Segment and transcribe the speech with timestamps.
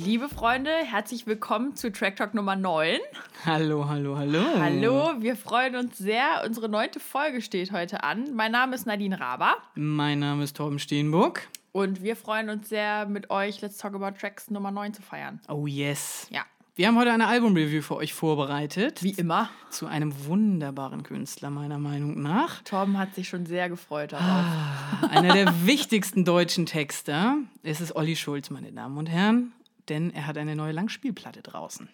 [0.00, 3.00] Liebe Freunde, herzlich willkommen zu Track Talk Nummer 9.
[3.44, 4.44] Hallo, hallo, hallo.
[4.56, 6.44] Hallo, wir freuen uns sehr.
[6.46, 8.32] Unsere neunte Folge steht heute an.
[8.32, 9.56] Mein Name ist Nadine Raber.
[9.74, 11.48] Mein Name ist Torben Steenburg.
[11.72, 15.40] Und wir freuen uns sehr, mit euch Let's Talk About Tracks Nummer 9 zu feiern.
[15.48, 16.28] Oh yes.
[16.30, 16.42] Ja.
[16.76, 19.02] Wir haben heute eine Albumreview für euch vorbereitet.
[19.02, 19.50] Wie immer.
[19.68, 22.62] Zu einem wunderbaren Künstler, meiner Meinung nach.
[22.62, 24.46] Torben hat sich schon sehr gefreut darauf.
[24.46, 27.38] Ah, einer der wichtigsten deutschen Texter.
[27.64, 29.52] Es ist Olli Schulz, meine Damen und Herren
[29.90, 31.88] denn er hat eine neue Langspielplatte draußen.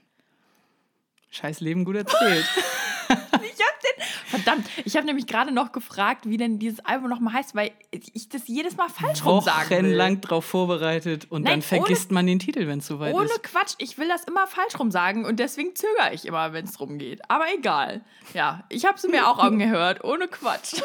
[1.31, 2.47] Scheiß Leben gut erzählt.
[3.09, 7.35] ich hab den, verdammt, ich habe nämlich gerade noch gefragt, wie denn dieses Album nochmal
[7.35, 9.79] heißt, weil ich das jedes Mal falsch rum sagen will.
[9.79, 13.27] Wochenlang drauf vorbereitet und Nein, dann vergisst ohne, man den Titel, wenn es soweit ohne
[13.27, 13.33] ist.
[13.33, 16.65] Ohne Quatsch, ich will das immer falsch rum sagen und deswegen zögere ich immer, wenn
[16.65, 17.29] es drum geht.
[17.31, 18.03] Aber egal.
[18.33, 20.81] Ja, ich habe es mir auch angehört, ohne Quatsch.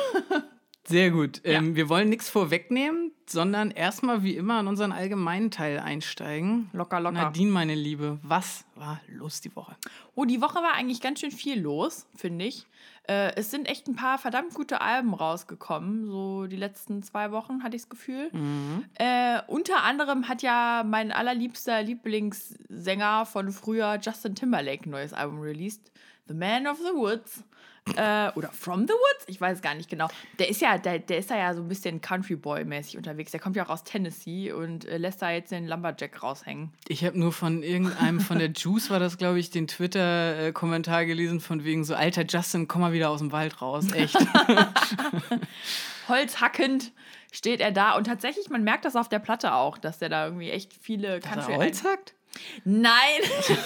[0.89, 1.41] Sehr gut.
[1.45, 1.59] Ja.
[1.59, 6.69] Ähm, wir wollen nichts vorwegnehmen, sondern erstmal wie immer an unseren allgemeinen Teil einsteigen.
[6.73, 7.13] Locker, locker.
[7.13, 9.75] Nadine, meine Liebe, was war los die Woche?
[10.15, 12.65] Oh, die Woche war eigentlich ganz schön viel los, finde ich.
[13.07, 16.07] Äh, es sind echt ein paar verdammt gute Alben rausgekommen.
[16.07, 18.29] So die letzten zwei Wochen hatte ich das Gefühl.
[18.31, 18.85] Mhm.
[18.95, 25.39] Äh, unter anderem hat ja mein allerliebster Lieblingssänger von früher, Justin Timberlake, ein neues Album
[25.39, 25.91] released.
[26.27, 27.43] The Man of the Woods.
[27.95, 29.25] Äh, oder From the Woods?
[29.27, 30.07] Ich weiß gar nicht genau.
[30.37, 33.31] Der ist ja, der, der ist da ja so ein bisschen Country Boy-mäßig unterwegs.
[33.31, 36.71] Der kommt ja auch aus Tennessee und äh, lässt da jetzt den Lumberjack raushängen.
[36.87, 41.39] Ich habe nur von irgendeinem von der Juice, war das, glaube ich, den Twitter-Kommentar gelesen,
[41.39, 43.91] von wegen so, alter Justin, komm mal wieder aus dem Wald raus.
[43.93, 44.17] Echt.
[46.07, 46.91] Holzhackend
[47.31, 50.25] steht er da und tatsächlich, man merkt das auf der Platte auch, dass der da
[50.25, 51.35] irgendwie echt viele Country.
[51.35, 52.13] Dass er Holz hackt?
[52.63, 53.21] Nein,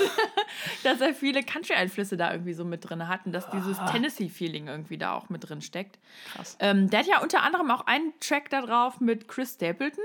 [0.84, 3.92] dass er viele Country-Einflüsse da irgendwie so mit drin hat und dass dieses ah.
[3.92, 6.00] Tennessee-Feeling irgendwie da auch mit drin steckt.
[6.34, 6.58] Krass.
[6.60, 10.04] Ähm, der hat ja unter anderem auch einen Track da drauf mit Chris Stapleton,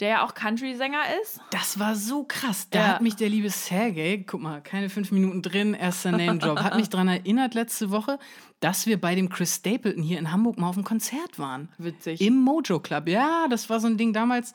[0.00, 1.40] der ja auch Country-Sänger ist.
[1.50, 2.68] Das war so krass.
[2.70, 2.86] Da ja.
[2.88, 6.88] hat mich der liebe Sergey, guck mal, keine fünf Minuten drin, erster Name-Drop, hat mich
[6.88, 8.18] daran erinnert letzte Woche,
[8.60, 11.68] dass wir bei dem Chris Stapleton hier in Hamburg mal auf einem Konzert waren.
[11.78, 12.20] Witzig.
[12.20, 13.08] Im Mojo Club.
[13.08, 14.54] Ja, das war so ein Ding damals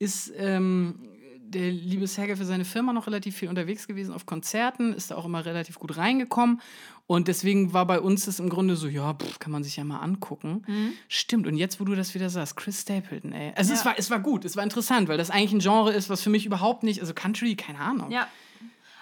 [0.00, 0.98] ist ähm,
[1.50, 5.16] der liebe Sergei für seine Firma noch relativ viel unterwegs gewesen auf Konzerten, ist da
[5.16, 6.60] auch immer relativ gut reingekommen.
[7.06, 9.84] Und deswegen war bei uns das im Grunde so, ja, pff, kann man sich ja
[9.84, 10.62] mal angucken.
[10.66, 10.92] Mhm.
[11.08, 11.46] Stimmt.
[11.46, 13.52] Und jetzt, wo du das wieder sagst, Chris Stapleton, ey.
[13.56, 13.78] Also ja.
[13.78, 16.22] es, war, es war gut, es war interessant, weil das eigentlich ein Genre ist, was
[16.22, 18.12] für mich überhaupt nicht, also Country, keine Ahnung.
[18.12, 18.28] Ja.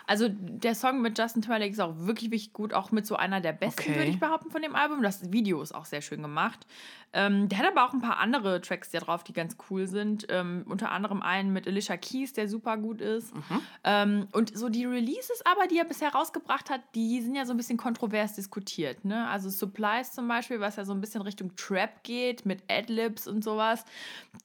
[0.07, 3.43] Also der Song mit Justin Timberlake ist auch wirklich, wirklich gut, auch mit so einer
[3.43, 3.97] der besten, okay.
[3.97, 5.03] würde ich behaupten, von dem Album.
[5.03, 6.67] Das Video ist auch sehr schön gemacht.
[7.13, 10.27] Ähm, der hat aber auch ein paar andere Tracks da drauf, die ganz cool sind.
[10.29, 13.35] Ähm, unter anderem einen mit Alicia Keys, der super gut ist.
[13.35, 13.63] Mhm.
[13.85, 17.53] Ähm, und so die Releases aber, die er bisher rausgebracht hat, die sind ja so
[17.53, 19.05] ein bisschen kontrovers diskutiert.
[19.05, 19.27] Ne?
[19.29, 23.43] Also Supplies zum Beispiel, was ja so ein bisschen Richtung Trap geht, mit Adlibs und
[23.43, 23.85] sowas.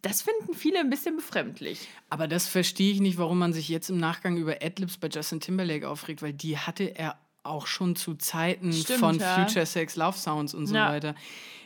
[0.01, 1.87] Das finden viele ein bisschen befremdlich.
[2.09, 5.39] Aber das verstehe ich nicht, warum man sich jetzt im Nachgang über Adlibs bei Justin
[5.39, 9.35] Timberlake aufregt, weil die hatte er auch schon zu Zeiten Stimmt, von ja.
[9.35, 10.89] Future Sex Love Sounds und so ja.
[10.89, 11.15] weiter.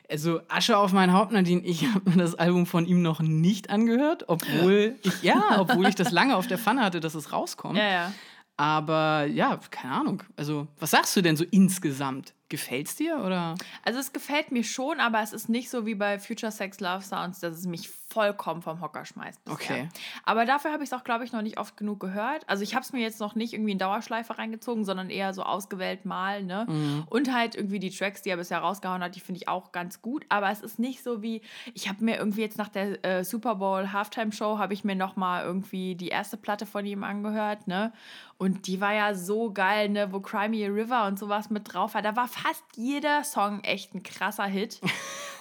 [0.09, 3.69] Also Asche auf mein Haupt, Nadine, ich habe mir das Album von ihm noch nicht
[3.69, 7.77] angehört, obwohl ich, ja, obwohl ich das lange auf der Pfanne hatte, dass es rauskommt.
[7.77, 8.13] Ja, ja.
[8.55, 10.23] Aber ja, keine Ahnung.
[10.35, 12.33] Also, was sagst du denn so insgesamt?
[12.49, 13.55] Gefällt's dir oder?
[13.83, 17.03] Also es gefällt mir schon, aber es ist nicht so wie bei Future Sex Love
[17.03, 19.43] Sounds, dass es mich vollkommen vom Hocker schmeißt.
[19.43, 19.55] Bisher.
[19.55, 19.89] Okay.
[20.23, 22.47] Aber dafür habe ich es auch, glaube ich, noch nicht oft genug gehört.
[22.47, 25.43] Also ich habe es mir jetzt noch nicht irgendwie in Dauerschleife reingezogen, sondern eher so
[25.43, 26.41] ausgewählt mal.
[26.43, 26.65] Ne?
[26.69, 27.03] Mhm.
[27.09, 30.01] Und halt irgendwie die Tracks, die er bisher rausgehauen hat, die finde ich auch ganz
[30.01, 30.25] gut.
[30.29, 31.41] Aber es ist nicht so wie,
[31.73, 34.95] ich habe mir irgendwie jetzt nach der äh, Super Bowl Halftime Show, habe ich mir
[34.95, 37.67] noch mal irgendwie die erste Platte von ihm angehört.
[37.67, 37.91] Ne?
[38.37, 40.13] Und die war ja so geil, ne?
[40.13, 42.01] wo Crimey River und sowas mit drauf war.
[42.01, 44.79] Da war fast jeder Song echt ein krasser Hit.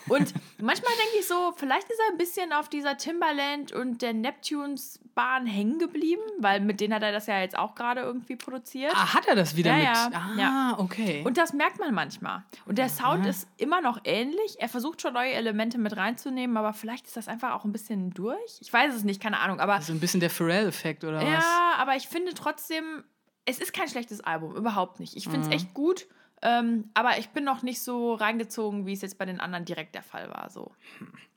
[0.08, 4.12] Und manchmal denke ich so, vielleicht ist er ein bisschen auf dieser Timberland und der
[4.12, 8.36] Neptunes Bahn hängen geblieben, weil mit denen hat er das ja jetzt auch gerade irgendwie
[8.36, 8.92] produziert.
[8.94, 9.86] Ah, hat er das wieder ja, mit?
[9.86, 10.10] Ja.
[10.12, 10.74] Ah, ja.
[10.78, 11.22] okay.
[11.24, 12.44] Und das merkt man manchmal.
[12.66, 13.30] Und der Sound mhm.
[13.30, 14.56] ist immer noch ähnlich.
[14.58, 18.10] Er versucht schon neue Elemente mit reinzunehmen, aber vielleicht ist das einfach auch ein bisschen
[18.10, 18.58] durch.
[18.60, 19.58] Ich weiß es nicht, keine Ahnung.
[19.58, 21.44] Aber so ein bisschen der Pharrell-Effekt oder ja, was?
[21.44, 23.02] Ja, aber ich finde trotzdem,
[23.46, 25.16] es ist kein schlechtes Album, überhaupt nicht.
[25.16, 25.52] Ich finde es mhm.
[25.52, 26.06] echt gut.
[26.46, 29.96] Ähm, aber ich bin noch nicht so reingezogen, wie es jetzt bei den anderen direkt
[29.96, 30.48] der Fall war.
[30.48, 30.70] So.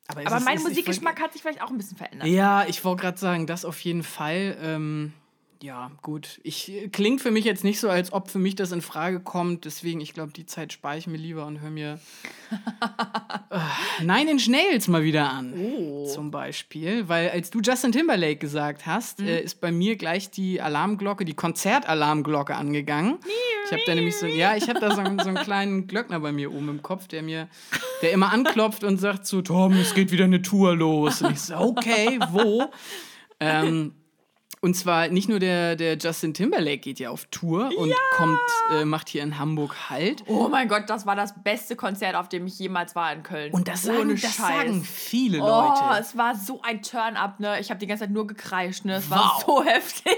[0.08, 2.28] Aber, aber mein Musikgeschmack hat sich vielleicht auch ein bisschen verändert.
[2.28, 4.56] Ja, ich wollte gerade sagen, das auf jeden Fall.
[4.62, 5.14] Ähm,
[5.62, 6.40] ja, gut.
[6.44, 9.66] Ich klingt für mich jetzt nicht so, als ob für mich das in Frage kommt.
[9.66, 12.00] Deswegen, ich glaube, die Zeit spare ich mir lieber und höre mir
[13.50, 15.54] äh, Nine Inch Nails mal wieder an.
[15.54, 16.06] Oh.
[16.06, 17.10] Zum Beispiel.
[17.10, 19.28] Weil als du Justin Timberlake gesagt hast, mhm.
[19.28, 23.18] äh, ist bei mir gleich die Alarmglocke, die Konzertalarmglocke angegangen.
[23.66, 26.32] Ich habe da nämlich so, ja, ich habe da so, so, einen kleinen Glöckner bei
[26.32, 27.50] mir oben im Kopf, der mir,
[28.02, 31.22] der immer anklopft und sagt so, Tom, es geht wieder eine Tour los.
[31.22, 32.64] Und ich so, okay, wo?
[33.42, 33.94] Ähm,
[34.62, 38.38] Und zwar nicht nur der, der Justin Timberlake geht ja auf Tour und kommt,
[38.72, 40.24] äh, macht hier in Hamburg Halt.
[40.28, 43.54] Oh mein Gott, das war das beste Konzert, auf dem ich jemals war in Köln.
[43.54, 46.02] Und das sagen, das sagen viele Oh, Leute.
[46.02, 47.58] es war so ein Turn-up, ne?
[47.62, 48.96] Ich habe die ganze Zeit nur gekreischt, ne?
[48.96, 49.44] Es war Wow.
[49.46, 50.18] so heftig.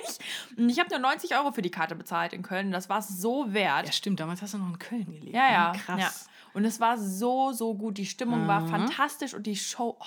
[0.58, 2.72] Und ich habe nur 90 Euro für die Karte bezahlt in Köln.
[2.72, 3.86] Das war so wert.
[3.86, 5.36] Ja, stimmt, damals hast du noch in Köln gelebt.
[5.36, 5.72] Ja, ja.
[5.74, 5.78] ne?
[5.78, 6.00] Krass.
[6.00, 6.10] Ja.
[6.54, 7.98] Und es war so, so gut.
[8.00, 10.06] Die Stimmung war fantastisch und die Show, oh,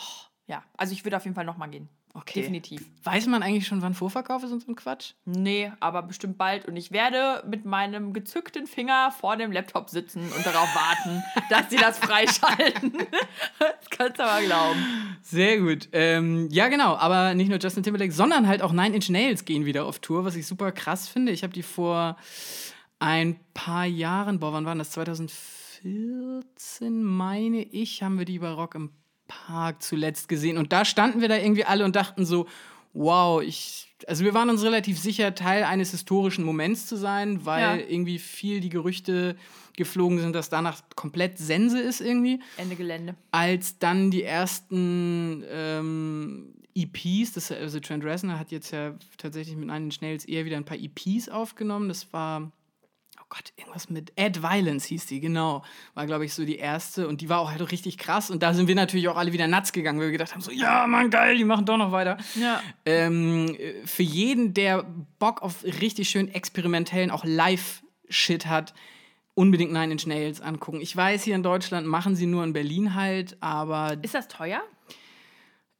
[0.48, 0.64] ja.
[0.76, 1.88] Also ich würde auf jeden Fall nochmal gehen.
[2.16, 2.42] Okay.
[2.42, 2.80] Definitiv.
[3.02, 5.14] Weiß man eigentlich schon, wann Vorverkauf ist und so ein Quatsch?
[5.24, 6.64] Nee, aber bestimmt bald.
[6.66, 11.70] Und ich werde mit meinem gezückten Finger vor dem Laptop sitzen und darauf warten, dass
[11.70, 12.92] sie das freischalten.
[13.58, 15.16] das kannst du aber glauben.
[15.22, 15.88] Sehr gut.
[15.90, 16.94] Ähm, ja, genau.
[16.94, 20.24] Aber nicht nur Justin Timberlake, sondern halt auch Nine Inch Nails gehen wieder auf Tour,
[20.24, 21.32] was ich super krass finde.
[21.32, 22.16] Ich habe die vor
[23.00, 24.92] ein paar Jahren, boah, wann waren das?
[24.92, 28.90] 2014, meine ich, haben wir die bei Rock im
[29.28, 30.58] Park zuletzt gesehen.
[30.58, 32.46] Und da standen wir da irgendwie alle und dachten so,
[32.92, 33.90] wow, ich.
[34.06, 37.86] Also wir waren uns relativ sicher, Teil eines historischen Moments zu sein, weil Ja.
[37.88, 39.34] irgendwie viel die Gerüchte
[39.76, 43.14] geflogen sind, dass danach komplett Sense ist irgendwie Ende Gelände.
[43.30, 49.70] als dann die ersten ähm, EPs, das, also Trent Reznor hat jetzt ja tatsächlich mit
[49.70, 51.88] einem Schnells eher wieder ein paar EPs aufgenommen.
[51.88, 52.52] Das war,
[53.24, 55.64] oh Gott, irgendwas mit Ad Violence hieß die, genau.
[55.94, 58.30] War, glaube ich, so die erste und die war auch halt richtig krass.
[58.30, 60.50] Und da sind wir natürlich auch alle wieder nuts gegangen, weil wir gedacht haben, so,
[60.50, 62.18] ja, Mann, geil, die machen doch noch weiter.
[62.34, 62.60] Ja.
[62.84, 64.84] Ähm, äh, für jeden, der
[65.18, 68.74] Bock auf richtig schön experimentellen, auch Live-Shit hat,
[69.34, 70.80] unbedingt Nine Inch Nails angucken.
[70.80, 74.62] Ich weiß, hier in Deutschland machen sie nur in Berlin halt, aber Ist das teuer?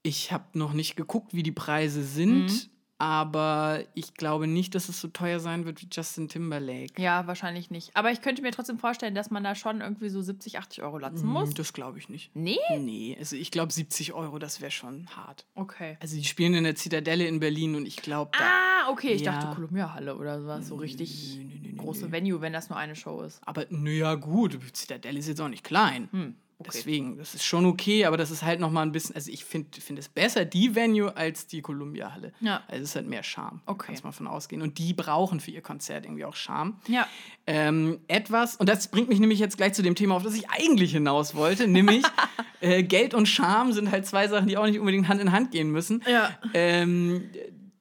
[0.02, 2.46] ich habe noch nicht geguckt, wie die Preise sind.
[2.46, 2.60] Mhm.
[3.04, 6.94] Aber ich glaube nicht, dass es so teuer sein wird wie Justin Timberlake.
[7.02, 7.94] Ja, wahrscheinlich nicht.
[7.94, 10.96] Aber ich könnte mir trotzdem vorstellen, dass man da schon irgendwie so 70, 80 Euro
[10.96, 11.50] latzen muss.
[11.50, 12.30] Hm, Das glaube ich nicht.
[12.34, 12.56] Nee?
[12.78, 15.44] Nee, also ich glaube 70 Euro, das wäre schon hart.
[15.54, 15.98] Okay.
[16.00, 18.44] Also die spielen in der Zitadelle in Berlin und ich glaube, da.
[18.44, 19.12] Ah, okay.
[19.12, 19.32] Ich Ja.
[19.32, 20.66] dachte Columbia-Halle oder sowas.
[20.68, 21.40] So richtig
[21.76, 23.42] große Venue, wenn das nur eine Show ist.
[23.44, 26.08] Aber naja, gut, Zitadelle ist jetzt auch nicht klein.
[26.10, 29.44] Hm, Deswegen, das ist schon okay, aber das ist halt nochmal ein bisschen, also ich
[29.44, 32.32] finde find es besser, die Venue, als die Columbia-Halle.
[32.40, 32.62] Ja.
[32.68, 33.60] Also es ist halt mehr Charme.
[33.66, 33.86] Okay.
[33.88, 34.62] Kannst mal von ausgehen.
[34.62, 36.76] Und die brauchen für ihr Konzert irgendwie auch Charme.
[36.86, 37.06] Ja.
[37.46, 40.48] Ähm, etwas, und das bringt mich nämlich jetzt gleich zu dem Thema, auf das ich
[40.48, 42.04] eigentlich hinaus wollte, nämlich
[42.60, 45.50] äh, Geld und Charme sind halt zwei Sachen, die auch nicht unbedingt Hand in Hand
[45.50, 46.02] gehen müssen.
[46.08, 46.30] Ja.
[46.54, 47.30] Ähm,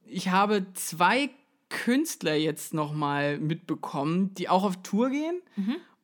[0.06, 1.30] ich habe zwei
[1.70, 5.42] Künstler jetzt nochmal mitbekommen, die auch auf Tour gehen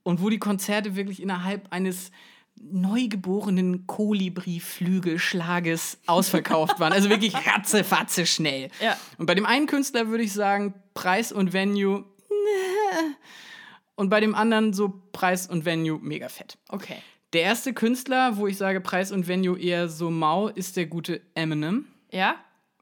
[0.04, 2.12] und wo die Konzerte wirklich innerhalb eines
[2.62, 6.94] neugeborenen Kolibri-Flügelschlages ausverkauft waren.
[6.94, 8.70] Also wirklich ratzefatze schnell.
[8.82, 8.98] Ja.
[9.18, 12.06] Und bei dem einen Künstler würde ich sagen, Preis und Venue.
[12.30, 13.16] ne.
[13.96, 16.58] Und bei dem anderen so Preis und Venue mega fett.
[16.70, 16.98] Okay.
[17.34, 21.22] Der erste Künstler, wo ich sage Preis und Venue eher so mau, ist der gute
[21.36, 22.36] Eminem Ja?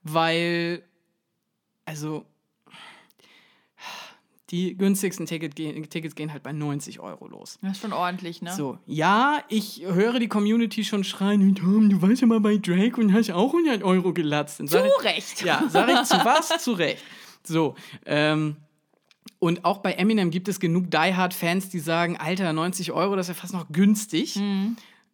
[0.04, 0.84] weil,
[1.86, 2.26] also,
[4.50, 7.60] die günstigsten Ticket gehen, Tickets gehen halt bei 90 Euro los.
[7.62, 8.54] Das ist schon ordentlich, ne?
[8.54, 12.58] So, ja, ich höre die Community schon schreien, "Hey, Tom, du warst ja mal bei
[12.58, 14.58] Drake und hast auch 100 Euro gelatzt.
[14.58, 15.44] Zu ich, Recht.
[15.44, 16.50] Ja, sag ich zu was?
[16.64, 17.04] zu Recht.
[17.44, 18.56] So, ähm,
[19.40, 23.30] und auch bei Eminem gibt es genug Die Hard-Fans, die sagen, Alter, 90 Euro, das
[23.30, 24.40] ist ja fast noch günstig.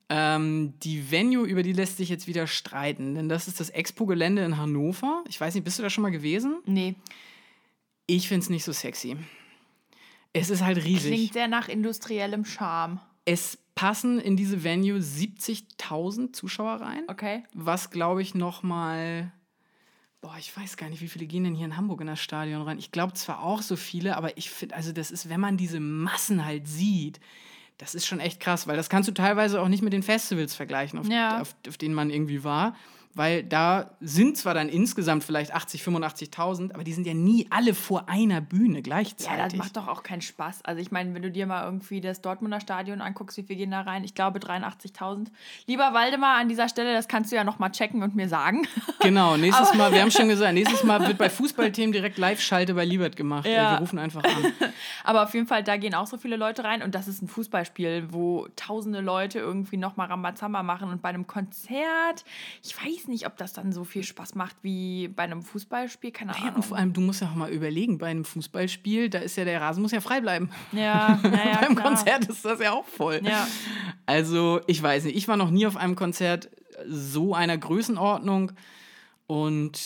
[0.10, 4.44] Ähm, die Venue, über die lässt sich jetzt wieder streiten, denn das ist das Expo-Gelände
[4.44, 5.24] in Hannover.
[5.28, 6.58] Ich weiß nicht, bist du da schon mal gewesen?
[6.66, 6.96] Nee.
[8.08, 9.18] Ich finde es nicht so sexy.
[10.34, 11.14] Es ist halt riesig.
[11.14, 13.00] Klingt sehr nach industriellem Charme.
[13.26, 17.44] Es passen in diese Venue 70.000 Zuschauer rein, Okay.
[17.54, 19.32] was glaube ich noch mal
[20.22, 22.62] Boah, ich weiß gar nicht, wie viele gehen denn hier in Hamburg in das Stadion
[22.62, 22.80] rein.
[22.80, 25.82] Ich glaube zwar auch so viele, aber ich finde, also das ist, wenn man diese
[25.82, 27.20] Massen halt sieht,
[27.78, 30.56] das ist schon echt krass, weil das kannst du teilweise auch nicht mit den Festivals
[30.56, 31.42] vergleichen, auf, Ja.
[31.42, 32.74] auf, auf denen man irgendwie war.
[33.16, 37.74] Weil da sind zwar dann insgesamt vielleicht 80, 85.000, aber die sind ja nie alle
[37.74, 39.44] vor einer Bühne Ja, gleichzeitig.
[39.44, 40.66] das macht doch auch keinen Spaß.
[40.66, 43.72] Also ich meine, wenn du dir mal irgendwie das Dortmunder Stadion anguckst, wie viel gehen
[43.72, 44.04] da rein?
[44.04, 45.28] Ich glaube 83.000.
[45.68, 48.68] Lieber Waldemar, an dieser Stelle, das kannst du ja noch mal checken und mir sagen.
[49.00, 52.86] Genau, nächstes Mal, wir haben schon gesagt, nächstes Mal wird bei Fußballthemen direkt Live-Schalte bei
[52.86, 53.46] Liebert gemacht.
[53.46, 53.74] Ja.
[53.74, 54.54] Wir rufen einfach an.
[55.04, 57.28] Aber auf jeden Fall, da gehen auch so viele Leute rein und das ist ein
[57.28, 62.24] Fußballspiel, wo tausende Leute irgendwie noch mal Rambazamba machen und bei einem Konzert,
[62.64, 66.32] ich weiß nicht, ob das dann so viel Spaß macht wie bei einem Fußballspiel, keine
[66.34, 66.56] Ja, Ahnung.
[66.56, 69.46] und vor allem, du musst ja auch mal überlegen, bei einem Fußballspiel, da ist ja
[69.46, 70.50] der Rasen muss ja frei bleiben.
[70.72, 71.88] Ja, ja, ja, Beim klar.
[71.96, 73.22] Konzert ist das ja auch voll.
[73.24, 73.48] Ja.
[74.06, 76.50] Also, ich weiß nicht, ich war noch nie auf einem Konzert
[76.88, 78.52] so einer Größenordnung.
[79.28, 79.80] Und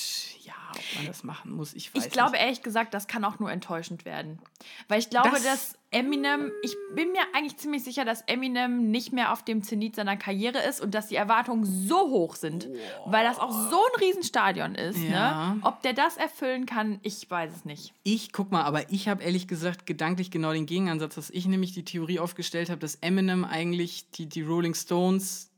[0.71, 1.74] ob man das machen muss.
[1.74, 2.41] Ich weiß Ich glaube nicht.
[2.41, 4.39] ehrlich gesagt, das kann auch nur enttäuschend werden.
[4.88, 9.13] Weil ich glaube, Das- dass Eminem, ich bin mir eigentlich ziemlich sicher, dass Eminem nicht
[9.13, 12.67] mehr auf dem Zenit seiner Karriere ist und dass die Erwartungen so hoch sind,
[13.05, 14.97] weil das auch so ein Riesenstadion ist.
[15.00, 15.53] Ja.
[15.53, 15.59] Ne?
[15.63, 17.93] Ob der das erfüllen kann, ich weiß es nicht.
[18.03, 21.74] Ich, guck mal, aber ich habe ehrlich gesagt gedanklich genau den Gegenansatz, dass ich nämlich
[21.74, 25.50] die Theorie aufgestellt habe, dass Eminem eigentlich die, die Rolling Stones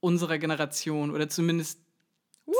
[0.00, 1.78] unserer Generation oder zumindest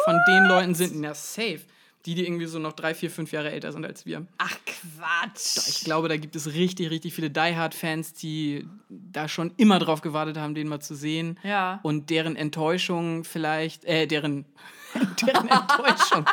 [0.04, 1.60] von den Leuten sind, ja, safe,
[2.06, 4.26] die, die irgendwie so noch drei, vier, fünf Jahre älter sind als wir.
[4.38, 5.58] Ach Quatsch.
[5.68, 10.00] Ich glaube, da gibt es richtig, richtig viele Die Hard-Fans, die da schon immer drauf
[10.00, 11.38] gewartet haben, den mal zu sehen.
[11.42, 11.80] Ja.
[11.82, 14.46] Und deren Enttäuschung vielleicht, äh, deren,
[15.26, 16.24] deren Enttäuschung,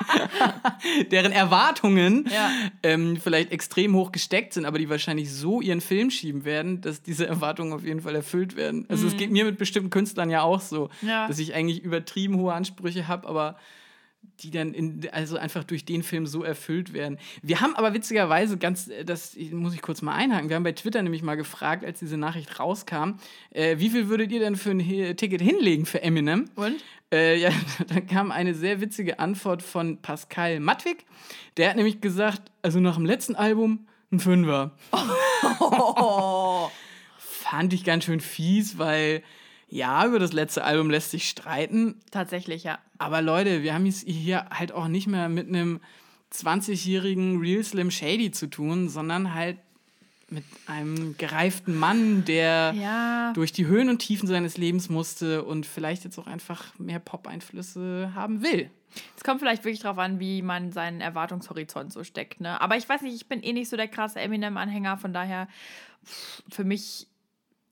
[1.12, 2.50] deren Erwartungen Ja.
[2.84, 7.02] ähm, vielleicht extrem hoch gesteckt sind, aber die wahrscheinlich so ihren Film schieben werden, dass
[7.02, 8.86] diese Erwartungen auf jeden Fall erfüllt werden.
[8.90, 11.10] Also es geht mir mit bestimmten Künstlern ja auch so, Mhm.
[11.10, 11.28] Ja.
[11.28, 13.58] dass ich eigentlich übertrieben hohe Ansprüche habe, aber
[14.40, 17.18] die dann in, also einfach durch den Film so erfüllt werden.
[17.42, 20.72] Wir haben aber witzigerweise ganz, äh, das muss ich kurz mal einhaken, wir haben bei
[20.74, 23.16] Twitter nämlich mal gefragt, als diese Nachricht rauskam,
[23.52, 26.46] äh, wie viel würdet ihr denn für ein Hi- Ticket hinlegen für Eminem?
[26.56, 26.76] Und?
[27.12, 27.50] Äh, ja,
[27.88, 31.06] da kam eine sehr witzige Antwort von Pascal Matwig.
[31.58, 34.72] Der hat nämlich gesagt, also nach dem letzten Album ein Fünfer.
[35.60, 36.70] Oh.
[37.18, 39.24] Fand ich ganz schön fies, weil
[39.70, 42.80] ja, über das letzte Album lässt sich streiten, Tatsächlich, ja.
[42.98, 45.80] aber Leute, wir haben es hier halt auch nicht mehr mit einem
[46.34, 49.58] 20-jährigen Real Slim Shady zu tun, sondern halt
[50.30, 53.32] mit einem gereiften Mann, der Ja.
[53.34, 58.12] durch die Höhen und Tiefen seines Lebens musste und vielleicht jetzt auch einfach mehr Pop-Einflüsse
[58.14, 58.70] haben will.
[59.16, 62.42] Es kommt vielleicht wirklich drauf an, wie man seinen Erwartungshorizont so steckt.
[62.42, 62.60] Ne?
[62.60, 65.48] Aber ich weiß nicht, ich bin eh nicht so der krasse Eminem-Anhänger, von daher
[66.50, 67.08] für mich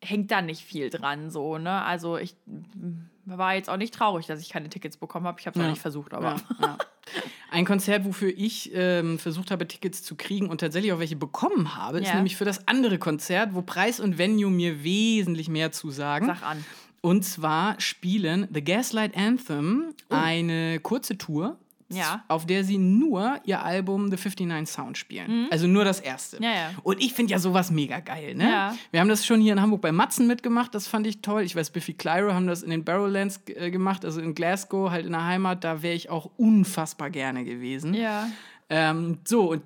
[0.06, 1.30] hängt da nicht viel dran.
[1.30, 1.82] So, ne?
[1.84, 2.94] Also ich mm,
[3.26, 5.40] war jetzt auch nicht traurig, dass ich keine Tickets bekommen habe.
[5.40, 5.70] Ich habe es Ja.
[5.70, 6.36] nicht versucht, aber.
[6.36, 6.78] Ja, ja.
[7.52, 11.76] Ein Konzert, wofür ich ähm, versucht habe, Tickets zu kriegen und tatsächlich auch welche bekommen
[11.76, 16.28] habe, ist nämlich für das andere Konzert, wo Preis und Venue mir wesentlich mehr zusagen.
[16.28, 16.66] Sag an.
[17.02, 21.65] Und zwar spielen The Gaslight Anthem eine kurze Tour, Oh.
[21.90, 22.24] Ja.
[22.28, 25.48] auf der sie nur ihr Album The 59 Sound spielen.
[25.52, 26.38] Also nur das erste.
[26.38, 26.44] Mhm.
[26.44, 26.72] Ja, ja.
[26.84, 28.50] Und ich finde ja sowas mega geil, ne?
[28.50, 28.76] Ja.
[28.92, 31.44] Wir haben das schon hier in Hamburg bei Matzen mitgemacht, das fand ich toll.
[31.44, 35.06] Ich weiß, Biffy Clyro haben das in den Barrowlands äh, gemacht, also in Glasgow, halt
[35.06, 35.64] in der Heimat.
[35.64, 37.94] Da wäre ich auch unfassbar gerne gewesen.
[37.94, 38.28] Ja.
[38.70, 39.62] Ähm, so, und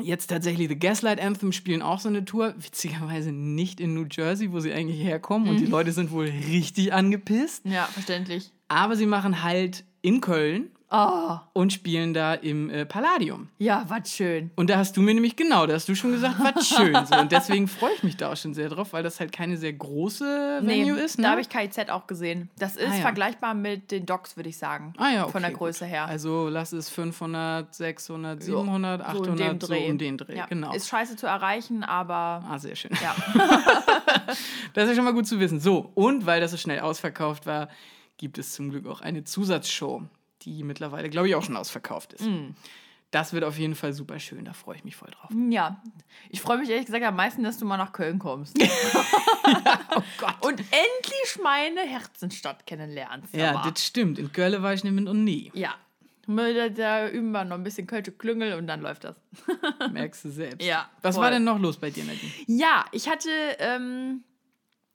[0.00, 2.54] jetzt tatsächlich The Gaslight Anthem spielen auch so eine Tour.
[2.58, 5.48] Witzigerweise nicht in New Jersey, wo sie eigentlich herkommen.
[5.48, 7.64] Und die Leute sind wohl richtig angepisst.
[7.64, 8.52] Ja, verständlich.
[8.68, 13.48] Aber sie machen halt in Köln Oh, und spielen da im äh, Palladium.
[13.58, 14.50] ja, was schön.
[14.56, 16.94] Und da hast du mir nämlich genau, da hast du schon gesagt, was schön.
[17.06, 17.16] So.
[17.18, 19.72] Und deswegen freue ich mich da auch schon sehr drauf, weil das halt keine sehr
[19.72, 21.16] große Venue ist.
[21.18, 21.22] Ne?
[21.24, 22.50] Da habe ich KIZ auch gesehen.
[22.58, 23.00] Das ist Ah, ja.
[23.00, 24.92] vergleichbar mit den Docs, würde ich sagen.
[24.98, 25.60] ah, ja, okay, Von der gut.
[25.60, 26.04] Größe her.
[26.06, 29.90] Also lass es 500, 600, 700, so 800, in dem so Dreh.
[29.90, 30.36] um den Dreh.
[30.36, 30.46] Ja.
[30.46, 30.72] Genau.
[30.74, 32.90] Ist scheiße zu erreichen, aber Ah, sehr schön.
[33.02, 33.14] ja.
[34.74, 35.60] Das ist ja schon mal gut zu wissen.
[35.60, 37.68] So, und weil das so schnell ausverkauft war,
[38.16, 40.02] gibt es zum Glück auch eine Zusatzshow,
[40.44, 42.24] die mittlerweile, glaube ich, auch schon ausverkauft ist.
[42.26, 42.50] Mm.
[43.10, 45.30] Das wird auf jeden Fall super schön, da freue ich mich voll drauf.
[45.50, 45.82] ja.
[46.30, 48.56] Ich freue mich ehrlich gesagt am meisten, dass du mal nach Köln kommst.
[49.94, 50.34] Oh Gott.
[50.40, 53.34] Und endlich meine Herzenstadt kennenlernst.
[53.34, 53.70] Ja, aber.
[53.70, 54.18] das stimmt.
[54.18, 55.50] In Köln war ich nämlich noch nie.
[55.54, 55.74] ja.
[56.28, 59.16] Da, da üben wir noch ein bisschen Kölsche Klüngel und dann läuft das.
[59.92, 60.64] Merkst du selbst.
[60.64, 61.24] Ja, Was voll.
[61.24, 62.30] war denn noch los bei dir, Nadine?
[62.46, 64.22] Ja, ich hatte ähm,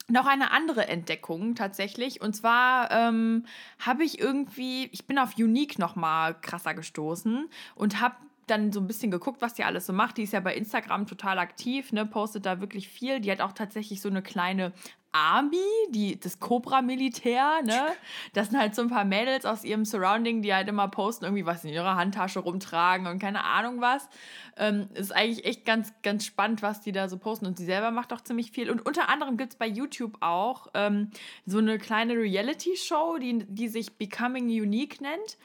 [0.09, 2.21] noch eine andere Entdeckung tatsächlich.
[2.21, 3.45] Und zwar ähm,
[3.79, 8.15] habe ich irgendwie, ich bin auf Unique noch mal krasser gestoßen und habe
[8.47, 10.17] dann so ein bisschen geguckt, was die alles so macht.
[10.17, 13.19] Die ist ja bei Instagram total aktiv, ne, postet da wirklich viel.
[13.19, 14.71] Die hat auch tatsächlich so eine kleine
[15.11, 15.57] Army,
[15.89, 17.87] die, das Cobra-Militär, ne?
[18.33, 21.45] Das sind halt so ein paar Mädels aus ihrem Surrounding, die halt immer posten, irgendwie
[21.45, 24.09] was in ihrer Handtasche rumtragen und keine Ahnung was.
[24.57, 27.45] Ähm, ist eigentlich echt ganz, ganz spannend, was die da so posten.
[27.45, 28.69] Und sie selber macht auch ziemlich viel.
[28.69, 31.11] Und unter anderem gibt es bei YouTube auch ähm,
[31.45, 35.37] so eine kleine Reality-Show, die, die sich Becoming Unique nennt.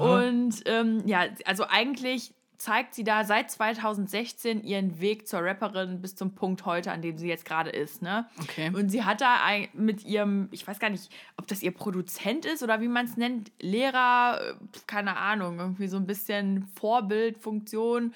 [0.00, 6.16] Und ähm, ja, also eigentlich zeigt sie da seit 2016 ihren Weg zur Rapperin bis
[6.16, 8.02] zum Punkt heute, an dem sie jetzt gerade ist.
[8.02, 8.26] Ne?
[8.40, 8.70] Okay.
[8.74, 12.44] Und sie hat da ein, mit ihrem, ich weiß gar nicht, ob das ihr Produzent
[12.46, 14.54] ist oder wie man es nennt, Lehrer, äh,
[14.86, 18.14] keine Ahnung, irgendwie so ein bisschen Vorbildfunktion.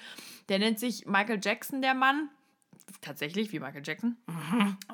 [0.49, 2.29] Der nennt sich Michael Jackson, der Mann.
[2.99, 4.17] Tatsächlich wie Michael Jackson.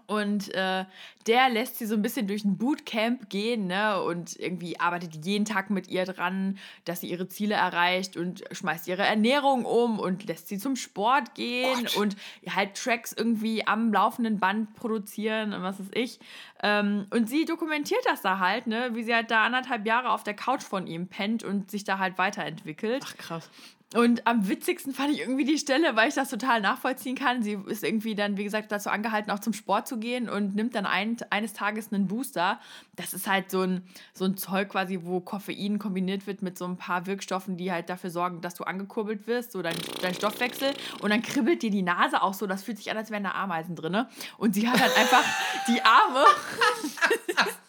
[0.06, 0.86] Und äh,
[1.25, 4.01] der lässt sie so ein bisschen durch ein Bootcamp gehen, ne?
[4.01, 8.88] Und irgendwie arbeitet jeden Tag mit ihr dran, dass sie ihre Ziele erreicht und schmeißt
[8.88, 11.96] ihre Ernährung um und lässt sie zum Sport gehen Gott.
[11.98, 12.16] und
[12.50, 16.20] halt Tracks irgendwie am laufenden Band produzieren und was weiß ich.
[16.63, 18.92] Ähm, und sie dokumentiert das da halt, ne?
[18.94, 22.00] Wie sie halt da anderthalb Jahre auf der Couch von ihm pennt und sich da
[22.00, 23.04] halt weiterentwickelt.
[23.06, 23.50] Ach, krass.
[23.96, 27.41] Und am witzigsten fand ich irgendwie die Stelle, weil ich das total nachvollziehen kann.
[27.41, 30.75] Sie ist irgendwie dann, wie gesagt, dazu angehalten, auch zum Sport zu gehen und nimmt
[30.75, 32.60] dann ein, eines Tages einen Booster.
[32.98, 36.65] Das ist halt so ein, so ein Zeug quasi, wo Koffein kombiniert wird mit so
[36.65, 40.74] ein paar Wirkstoffen, die halt dafür sorgen, dass du angekurbelt wirst, so dein, dein Stoffwechsel.
[41.01, 42.46] Und dann kribbelt dir die Nase auch so.
[42.46, 44.06] Das fühlt sich an, als wären da Ameisen drin.
[44.38, 45.24] Und sie hat halt einfach
[45.70, 46.25] die Arme.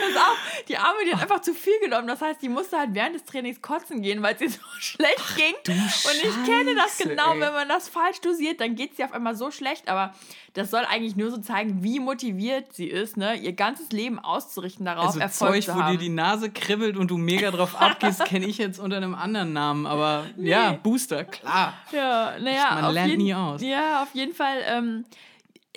[0.00, 2.06] Pass auf, die Arme, die hat einfach zu viel genommen.
[2.08, 5.36] Das heißt, die musste halt während des Trainings kotzen gehen, weil es ihr so schlecht
[5.36, 5.54] ging.
[5.64, 7.40] du Und ich kenne das Scheiße, genau, ey.
[7.40, 9.88] wenn man das falsch dosiert, dann geht es ihr auf einmal so schlecht.
[9.88, 10.14] Aber
[10.54, 13.34] das soll eigentlich nur so zeigen, wie motiviert sie ist, ne?
[13.36, 15.98] ihr ganzes Leben auszurichten darauf, Also Erfolg Zeug, zu wo dir haben.
[15.98, 19.86] die Nase kribbelt und du mega drauf abgehst, kenne ich jetzt unter einem anderen Namen.
[19.86, 21.74] Aber ja, Booster, klar.
[21.92, 23.60] Ja, naja, Man lernt nie aus.
[23.62, 24.58] Ja, auf jeden Fall.
[24.66, 25.04] Ähm,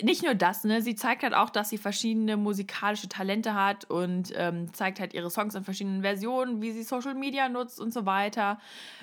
[0.02, 0.82] nicht nur das, ne?
[0.82, 5.30] Sie zeigt halt auch, dass sie verschiedene musikalische Talente hat und ähm, zeigt halt ihre
[5.30, 8.58] Songs in verschiedenen Versionen, wie sie Social Media nutzt und so weiter.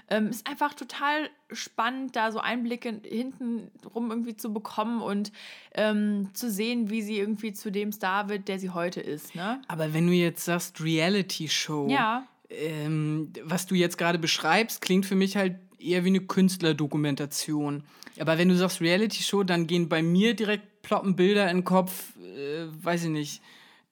[0.09, 5.31] Ähm, ist einfach total spannend, da so Einblicke hinten rum irgendwie zu bekommen und
[5.73, 9.61] ähm, zu sehen, wie sie irgendwie zu dem Star wird, der sie heute ist, ne?
[9.67, 12.25] Aber wenn du jetzt sagst Reality-Show, Ja.
[12.49, 17.83] ähm, was du jetzt gerade beschreibst, klingt für mich halt eher wie eine Künstlerdokumentation.
[18.19, 22.15] Aber wenn du sagst Reality-Show, dann gehen bei mir direkt ploppen Bilder in den Kopf,
[22.17, 23.41] äh, weiß ich nicht,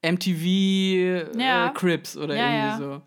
[0.02, 0.46] MTV
[1.38, 1.68] Ja.
[1.68, 2.78] äh, Crips oder Ja, irgendwie ja.
[2.78, 3.02] so.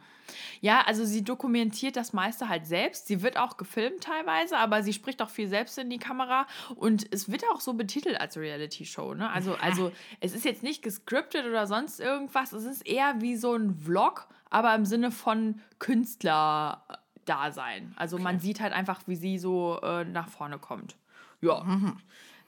[0.60, 3.06] Ja, also sie dokumentiert das meiste halt selbst.
[3.06, 7.06] Sie wird auch gefilmt teilweise, aber sie spricht auch viel selbst in die Kamera und
[7.14, 9.14] es wird auch so betitelt als Reality-Show.
[9.14, 9.30] Ne?
[9.30, 12.52] Also, also es ist jetzt nicht gescriptet oder sonst irgendwas.
[12.52, 17.92] Es ist eher wie so ein Vlog, aber im Sinne von Künstler-Dasein.
[17.96, 20.96] Also man sieht halt einfach, wie sie so äh, nach vorne kommt.
[21.40, 21.64] Ja.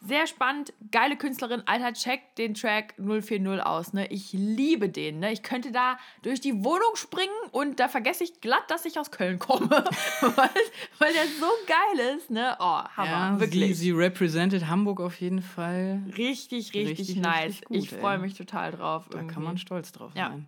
[0.03, 1.63] Sehr spannend, geile Künstlerin.
[1.67, 3.93] Alter, check den Track 040 aus.
[3.93, 4.07] Ne?
[4.11, 5.19] Ich liebe den.
[5.21, 5.31] Ne?
[5.33, 9.11] Ich könnte da durch die Wohnung springen und da vergesse ich glatt, dass ich aus
[9.11, 9.69] Köln komme.
[10.21, 10.51] weil,
[10.99, 12.31] weil der so geil ist.
[12.31, 12.57] Ne?
[12.59, 13.11] Oh, Hammer.
[13.11, 13.79] Ja, sie, wirklich.
[13.79, 16.03] sie represented Hamburg auf jeden Fall.
[16.17, 17.45] richtig, richtig, Richtig, nice.
[17.47, 19.05] richtig gut, ich freue mich total drauf.
[19.11, 20.31] Da kann man stolz drauf Ja.
[20.31, 20.47] sein.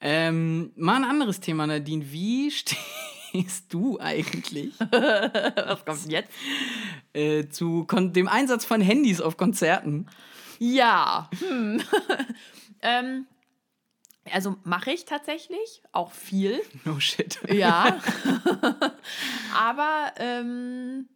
[0.00, 2.10] Ähm, mal ein anderes Thema, Nadine.
[2.10, 2.50] Wie
[3.30, 6.30] stehst du eigentlich Was kommt jetzt?
[7.12, 10.06] äh, zu dem Einsatz von Handys auf Konzerten?
[10.58, 11.30] Ja.
[11.38, 11.80] Hm.
[12.82, 13.26] ähm,
[14.30, 16.60] also mache ich tatsächlich auch viel.
[16.84, 17.40] No shit.
[17.48, 17.98] Ja.
[19.56, 21.08] Aber ähm,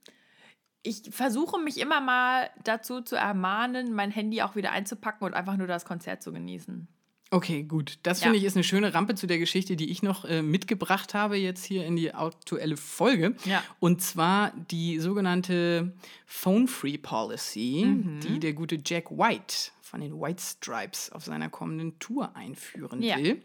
[0.82, 5.56] ich versuche mich immer mal dazu zu ermahnen, mein Handy auch wieder einzupacken und einfach
[5.56, 6.88] nur das Konzert zu genießen.
[7.34, 7.98] Okay, gut.
[8.04, 8.24] Das Ja.
[8.26, 11.36] finde ich ist eine schöne Rampe zu der Geschichte, die ich noch äh, mitgebracht habe
[11.36, 13.34] jetzt hier in die aktuelle Folge.
[13.44, 13.60] Ja.
[13.80, 15.92] Und zwar die sogenannte
[16.26, 18.20] Phone-Free Policy, Mhm.
[18.20, 23.16] die der gute Jack White von den White Stripes auf seiner kommenden Tour einführen Ja.
[23.16, 23.42] will.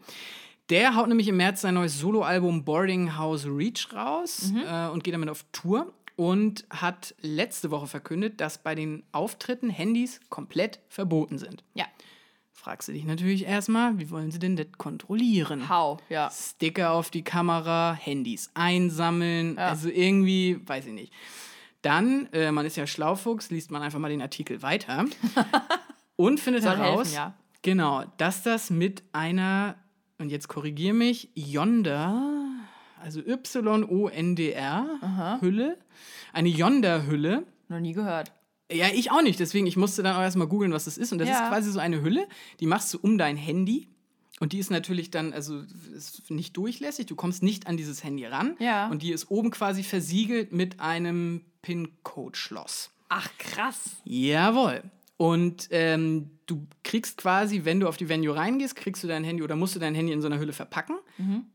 [0.68, 4.62] Der haut nämlich im März sein neues Soloalbum Boarding House Reach raus Mhm.
[4.68, 9.68] äh, und geht damit auf Tour und hat letzte Woche verkündet, dass bei den Auftritten
[9.68, 11.64] Handys komplett verboten sind.
[11.74, 11.86] Ja.
[12.62, 15.70] Fragst du dich natürlich erstmal, wie wollen sie denn das kontrollieren?
[15.70, 16.30] Hau, ja.
[16.30, 19.68] Sticker auf die Kamera, Handys einsammeln, Ja.
[19.68, 21.10] also irgendwie, weiß ich nicht.
[21.80, 25.06] Dann, äh, man ist ja Schlaufuchs, liest man einfach mal den Artikel weiter
[26.16, 27.34] und findet Soll heraus, helfen, ja.
[27.62, 29.76] genau, dass das mit einer,
[30.18, 32.42] und jetzt korrigier mich, Yonder,
[33.02, 35.78] also Y-O-N-D-R, Hülle,
[36.34, 38.32] eine Yonder-Hülle, Noch nie gehört.
[38.72, 39.38] Ja, ich auch nicht.
[39.40, 41.12] Deswegen, ich musste dann auch erstmal googeln, was das ist.
[41.12, 41.42] Und das Ja.
[41.44, 42.26] ist quasi so eine Hülle,
[42.60, 43.88] die machst du um dein Handy.
[44.40, 45.60] Und die ist natürlich dann, also
[45.94, 47.04] ist nicht durchlässig.
[47.06, 48.56] Du kommst nicht an dieses Handy ran.
[48.58, 48.88] Ja.
[48.88, 52.90] Und die ist oben quasi versiegelt mit einem PIN-Code-Schloss.
[53.08, 53.96] Ach, krass.
[54.04, 54.82] Jawohl.
[55.16, 59.42] Und ähm, du kriegst quasi, wenn du auf die Venue reingehst, kriegst du dein Handy
[59.42, 60.96] oder musst du dein Handy in so einer Hülle verpacken.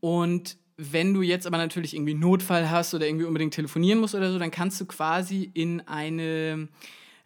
[0.00, 4.14] Und wenn du jetzt aber natürlich irgendwie einen Notfall hast oder irgendwie unbedingt telefonieren musst
[4.14, 6.68] oder so, dann kannst du quasi in eine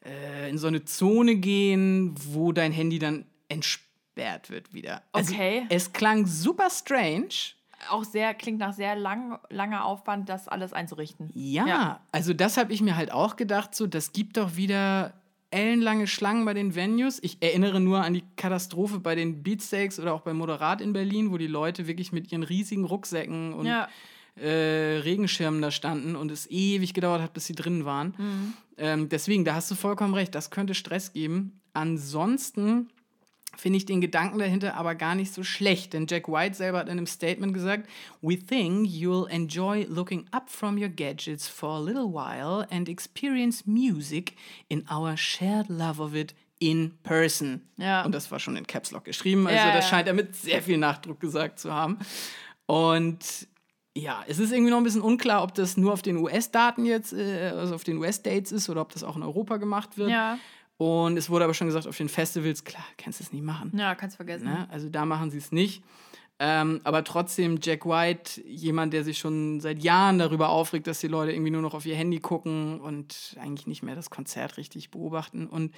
[0.05, 5.03] äh, in so eine Zone gehen, wo dein Handy dann entsperrt wird wieder.
[5.13, 5.67] Also, Okay.
[5.69, 7.29] Es klang super strange.
[7.89, 11.31] Auch sehr, klingt nach sehr lang, langer Aufwand, das alles einzurichten.
[11.33, 12.01] Ja, Ja.
[12.13, 15.15] also das habe ich mir halt auch gedacht, so, das gibt doch wieder
[15.51, 17.19] ellenlange Schlangen bei den Venues.
[17.23, 21.33] Ich erinnere nur an die Katastrophe bei den Beatsteaks oder auch bei Moderat in Berlin,
[21.33, 23.89] wo die Leute wirklich mit ihren riesigen Rucksäcken und Ja.
[24.41, 28.15] Äh, Regenschirmen da standen und es ewig gedauert hat, bis sie drin waren.
[28.17, 28.53] Mhm.
[28.77, 31.61] Ähm, deswegen, da hast du vollkommen recht, das könnte Stress geben.
[31.73, 32.89] Ansonsten
[33.57, 36.87] finde ich den Gedanken dahinter aber gar nicht so schlecht, denn Jack White selber hat
[36.87, 37.89] in einem Statement gesagt,
[38.23, 43.67] We think you'll enjoy looking up from your gadgets for a little while and experience
[43.67, 44.35] music
[44.69, 47.63] in our shared love of it in person.
[47.77, 48.05] Ja.
[48.05, 50.63] Und das war schon in Caps Lock geschrieben, also Ja, das scheint er mit sehr
[50.63, 51.99] viel Nachdruck gesagt zu haben.
[52.67, 53.49] Und
[53.97, 57.13] ja, es ist irgendwie noch ein bisschen unklar, ob das nur auf den US-Daten jetzt,
[57.13, 60.11] äh, also auf den US-Dates ist oder ob das auch in Europa gemacht wird.
[60.11, 60.39] Ja.
[60.77, 63.73] Und es wurde aber schon gesagt, auf den Festivals, klar, kannst du es nicht machen.
[63.77, 64.47] Ja, kannst vergessen.
[64.47, 64.67] Ne?
[64.71, 65.83] Also da machen sie es nicht.
[66.39, 71.09] Ähm, aber trotzdem, Jack White, jemand, der sich schon seit Jahren darüber aufregt, dass die
[71.09, 74.91] Leute irgendwie nur noch auf ihr Handy gucken und eigentlich nicht mehr das Konzert richtig
[74.91, 75.47] beobachten.
[75.47, 75.75] Und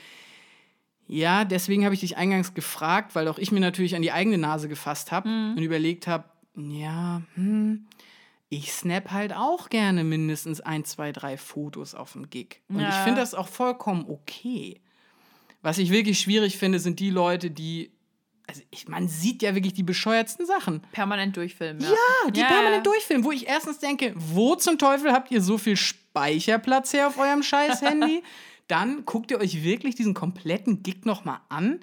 [1.09, 4.38] ja, deswegen habe ich dich eingangs gefragt, weil auch ich mir natürlich an die eigene
[4.38, 7.87] Nase gefasst habe und überlegt habe, ja, hm,
[8.55, 12.61] ich snap halt auch gerne mindestens ein, zwei, drei Fotos auf dem Gig.
[12.69, 13.03] Und ich Ja.
[13.03, 14.83] finde das auch vollkommen okay.
[15.62, 17.93] Was ich wirklich schwierig finde, sind die Leute, die.
[18.47, 20.83] Also ich, man sieht ja wirklich die bescheuertsten Sachen.
[20.93, 21.83] Permanent durchfilmen.
[21.83, 21.88] Ja,
[22.25, 25.57] Ja, die Ja, permanent durchfilmen, wo ich erstens denke, wo zum Teufel habt ihr so
[25.57, 28.23] viel Speicherplatz her auf eurem scheiß Handy?
[28.69, 31.81] Dann guckt ihr euch wirklich diesen kompletten Gig nochmal an.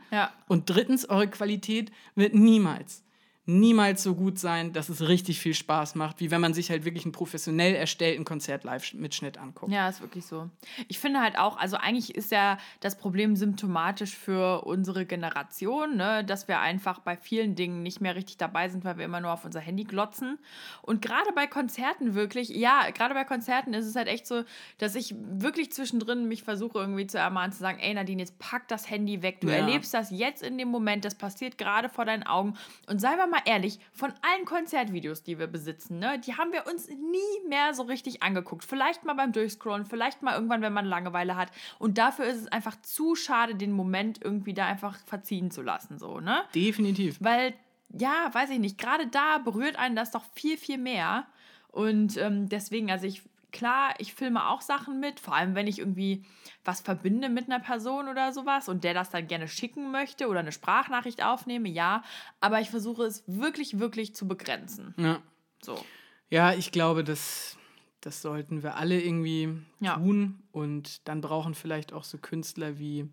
[0.48, 3.04] Und drittens, eure Qualität wird niemals,
[3.50, 6.86] niemals so gut sein, dass es richtig viel Spaß macht, wie wenn man sich halt
[6.86, 9.72] wirklich einen professionell erstellten Konzert-Live-Mitschnitt anguckt.
[9.72, 10.50] Ja, ist wirklich so.
[10.88, 16.24] Ich finde halt auch, also eigentlich ist ja das Problem symptomatisch für unsere Generation, ne,
[16.24, 19.32] dass wir einfach bei vielen Dingen nicht mehr richtig dabei sind, weil wir immer nur
[19.32, 20.38] auf unser Handy glotzen.
[20.82, 24.44] Und gerade bei Konzerten wirklich, ja, gerade bei Konzerten ist es halt echt so,
[24.78, 28.68] dass ich wirklich zwischendrin mich versuche irgendwie zu ermahnen, zu sagen, ey Nadine, jetzt pack
[28.68, 29.42] das Handy weg.
[29.42, 29.56] Du Ja.
[29.56, 32.54] erlebst das jetzt in dem Moment, das passiert gerade vor deinen Augen.
[32.88, 36.68] Und seien wir mal ehrlich, von allen Konzertvideos, die wir besitzen, ne, die haben wir
[36.68, 38.64] uns nie mehr so richtig angeguckt.
[38.64, 41.52] Vielleicht mal beim Durchscrollen, vielleicht mal irgendwann, wenn man Langeweile hat.
[41.78, 45.98] Und dafür ist es einfach zu schade, den Moment irgendwie da einfach verziehen zu lassen,
[45.98, 46.42] so, ne?
[46.54, 47.18] Definitiv.
[47.20, 47.54] Weil,
[47.90, 51.28] ja, weiß ich nicht, gerade da berührt einen das doch viel, viel mehr.
[51.72, 53.22] Und ähm, deswegen, also ich,
[53.52, 56.24] klar, ich filme auch Sachen mit, vor allem wenn ich irgendwie
[56.64, 60.40] was verbinde mit einer Person oder sowas und der das dann gerne schicken möchte oder
[60.40, 62.04] eine Sprachnachricht aufnehme, ja.
[62.40, 64.94] Aber ich versuche es wirklich, wirklich zu begrenzen.
[64.98, 65.22] Ja.
[65.62, 65.84] So.
[66.30, 67.58] Ja, ich glaube, das,
[68.02, 69.96] das sollten wir alle irgendwie Ja.
[69.96, 70.44] tun.
[70.52, 73.10] Und dann brauchen vielleicht auch so Künstler wie,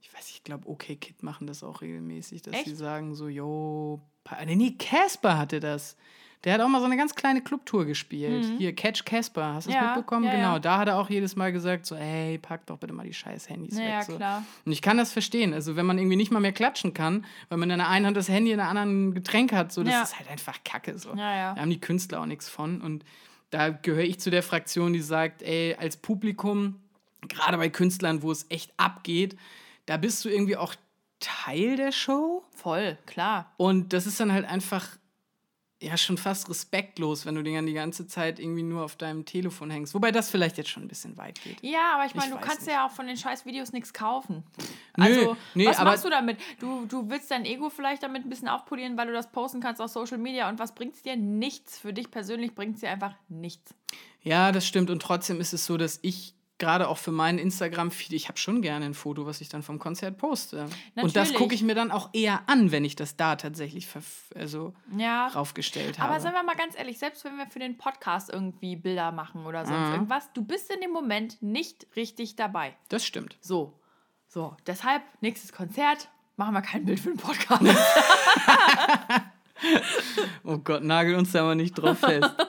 [0.00, 2.76] ich weiß, ich glaube, OK Kid machen das auch regelmäßig, dass sie Echt?
[2.76, 4.00] sagen so, yo,
[4.46, 5.96] nee, Casper hatte das.
[6.46, 8.46] Der hat auch mal so eine ganz kleine Clubtour gespielt.
[8.56, 9.82] Hier, Catch Casper, hast du es Mhm.
[9.82, 10.24] Ja, mitbekommen?
[10.26, 10.58] ja, genau, ja.
[10.60, 13.48] da hat er auch jedes Mal gesagt, so, ey, pack doch bitte mal die scheiß
[13.50, 14.04] Handys Ja, weg.
[14.04, 14.16] So.
[14.16, 14.44] klar.
[14.64, 15.52] Und ich kann das verstehen.
[15.52, 18.16] Also, wenn man irgendwie nicht mal mehr klatschen kann, weil man in der einen Hand
[18.16, 20.02] das Handy, in der anderen ein Getränk hat, so, das Ja.
[20.02, 20.96] ist halt einfach Kacke.
[20.98, 21.10] So.
[21.16, 21.54] Ja, ja.
[21.54, 22.80] Da haben die Künstler auch nichts von.
[22.80, 23.04] Und
[23.50, 26.80] da gehöre ich zu der Fraktion, die sagt, ey, als Publikum,
[27.26, 29.36] gerade bei Künstlern, wo es echt abgeht,
[29.86, 30.76] da bist du irgendwie auch
[31.18, 32.44] Teil der Show.
[32.54, 33.52] Voll, klar.
[33.56, 34.86] Und das ist dann halt einfach
[35.82, 39.26] ja schon fast respektlos, wenn du den dann die ganze Zeit irgendwie nur auf deinem
[39.26, 39.92] Telefon hängst.
[39.94, 41.58] Wobei das vielleicht jetzt schon ein bisschen weit geht.
[41.62, 42.70] Ja, aber ich meine, du kannst nicht.
[42.70, 44.42] ja auch von den scheiß Videos nichts kaufen.
[44.96, 46.38] Nö, Also, nee, was aber- machst du damit?
[46.60, 49.82] Du, du willst dein Ego vielleicht damit ein bisschen aufpolieren, weil du das posten kannst
[49.82, 51.14] auf Social Media und was bringt es dir?
[51.16, 51.78] Nichts.
[51.78, 53.74] Für dich persönlich bringt es dir einfach nichts.
[54.22, 54.88] Ja, das stimmt.
[54.88, 58.62] Und trotzdem ist es so, dass ich gerade auch für meinen Instagram-Feed, ich habe schon
[58.62, 60.62] gerne ein Foto, was ich dann vom Konzert poste.
[60.64, 61.34] Und das Natürlich.
[61.34, 63.86] gucke ich mir dann auch eher an, wenn ich das da tatsächlich
[64.34, 65.26] also Ja.
[65.28, 66.10] raufgestellt habe.
[66.12, 69.44] Aber seien wir mal ganz ehrlich, selbst wenn wir für den Podcast irgendwie Bilder machen
[69.46, 69.92] oder sonst Mhm.
[69.94, 72.74] irgendwas, du bist in dem Moment nicht richtig dabei.
[72.88, 73.36] das stimmt.
[73.40, 73.78] So.
[74.28, 74.56] So.
[74.66, 77.62] Deshalb, nächstes Konzert, machen wir kein Bild für den Podcast.
[80.44, 82.28] Oh Gott, nagel uns da mal nicht drauf fest.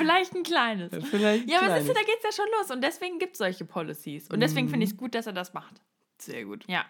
[0.00, 0.90] Vielleicht ein kleines.
[1.10, 1.84] Vielleicht Ja, aber kleines.
[1.86, 2.70] siehst du, da geht's ja schon los.
[2.70, 4.28] Und deswegen gibt es solche Policies.
[4.30, 5.80] Und deswegen finde ich es gut, dass er das macht.
[6.18, 6.64] Sehr gut.
[6.68, 6.84] Ja.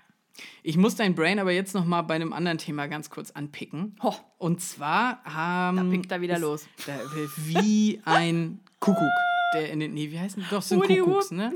[0.62, 3.96] Ich muss dein Brain aber jetzt noch mal bei einem anderen Thema ganz kurz anpicken.
[4.02, 5.76] Ho, Und zwar haben.
[5.76, 6.66] da pickt er wieder los.
[6.86, 6.98] Da,
[7.36, 9.08] wie ein Kuckuck.
[9.54, 9.92] Der in den.
[9.94, 10.48] Nee, wie heißen die?
[10.48, 11.52] Doch, sind Hudi Kuckucks, ne?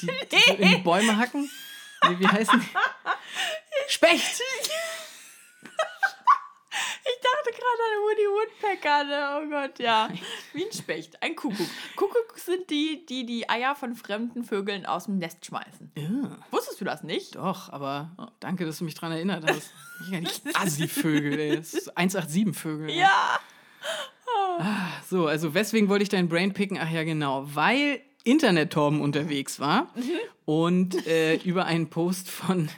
[0.00, 1.50] Die, die so in die Bäume hacken.
[2.08, 2.66] Nee, wie heißen die?
[3.92, 4.40] Specht!
[7.46, 9.40] Ich dachte gerade an Woody Woodpecker, ne?
[9.42, 10.08] Oh Gott, ja.
[10.54, 11.66] Wie ein Specht, ein Kuckuck.
[11.96, 15.92] Kuckuck sind die, die die Eier von fremden Vögeln aus dem Nest schmeißen.
[15.96, 17.36] Ja, Wusstest du das nicht?
[17.36, 19.72] doch, aber danke, dass du mich dran erinnert hast.
[20.04, 21.56] Ich gar nicht Assi-Vögel, ey.
[21.56, 22.90] Das ist 187-Vögel.
[22.90, 23.38] Ja.
[25.10, 26.78] So, also weswegen wollte ich dein Brain picken?
[26.80, 27.44] Ach ja, genau.
[27.54, 29.92] Weil Internet-Torben unterwegs war
[30.46, 32.70] und äh, über einen Post von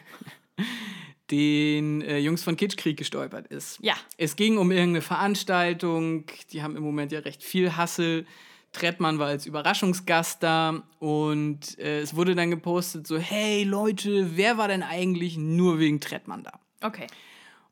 [1.31, 3.79] den äh, Jungs von Kitschkrieg gestolpert ist.
[3.81, 3.95] Ja.
[4.17, 8.27] Es ging um irgendeine Veranstaltung, die haben im Moment ja recht viel Hassel.
[8.73, 14.59] Trettmann war als Überraschungsgast da und äh, es wurde dann gepostet so, hey Leute, wer
[14.59, 16.61] war denn eigentlich nur wegen Trettmann da?
[16.83, 17.07] Okay.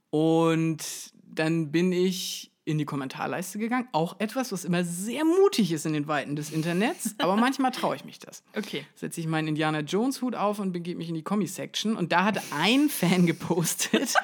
[0.08, 3.88] Und dann bin ich in die Kommentarleiste gegangen.
[3.92, 7.94] Auch etwas, was immer sehr mutig ist in den Weiten des Internets, aber manchmal traue
[7.96, 8.42] ich mich das.
[8.56, 8.86] Okay.
[8.94, 11.94] Setze ich meinen Indiana Jones Hut auf und begebe mich in die Kommi-Section.
[11.96, 14.14] Und da hat ein Fan gepostet.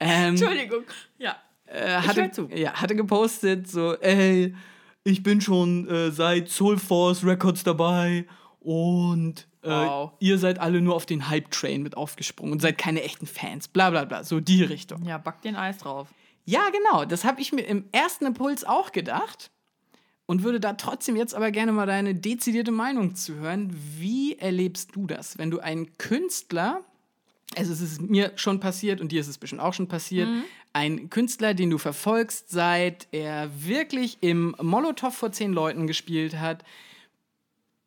[0.00, 0.82] ähm, Entschuldigung.
[1.18, 1.36] Ja.
[1.66, 2.48] äh, hatte, zu.
[2.54, 4.54] Ja, hatte gepostet so, ey,
[5.04, 8.26] ich bin schon äh, seit Soul Force Records dabei
[8.60, 10.12] und äh, Wow.
[10.20, 13.68] ihr seid alle nur auf den Hype-Train mit aufgesprungen und seid keine echten Fans.
[13.68, 14.24] Bla bla bla.
[14.24, 15.04] So die Richtung.
[15.06, 16.08] Ja, back den Eis drauf.
[16.44, 17.04] Ja, genau.
[17.04, 19.50] Das habe ich mir im ersten Impuls auch gedacht
[20.26, 23.74] und würde da trotzdem jetzt aber gerne mal deine dezidierte Meinung zu hören.
[23.98, 26.84] Wie erlebst du das, wenn du einen Künstler,
[27.56, 30.28] also es ist mir schon passiert und dir ist es bestimmt auch schon passiert,
[30.72, 36.64] ein Künstler, den du verfolgst, seit er wirklich im Molotow vor zehn Leuten gespielt hat,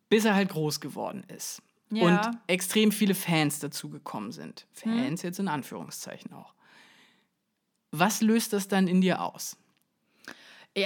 [0.08, 1.60] bis er halt groß geworden ist.
[1.90, 2.06] Ja.
[2.06, 4.66] Und extrem viele Fans dazu gekommen sind.
[4.72, 6.54] Fans jetzt in Anführungszeichen auch.
[7.90, 9.56] Was löst das dann in dir aus?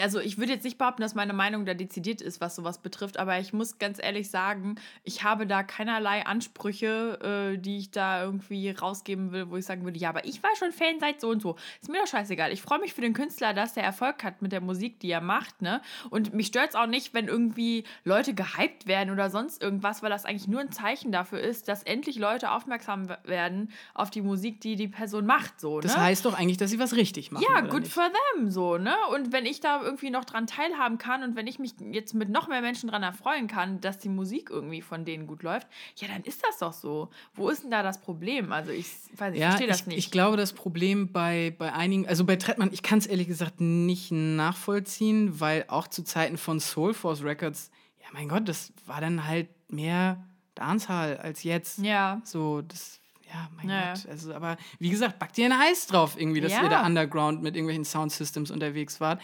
[0.00, 3.18] Also ich würde jetzt nicht behaupten, dass meine Meinung da dezidiert ist, was sowas betrifft,
[3.18, 8.22] aber ich muss ganz ehrlich sagen, ich habe da keinerlei Ansprüche, äh, die ich da
[8.22, 11.28] irgendwie rausgeben will, wo ich sagen würde, ja, aber ich war schon Fan seit so
[11.28, 11.56] und so.
[11.80, 12.52] Ist mir doch scheißegal.
[12.52, 15.20] Ich freue mich für den Künstler, dass der Erfolg hat mit der Musik, die er
[15.20, 15.80] macht, ne?
[16.10, 20.10] Und mich stört es auch nicht, wenn irgendwie Leute gehypt werden oder sonst irgendwas, weil
[20.10, 24.60] das eigentlich nur ein Zeichen dafür ist, dass endlich Leute aufmerksam werden auf die Musik,
[24.60, 25.82] die die Person macht, so, ne?
[25.82, 27.44] Das heißt doch eigentlich, dass sie was richtig machen.
[27.48, 27.92] Ja, good nicht?
[27.92, 28.94] for them, so, ne?
[29.12, 32.28] Und wenn ich da irgendwie noch dran teilhaben kann und wenn ich mich jetzt mit
[32.28, 35.66] noch mehr Menschen dran erfreuen kann, dass die Musik irgendwie von denen gut läuft,
[35.96, 37.10] ja, dann ist das doch so.
[37.34, 38.52] Wo ist denn da das Problem?
[38.52, 39.98] Also ich weiß, ich Ja, verstehe das ich, nicht.
[39.98, 43.60] ich glaube, das Problem bei, bei einigen, also bei Trettmann, ich kann es ehrlich gesagt
[43.60, 49.00] nicht nachvollziehen, weil auch zu Zeiten von Soul Force Records, ja, mein Gott, das war
[49.00, 50.22] dann halt mehr
[50.54, 51.78] Dancehall als jetzt.
[51.78, 52.20] ja.
[52.24, 53.00] So, das,
[53.32, 54.06] ja, mein Ja, Gott.
[54.10, 56.62] Also, aber wie gesagt, backt ihr ein Eis drauf irgendwie, dass Ja.
[56.64, 59.22] ihr da underground mit irgendwelchen Soundsystems unterwegs wart.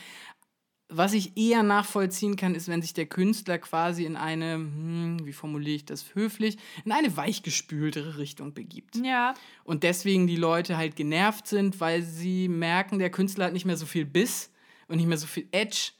[0.91, 5.35] Was ich eher nachvollziehen kann, ist, wenn sich der Künstler quasi in eine, hm, wie
[5.35, 8.97] formuliere ich das höflich, in eine weichgespültere Richtung begibt.
[8.97, 9.35] Ja.
[9.65, 13.77] Und deswegen die Leute halt genervt sind, weil sie merken, der Künstler hat nicht mehr
[13.77, 14.51] so viel Biss
[14.89, 15.93] und nicht mehr so viel Edge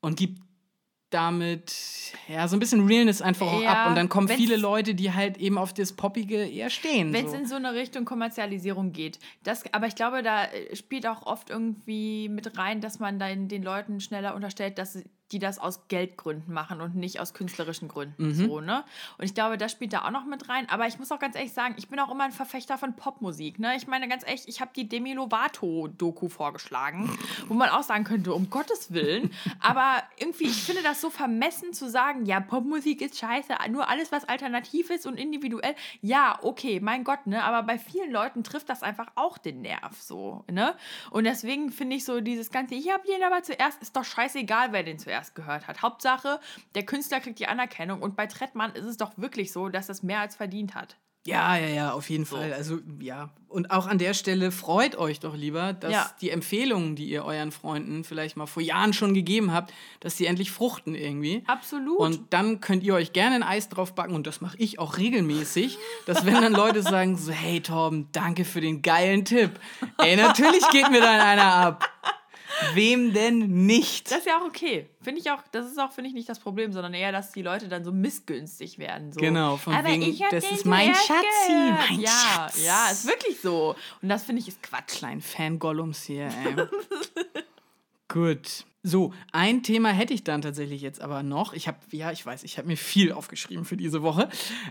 [0.00, 0.42] und gibt
[1.16, 1.72] damit
[2.28, 3.88] ja so ein bisschen Realness einfach auch Ja, ab.
[3.88, 7.12] Und dann kommen viele Leute, die halt eben auf das Poppige eher stehen.
[7.12, 7.38] Wenn es so.
[7.38, 9.18] in so eine Richtung Kommerzialisierung geht.
[9.42, 13.48] Das, aber ich glaube, da äh, spielt auch oft irgendwie mit rein, dass man dann
[13.48, 17.88] den Leuten schneller unterstellt, dass sie- die das aus Geldgründen machen und nicht aus künstlerischen
[17.88, 18.32] Gründen.
[18.34, 18.84] So, ne?
[19.18, 20.68] Und ich glaube, das spielt da auch noch mit rein.
[20.70, 23.58] Aber ich muss auch ganz ehrlich sagen, ich bin auch immer ein Verfechter von Popmusik.
[23.58, 23.76] Ne?
[23.76, 27.16] Ich meine ganz ehrlich, ich habe die Demi Lovato-Doku vorgeschlagen,
[27.48, 29.32] wo man auch sagen könnte, um Gottes Willen.
[29.60, 34.12] Aber irgendwie, ich finde das so vermessen zu sagen, ja, Popmusik ist scheiße, nur alles,
[34.12, 35.74] was alternativ ist und individuell.
[36.00, 37.42] Ja, okay, mein Gott, ne?
[37.42, 40.74] Aber bei vielen Leuten trifft das einfach auch den Nerv so, ne?
[41.10, 44.72] Und deswegen finde ich so dieses Ganze, ich habe den aber zuerst, ist doch scheißegal,
[44.72, 45.82] wer den zuerst gehört hat.
[45.82, 46.40] Hauptsache,
[46.74, 50.02] der Künstler kriegt die Anerkennung und bei Trettmann ist es doch wirklich so, dass das
[50.02, 50.96] mehr als verdient hat.
[51.26, 52.52] ja, ja, ja, auf jeden Fall.
[52.52, 53.30] Also ja.
[53.48, 56.10] Und auch an der Stelle freut euch doch lieber, dass Ja.
[56.20, 60.26] die Empfehlungen, die ihr euren Freunden vielleicht mal vor Jahren schon gegeben habt, dass die
[60.26, 61.42] endlich fruchten irgendwie.
[61.48, 61.98] Absolut.
[61.98, 64.98] Und dann könnt ihr euch gerne ein Eis drauf backen und das mache ich auch
[64.98, 69.58] regelmäßig, dass wenn dann Leute sagen so, hey Torben, danke für den geilen Tipp.
[69.98, 71.90] Ey, natürlich geht mir dann einer ab.
[72.74, 74.10] Wem denn nicht?
[74.10, 74.88] Das ist ja auch okay.
[75.02, 77.42] Finde ich auch, das ist auch, finde ich, nicht das Problem, sondern eher, dass die
[77.42, 79.12] Leute dann so missgünstig werden.
[79.12, 79.20] So.
[79.20, 81.52] Genau, von Aber wegen, ich das ist mein Schatzi,
[81.88, 82.64] mein ja, Schatz.
[82.64, 83.76] Ja, ist wirklich so.
[84.02, 84.98] Und das finde ich ist Quatsch.
[84.98, 86.56] Kleinen Fan-Gollums hier, ey.
[88.08, 88.64] Gut.
[88.88, 91.54] So, ein Thema hätte ich dann tatsächlich jetzt aber noch.
[91.54, 94.28] Ich habe, ja, ich weiß, ich habe mir viel aufgeschrieben für diese Woche.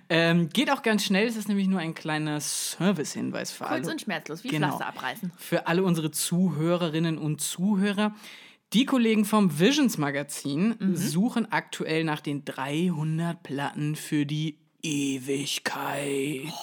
[0.08, 1.28] Ähm, geht auch ganz schnell.
[1.28, 3.82] Es ist nämlich nur ein kleiner Service-Hinweis für alle.
[3.82, 4.68] Kurz und schmerzlos, wie Genau.
[4.70, 5.32] Pflaster abreißen.
[5.38, 8.16] für alle unsere Zuhörerinnen und Zuhörer.
[8.74, 10.96] Die Kollegen vom Visions Magazin Mhm.
[10.96, 16.54] suchen aktuell nach den 300 Platten für die Ewigkeit.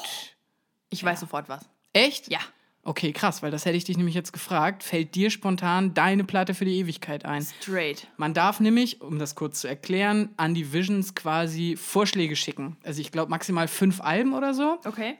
[0.90, 1.68] Ich weiß sofort was.
[1.92, 2.30] Echt?
[2.30, 2.40] Ja.
[2.84, 4.82] Okay, krass, weil das hätte ich dich nämlich jetzt gefragt.
[4.82, 7.42] Fällt dir spontan deine Platte für die Ewigkeit ein?
[7.60, 8.08] Straight.
[8.16, 12.76] Man darf nämlich, um das kurz zu erklären, an die Visions quasi Vorschläge schicken.
[12.82, 14.78] Also ich glaube maximal fünf Alben oder so.
[14.84, 15.14] Okay.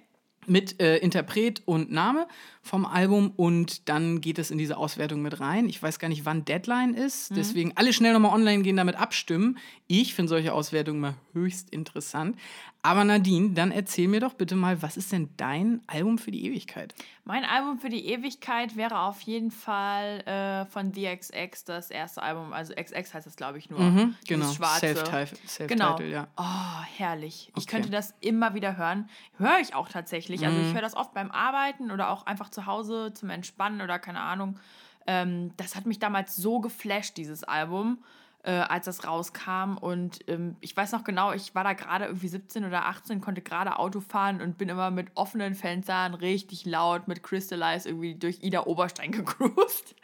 [0.49, 2.27] mit äh, Interpret und Name
[2.63, 5.69] vom Album und dann geht es in diese Auswertung mit rein.
[5.69, 7.35] Ich weiß gar nicht, wann Deadline ist, Mhm.
[7.37, 9.57] deswegen alle schnell nochmal online gehen, damit abstimmen.
[9.87, 12.37] Ich finde solche Auswertungen mal höchst interessant.
[12.85, 16.45] Aber Nadine, dann erzähl mir doch bitte mal, was ist denn dein Album für die
[16.47, 16.95] Ewigkeit?
[17.25, 22.23] Mein Album für die Ewigkeit wäre auf jeden Fall äh, von The XX das erste
[22.23, 22.53] Album.
[22.53, 23.79] Also XX heißt das, glaube ich, nur.
[23.79, 24.47] Mhm, genau.
[24.51, 26.01] Self-Title, Self Genau.
[26.01, 26.27] ja.
[26.37, 27.53] Oh, herrlich.
[27.55, 27.77] Ich Okay.
[27.77, 29.09] könnte das immer wieder hören.
[29.39, 30.45] Höre ich auch tatsächlich.
[30.45, 30.67] Also Mhm.
[30.67, 34.21] ich höre das oft beim Arbeiten oder auch einfach zu Hause zum Entspannen oder keine
[34.21, 34.59] Ahnung.
[35.07, 38.03] Ähm, das hat mich damals so geflasht, dieses Album,
[38.45, 39.77] äh, als das rauskam.
[39.81, 43.41] Und ähm, ich weiß noch genau, ich war da gerade irgendwie 17 oder 18, konnte
[43.41, 48.39] gerade Auto fahren und bin immer mit offenen Fenstern richtig laut mit Crystallize irgendwie durch
[48.43, 49.95] Ida Oberstein gecruised.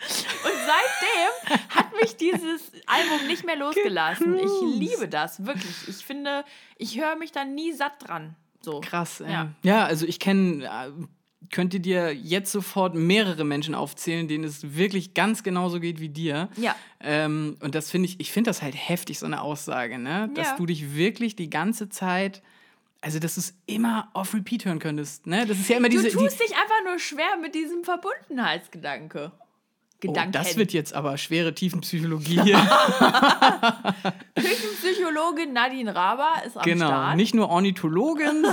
[0.44, 4.38] Und seitdem hat mich dieses Album nicht mehr losgelassen.
[4.38, 5.88] Ich liebe das, wirklich.
[5.88, 6.44] Ich finde,
[6.76, 8.36] ich höre mich da nie satt dran.
[8.60, 8.80] So.
[8.80, 9.32] Krass, ey.
[9.32, 9.48] Ja.
[9.62, 10.90] Ja, also ich kenne, äh,
[11.50, 16.48] könnte dir jetzt sofort mehrere Menschen aufzählen, denen es wirklich ganz genauso geht wie dir.
[16.56, 16.74] Ja.
[17.00, 20.30] Ähm, und das finde ich, ich finde das halt heftig, so eine Aussage, ne?
[20.34, 20.56] Dass Ja.
[20.56, 22.42] du dich wirklich die ganze Zeit,
[23.00, 25.46] also dass du es immer auf Repeat hören könntest, ne?
[25.46, 26.04] Das ist ja immer diese.
[26.04, 29.32] du die, tust dich einfach nur schwer mit diesem Verbundenheitsgedanke.
[29.98, 30.32] Oh, Gedanken.
[30.32, 32.56] das wird jetzt aber schwere Tiefenpsychologie hier.
[34.34, 36.86] Küchenpsychologin Nadine Raber ist am genau.
[36.86, 37.16] Start.
[37.16, 38.44] Nicht nur Ornithologin,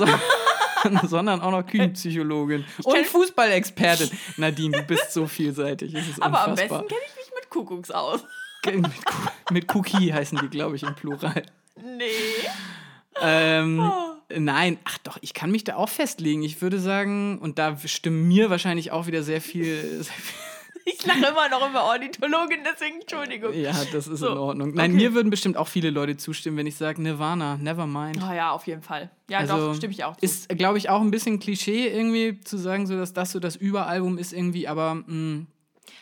[0.83, 2.65] sondern, sondern auch noch Küchenpsychologin.
[2.83, 4.09] Und Fußballexpertin.
[4.37, 5.95] Nadine, du bist so vielseitig.
[6.19, 8.23] Aber am besten kenne ich mich mit Kuckucks aus.
[8.65, 8.87] mit,
[9.51, 11.43] mit Cookie heißen die, glaube ich, im Plural.
[11.75, 12.05] Nee.
[13.21, 14.15] Ähm, Oh.
[14.35, 16.41] Nein, ach doch, ich kann mich da auch festlegen.
[16.41, 20.03] Ich würde sagen, und da stimmen mir wahrscheinlich auch wieder sehr viel.
[20.03, 20.54] Sehr viel
[20.87, 23.53] Ich lache immer noch über Ornithologin, deswegen Entschuldigung.
[23.53, 24.73] ja, das ist So, in Ordnung.
[24.75, 25.01] Nein, okay.
[25.03, 28.19] mir würden bestimmt auch viele Leute zustimmen, wenn ich sage Nirvana, Nevermind.
[28.21, 29.09] Oh ja, auf jeden Fall.
[29.27, 30.23] Ja, Also, doch, stimme ich auch zu.
[30.23, 33.55] Ist, glaube ich, auch ein bisschen Klischee irgendwie zu sagen, so dass das so das
[33.55, 35.47] Überalbum ist irgendwie, aber mh,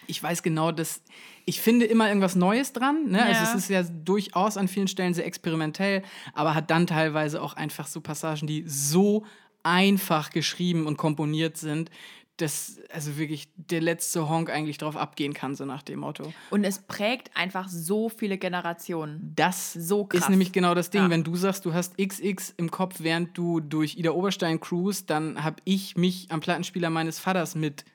[0.07, 1.01] ich weiß genau, dass
[1.45, 3.09] ich finde immer irgendwas Neues dran.
[3.09, 3.21] Ne?
[3.23, 3.49] Also Ja.
[3.49, 7.87] es ist ja durchaus an vielen Stellen sehr experimentell, aber hat dann teilweise auch einfach
[7.87, 9.25] so Passagen, die so
[9.63, 11.89] einfach geschrieben und komponiert sind,
[12.37, 16.33] dass also wirklich der letzte Honk eigentlich drauf abgehen kann, so nach dem Motto.
[16.49, 19.31] Und es prägt einfach so viele Generationen.
[19.35, 20.23] Das So krass.
[20.23, 21.03] ist nämlich genau das Ding.
[21.03, 21.09] Ja.
[21.11, 25.43] Wenn du sagst, du hast XX im Kopf, während du durch Ida Oberstein cruist, dann
[25.43, 27.85] habe ich mich am Plattenspieler meines Vaters mit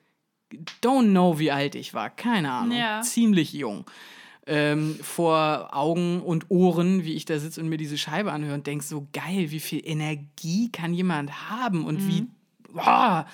[0.83, 3.01] don't know, wie alt ich war, keine Ahnung, Ja.
[3.03, 3.85] ziemlich jung.
[4.47, 8.67] Ähm, vor Augen und Ohren, wie ich da sitze und mir diese Scheibe anhöre und
[8.67, 12.31] denke, so geil, wie viel Energie kann jemand haben und wie, Mhm.
[12.73, 13.27] boah,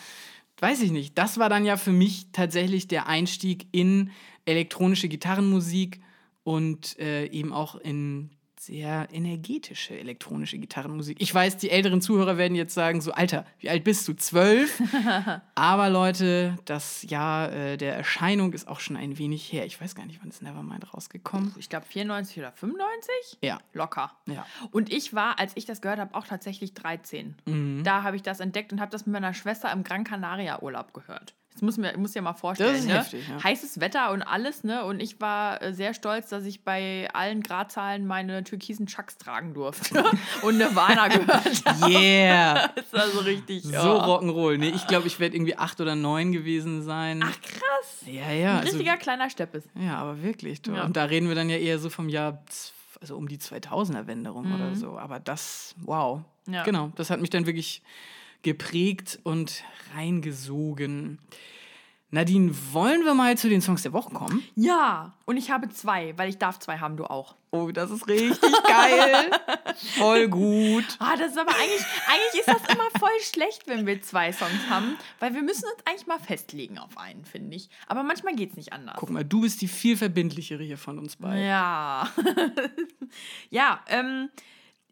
[0.64, 1.18] weiß ich nicht.
[1.18, 4.10] Das war dann ja für mich tatsächlich der Einstieg in
[4.46, 6.00] elektronische Gitarrenmusik
[6.42, 8.30] und äh, eben auch in
[8.66, 11.18] sehr energetische elektronische Gitarrenmusik.
[11.20, 14.14] Ich weiß, die älteren Zuhörer werden jetzt sagen, so Alter, wie alt bist du?
[14.14, 14.82] Zwölf?
[15.54, 19.66] Aber Leute, das Jahr äh, der Erscheinung ist auch schon ein wenig her.
[19.66, 21.54] Ich weiß gar nicht, wann ist Nevermind rausgekommen.
[21.58, 23.38] Ich glaube 94 oder 95?
[23.42, 24.12] Ja, Locker.
[24.26, 24.46] ja.
[24.70, 27.34] Und ich war, als ich das gehört habe, auch tatsächlich 13.
[27.46, 27.82] Mhm.
[27.84, 30.92] Da habe ich das entdeckt und habe das mit meiner Schwester im Gran Canaria Urlaub
[30.94, 31.34] gehört.
[31.54, 32.72] Das muss mir muss dir mal vorstellen.
[32.72, 32.98] Das ist ne?
[32.98, 33.42] heftig, ja.
[33.42, 34.84] Heißes Wetter und alles, ne?
[34.84, 39.54] Und ich war äh, sehr stolz, dass ich bei allen Gradzahlen meine türkisen Chucks tragen
[39.54, 40.04] durfte
[40.42, 41.92] und Nirvana gehört habe.
[41.92, 42.70] Yeah!
[42.74, 43.62] Das war so richtig.
[43.62, 43.82] So ja.
[43.82, 44.58] Rock'n'Roll.
[44.58, 47.22] Nee, ich glaube, ich werde irgendwie acht oder neun gewesen sein.
[47.24, 48.02] Ach krass.
[48.04, 48.52] ja, ja.
[48.54, 49.64] Ein Also, richtiger kleiner Steppes.
[49.78, 50.60] ja, aber wirklich.
[50.66, 50.84] Ja.
[50.84, 52.42] Und da reden wir dann ja eher so vom Jahr,
[53.00, 54.98] also um die 2000er-Wende rum oder so.
[54.98, 56.20] Aber das, wow.
[56.46, 56.54] Mhm.
[56.54, 56.62] Ja.
[56.64, 57.82] Genau, das hat mich dann wirklich
[58.44, 59.64] geprägt und
[59.96, 61.18] reingesogen.
[62.14, 64.44] Nadine, wollen wir mal zu den Songs der Woche kommen?
[64.54, 67.34] Ja, und ich habe zwei, weil ich darf zwei haben, du auch.
[67.50, 69.30] Oh, das ist richtig geil.
[69.98, 70.84] Voll gut.
[71.00, 74.68] Ah, das ist aber eigentlich, eigentlich ist das immer voll schlecht, wenn wir zwei Songs
[74.70, 77.68] haben, weil wir müssen uns eigentlich mal festlegen auf einen, finde ich.
[77.88, 78.94] Aber manchmal geht es nicht anders.
[78.98, 81.44] Guck mal, du bist die viel verbindlichere hier von uns beiden.
[81.44, 82.08] Ja.
[83.50, 84.30] ja, ähm,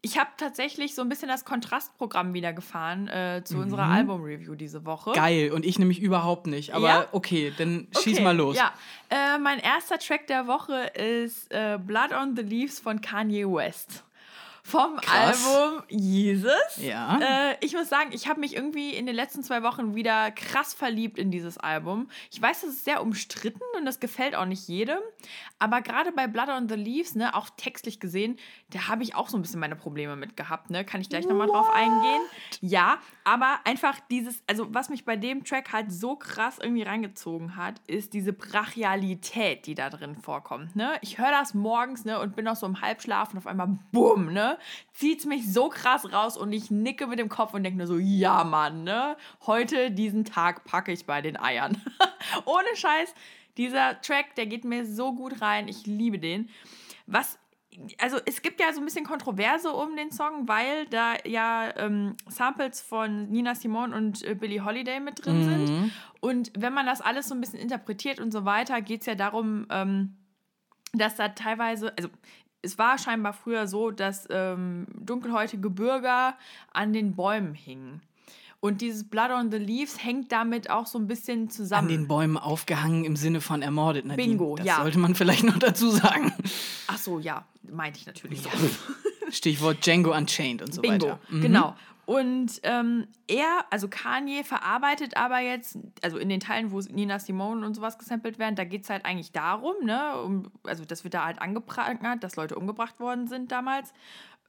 [0.05, 4.85] ich habe tatsächlich so ein bisschen das Kontrastprogramm wieder gefahren äh, zu unserer Album-Review diese
[4.85, 5.11] Woche.
[5.11, 5.13] Mhm.
[5.15, 5.51] Geil.
[5.53, 6.73] Und ich nämlich überhaupt nicht.
[6.73, 7.07] Aber Ja?
[7.13, 8.57] okay, dann schieß Okay, mal los.
[8.57, 8.73] Ja,
[9.09, 14.03] äh, mein erster Track der Woche ist äh, Blood on the Leaves von Kanye West.
[14.65, 15.45] Vom Krass.
[15.45, 16.77] Album Jesus.
[16.77, 17.19] Ja.
[17.19, 20.73] Äh, ich muss sagen, ich habe mich irgendwie in den letzten zwei Wochen wieder krass
[20.73, 22.09] verliebt in dieses Album.
[22.31, 24.99] Ich weiß, das ist sehr umstritten und das gefällt auch nicht jedem.
[25.59, 28.37] Aber gerade bei Blood on the Leaves, ne, auch textlich gesehen,
[28.69, 30.69] da habe ich auch so ein bisschen meine Probleme mit gehabt.
[30.69, 30.85] Ne?
[30.85, 32.21] Kann ich gleich nochmal drauf eingehen?
[32.61, 37.57] Ja, aber einfach dieses, also was mich bei dem Track halt so krass irgendwie reingezogen
[37.57, 40.75] hat, ist diese Brachialität, die da drin vorkommt.
[40.75, 40.93] Ne?
[41.01, 44.31] Ich höre das morgens ne, und bin noch so im Halbschlaf und auf einmal, bumm,
[44.31, 44.52] ne?
[44.93, 47.97] Zieht mich so krass raus und ich nicke mit dem Kopf und denke nur so,
[47.97, 49.15] ja Mann, ne?
[49.45, 51.81] heute diesen Tag packe ich bei den Eiern.
[52.45, 53.13] Ohne Scheiß,
[53.57, 56.49] dieser Track, der geht mir so gut rein, ich liebe den.
[57.05, 57.37] Was
[57.97, 62.15] also es gibt ja so ein bisschen Kontroverse um den Song, weil da ja ähm,
[62.29, 65.43] Samples von Nina Simone und äh, Billie Holiday mit drin Mhm.
[65.67, 65.91] sind.
[66.19, 69.15] Und wenn man das alles so ein bisschen interpretiert und so weiter, geht es ja
[69.15, 70.17] darum, ähm,
[70.93, 72.09] dass da teilweise, also
[72.63, 76.35] es war scheinbar früher so, dass ähm, dunkelhäutige Bürger
[76.71, 78.01] an den Bäumen hingen.
[78.61, 81.89] Und dieses Blood on the Leaves hängt damit auch so ein bisschen zusammen.
[81.89, 84.05] An den Bäumen aufgehangen im Sinne von ermordet.
[84.05, 84.29] Nadine.
[84.29, 84.77] Bingo, das ja.
[84.77, 86.31] sollte man vielleicht noch dazu sagen.
[86.87, 88.49] Ach so, ja, meinte ich natürlich so.
[89.31, 91.19] Stichwort Django Unchained und so Bingo, weiter.
[91.29, 91.41] Mhm.
[91.41, 91.75] genau.
[92.05, 97.65] Und ähm, er, also Kanye, verarbeitet aber jetzt, also in den Teilen, wo Nina Simone
[97.65, 101.13] und sowas gesampelt werden, da geht es halt eigentlich darum, ne, um, also das wird
[101.13, 103.93] da halt angeprangert, dass Leute umgebracht worden sind damals.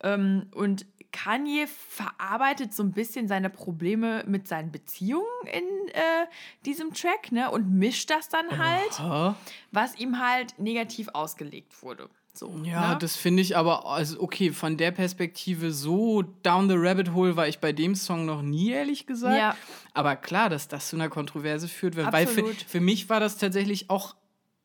[0.03, 6.27] Ähm, und Kanye verarbeitet so ein bisschen seine Probleme mit seinen Beziehungen in äh,
[6.67, 9.37] diesem Track, ne, und mischt das dann halt, Aha.
[9.71, 12.11] was ihm halt negativ ausgelegt wurde.
[12.37, 12.99] So, Ja, ne?
[12.99, 17.47] das finde ich aber, also okay, von der Perspektive so down the rabbit hole war
[17.47, 19.39] ich bei dem Song noch nie, ehrlich gesagt.
[19.39, 19.57] Ja.
[19.93, 23.39] Aber klar, dass das zu einer Kontroverse führt, weil weil für, für mich war das
[23.39, 24.17] tatsächlich auch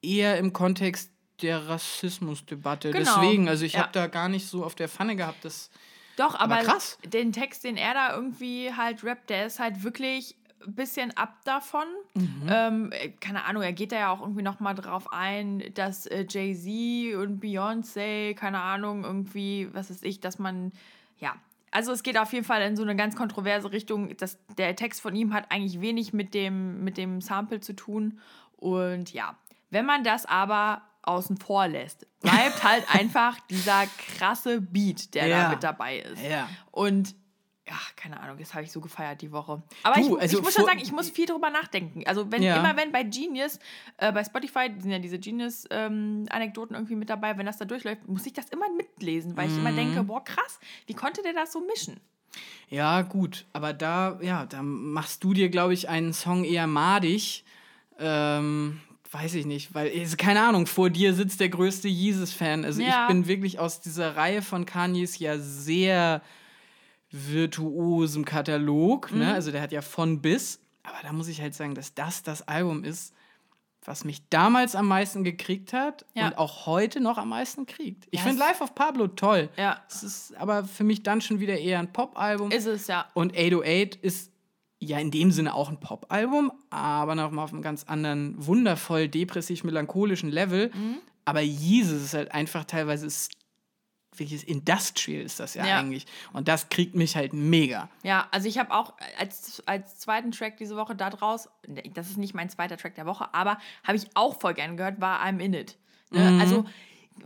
[0.02, 1.12] eher im Kontext
[1.44, 2.90] der Rassismusdebatte.
[2.92, 3.22] Genau.
[3.22, 3.82] Deswegen, also ich Ja.
[3.84, 5.70] habe da gar nicht so auf der Pfanne gehabt, dass
[6.18, 6.98] Doch, aber, Aber krass.
[7.06, 10.36] den Text, den er da irgendwie halt rappt, der ist halt wirklich
[10.68, 11.86] bisschen ab davon.
[12.14, 12.44] Mhm.
[12.50, 16.26] Ähm, äh, keine Ahnung, er geht da ja auch irgendwie nochmal drauf ein, dass äh,
[16.30, 20.72] Jay-Z und Beyoncé, keine Ahnung, irgendwie, was weiß ich, dass man,
[21.20, 21.36] ja.
[21.72, 24.16] Also es geht auf jeden Fall in so eine ganz kontroverse Richtung.
[24.18, 28.20] Das, der Text von ihm hat eigentlich wenig mit dem, mit dem Sample zu tun.
[28.58, 29.36] Und ja,
[29.70, 33.86] wenn man das aber außen vor lässt, bleibt halt einfach dieser
[34.18, 35.44] krasse Beat, der Ja.
[35.44, 36.22] da mit dabei ist.
[36.24, 36.50] Ja.
[36.72, 37.16] Und
[37.70, 39.62] ja, keine Ahnung, das habe ich so gefeiert die Woche.
[39.84, 42.04] Aber Du, ich, also ich muss schon sagen, ich muss viel drüber nachdenken.
[42.08, 42.56] Also wenn Ja.
[42.58, 43.60] immer wenn bei Genius,
[43.98, 48.26] äh, bei Spotify sind ja diese Genius-Anekdoten irgendwie mit dabei, wenn das da durchläuft, muss
[48.26, 49.60] ich das immer mitlesen, weil ich Mhm.
[49.60, 52.00] immer denke, boah, krass, wie konnte der das so mischen?
[52.70, 57.44] Ja, gut, aber da, ja, da machst du dir, glaube ich, einen Song eher madig.
[57.98, 58.80] Ähm,
[59.12, 62.64] weiß ich nicht, weil, keine Ahnung, vor dir sitzt der größte Jesus-Fan.
[62.66, 62.88] Also Ja.
[62.90, 66.22] ich bin wirklich aus dieser Reihe von Kanyes ja sehr
[67.12, 69.12] virtuosem Katalog.
[69.12, 69.20] Mhm.
[69.20, 69.34] Ne?
[69.34, 70.60] Also der hat ja von bis.
[70.84, 73.14] Aber da muss ich halt sagen, dass das das Album ist,
[73.86, 76.28] was mich damals am meisten gekriegt hat Ja.
[76.28, 78.08] und auch heute noch am meisten kriegt.
[78.12, 79.50] Ich finde Life of Pablo toll.
[79.58, 79.84] Ja.
[79.90, 82.52] Es ist aber für mich dann schon wieder eher ein Pop-Album.
[82.52, 83.08] Ist es ja.
[83.14, 84.32] Und 808 ist
[84.80, 90.30] ja in dem Sinne auch ein Pop-Album, aber nochmal auf einem ganz anderen, wundervoll depressiv-melancholischen
[90.30, 90.72] Level.
[90.74, 90.98] Mhm.
[91.26, 93.32] Aber Jesus ist halt einfach teilweise ist,
[94.18, 95.78] welches Industrial ist das ja, Ja.
[95.80, 96.06] eigentlich.
[96.34, 97.90] Und das kriegt mich halt mega.
[98.04, 101.50] Ja, also ich habe auch als, als zweiten Track diese Woche da draus,
[101.94, 105.00] das ist nicht mein zweiter Track der Woche, aber habe ich auch voll gern gehört,
[105.00, 105.78] war I'm In It.
[106.12, 106.32] Ne?
[106.32, 106.42] Mhm.
[106.42, 106.66] Also,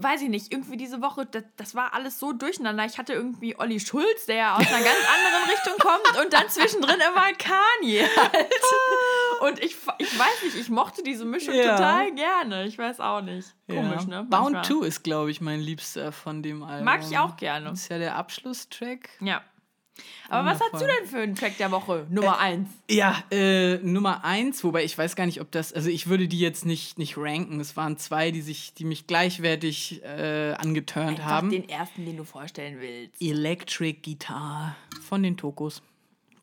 [0.02, 2.86] weiß ich nicht, irgendwie diese Woche, das, das war alles so durcheinander.
[2.86, 6.50] Ich hatte irgendwie Olli Schulz, der ja aus einer ganz anderen Richtung kommt und dann
[6.50, 8.54] zwischendrin immer Kanye halt.
[9.42, 11.76] Und ich, ich weiß nicht, ich mochte diese Mischung Ja.
[11.76, 12.66] total gerne.
[12.66, 13.54] Ich weiß auch nicht.
[13.68, 14.22] Komisch, ja.
[14.22, 14.28] ne?
[14.30, 14.80] Bound Manchmal.
[14.82, 16.86] 2 ist, glaube ich, mein liebster von dem Album.
[16.86, 17.70] Mag ich auch gerne.
[17.72, 19.10] Das ist ja der Abschlusstrack.
[19.20, 19.42] Ja.
[20.30, 22.08] Aber was hast du denn für einen Track der Woche?
[22.10, 22.70] Nummer eins.
[22.90, 26.40] Ja, äh, Nummer eins, wobei ich weiß gar nicht, ob das, also ich würde die
[26.40, 27.60] jetzt nicht, nicht ranken.
[27.60, 31.50] Es waren zwei, die sich, die mich gleichwertig äh, angeturnt Einfach haben.
[31.50, 33.22] den ersten, den du vorstellen willst.
[33.22, 35.84] Electric Guitar von den Tokos.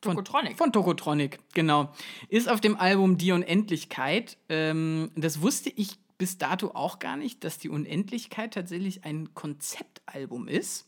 [0.01, 0.57] Von, Tokotronic.
[0.57, 1.93] Von Tokotronic, genau.
[2.29, 4.37] Ist auf dem Album Die Unendlichkeit.
[4.49, 10.47] Ähm, das wusste ich bis dato auch gar nicht, dass Die Unendlichkeit tatsächlich ein Konzeptalbum
[10.47, 10.87] ist.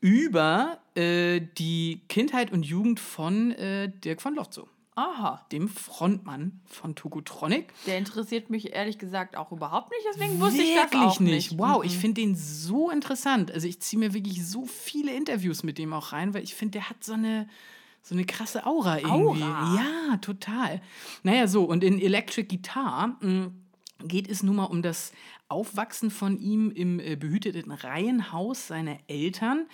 [0.00, 5.44] Über äh, die Kindheit und Jugend von äh, Dirk von Lotzo, Aha.
[5.52, 7.72] dem Frontmann von Tokotronic.
[7.86, 11.58] Der interessiert mich ehrlich gesagt auch überhaupt nicht, deswegen wusste ich das auch nicht.
[11.58, 11.84] Wow, Mhm.
[11.84, 13.52] ich finde den so interessant.
[13.52, 16.72] Also ich ziehe mir wirklich so viele Interviews mit dem auch rein, weil ich finde,
[16.78, 17.46] der hat so eine,
[18.02, 19.42] so eine krasse Aura irgendwie.
[19.42, 19.76] Aura?
[19.76, 20.80] Ja, total.
[21.24, 23.50] Naja, so, und in Electric Guitar mh,
[24.02, 25.12] geht es nun mal um das
[25.50, 29.66] Aufwachsen von ihm im äh, behüteten Reihenhaus seiner Eltern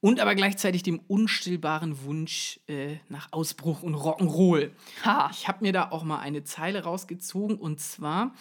[0.00, 4.70] und aber gleichzeitig dem unstillbaren Wunsch äh, nach Ausbruch und Rock'n'Roll.
[5.04, 5.28] Ha.
[5.32, 8.34] Ich habe mir da auch mal eine Zeile rausgezogen und zwar: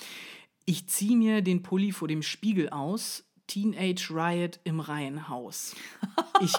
[0.66, 3.24] Ich ziehe mir den Pulli vor dem Spiegel aus.
[3.48, 5.76] Teenage Riot im Reihenhaus.
[6.40, 6.54] Ich,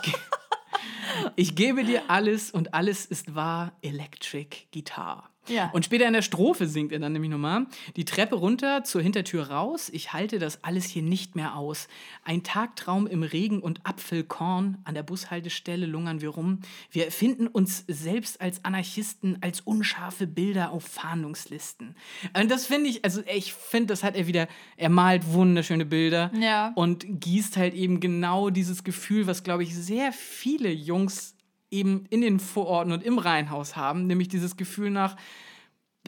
[1.36, 3.78] ich gebe dir alles und alles ist wahr.
[3.80, 5.30] Electric Guitar.
[5.48, 5.70] Ja.
[5.72, 9.50] Und später in der Strophe singt er dann nämlich nochmal, die Treppe runter, zur Hintertür
[9.50, 11.88] raus, ich halte das alles hier nicht mehr aus.
[12.24, 16.60] Ein Tagtraum im Regen und Apfelkorn, an der Bushaltestelle lungern wir rum.
[16.90, 21.94] Wir erfinden uns selbst als Anarchisten, als unscharfe Bilder auf Fahndungslisten.
[22.38, 26.30] Und das finde ich, also ich finde, das hat er wieder, er malt wunderschöne Bilder
[26.38, 26.72] Ja.
[26.74, 31.34] und gießt halt eben genau dieses Gefühl, was, glaube ich, sehr viele Jungs
[31.70, 35.16] eben in den Vororten und im Reihenhaus haben, nämlich dieses Gefühl nach,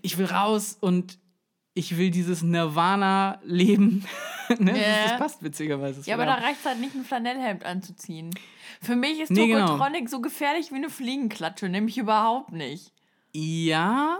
[0.02, 1.18] ich will raus und
[1.74, 4.04] ich will dieses Nirvana-Leben.
[4.58, 4.72] ne?
[4.72, 5.02] Ja.
[5.02, 6.02] das, das passt witzigerweise.
[6.04, 8.30] Ja, aber da reicht es halt nicht, ein Flanellhemd anzuziehen.
[8.82, 9.66] Für mich ist Nee, genau.
[9.66, 12.92] Tokotronic so gefährlich wie eine Fliegenklatsche, nämlich überhaupt nicht.
[13.32, 14.18] Ja,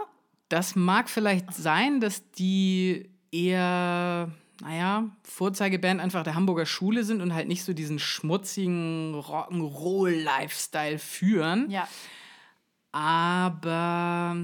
[0.49, 4.31] das mag vielleicht sein, dass die eher,
[4.61, 11.69] naja, Vorzeigeband einfach der Hamburger Schule sind und halt nicht so diesen schmutzigen Rock'n'Roll-Lifestyle führen.
[11.69, 11.87] Ja.
[12.91, 14.37] Aber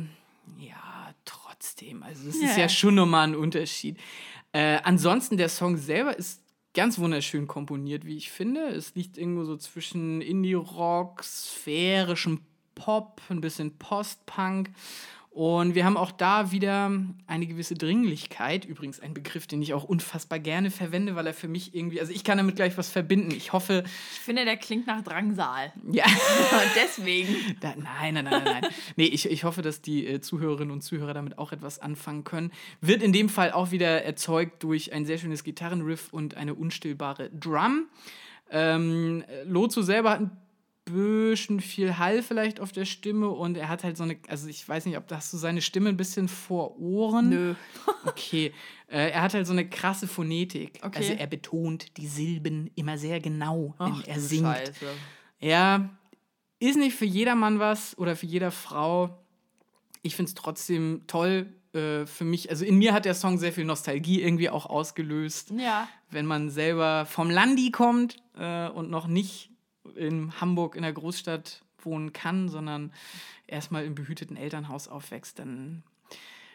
[0.57, 2.03] ja, trotzdem.
[2.03, 2.47] Also es Ja.
[2.49, 3.97] ist ja schon nochmal ein Unterschied.
[4.53, 6.41] Äh, ansonsten, der Song selber ist
[6.73, 8.61] ganz wunderschön komponiert, wie ich finde.
[8.69, 12.41] Es liegt irgendwo so zwischen Indie-Rock, sphärischem
[12.75, 14.69] Pop, ein bisschen Post-Punk.
[15.37, 16.91] Und wir haben auch da wieder
[17.27, 18.65] eine gewisse Dringlichkeit.
[18.65, 22.11] Übrigens ein Begriff, den ich auch unfassbar gerne verwende, weil er für mich irgendwie, also
[22.11, 23.29] ich kann damit gleich was verbinden.
[23.29, 23.83] Ich hoffe,
[24.13, 25.71] Ich finde, der klingt nach Drangsal.
[25.91, 26.05] ja.
[26.75, 27.35] Deswegen.
[27.61, 28.61] Da, nein, nein, nein, nein.
[28.63, 28.71] nein.
[28.95, 32.51] nee, ich, ich hoffe, dass die äh, Zuhörerinnen und Zuhörer damit auch etwas anfangen können.
[32.81, 37.29] Wird in dem Fall auch wieder erzeugt durch ein sehr schönes Gitarrenriff und eine unstillbare
[37.29, 37.85] Drum.
[38.49, 40.31] Ähm, Lozo selber hat ein
[40.93, 44.67] bisschen viel Hall vielleicht auf der Stimme und er hat halt so eine, also ich
[44.67, 47.29] weiß nicht, ob hast du seine Stimme ein bisschen vor Ohren?
[47.29, 47.55] Nö.
[48.05, 48.53] Okay.
[48.87, 50.79] Äh, er hat halt so eine krasse Phonetik.
[50.81, 50.97] Okay.
[50.97, 54.45] Also er betont die Silben immer sehr genau, wenn Ach, er du singt.
[54.45, 54.85] Scheiße.
[55.39, 55.89] Ja,
[56.59, 59.17] ist nicht für jedermann was oder für jeder Frau.
[60.03, 62.49] Ich finde es trotzdem toll äh, für mich.
[62.49, 65.51] Also in mir hat der Song sehr viel Nostalgie irgendwie auch ausgelöst.
[65.57, 65.87] Ja.
[66.09, 69.51] Wenn man selber vom Landi kommt äh, und noch nicht
[69.95, 72.91] in Hamburg in der Großstadt wohnen kann, sondern
[73.47, 75.83] erstmal im behüteten Elternhaus aufwächst, dann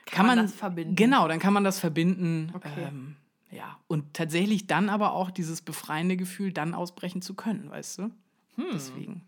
[0.07, 0.97] kann, man man, das verbinden.
[0.97, 2.53] Genau, dann kann man das verbinden.
[2.55, 2.89] Okay.
[2.89, 3.16] Ähm,
[3.51, 8.03] ja, und tatsächlich dann aber auch dieses befreiende Gefühl, dann ausbrechen zu können, weißt du?
[8.57, 8.66] Hm.
[8.72, 9.22] Deswegen.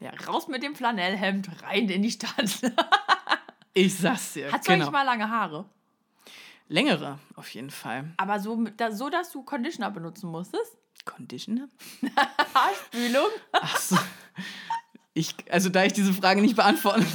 [0.00, 0.10] ja.
[0.26, 2.60] Raus mit dem Flanellhemd, rein in die Stadt.
[3.74, 4.50] Ich sag's dir.
[4.50, 4.86] Hast du genau.
[4.86, 5.64] eigentlich mal lange Haare?
[6.66, 8.12] Längere, auf jeden Fall.
[8.16, 10.76] Aber so, so, dass du Conditioner benutzen musstest?
[11.08, 11.68] Conditioner?
[12.54, 13.28] Haarspülung?
[13.52, 13.96] Ach so.
[15.14, 17.06] Ich, also, da ich diese Frage nicht beantworten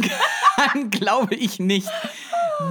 [0.56, 1.88] kann, glaube ich nicht.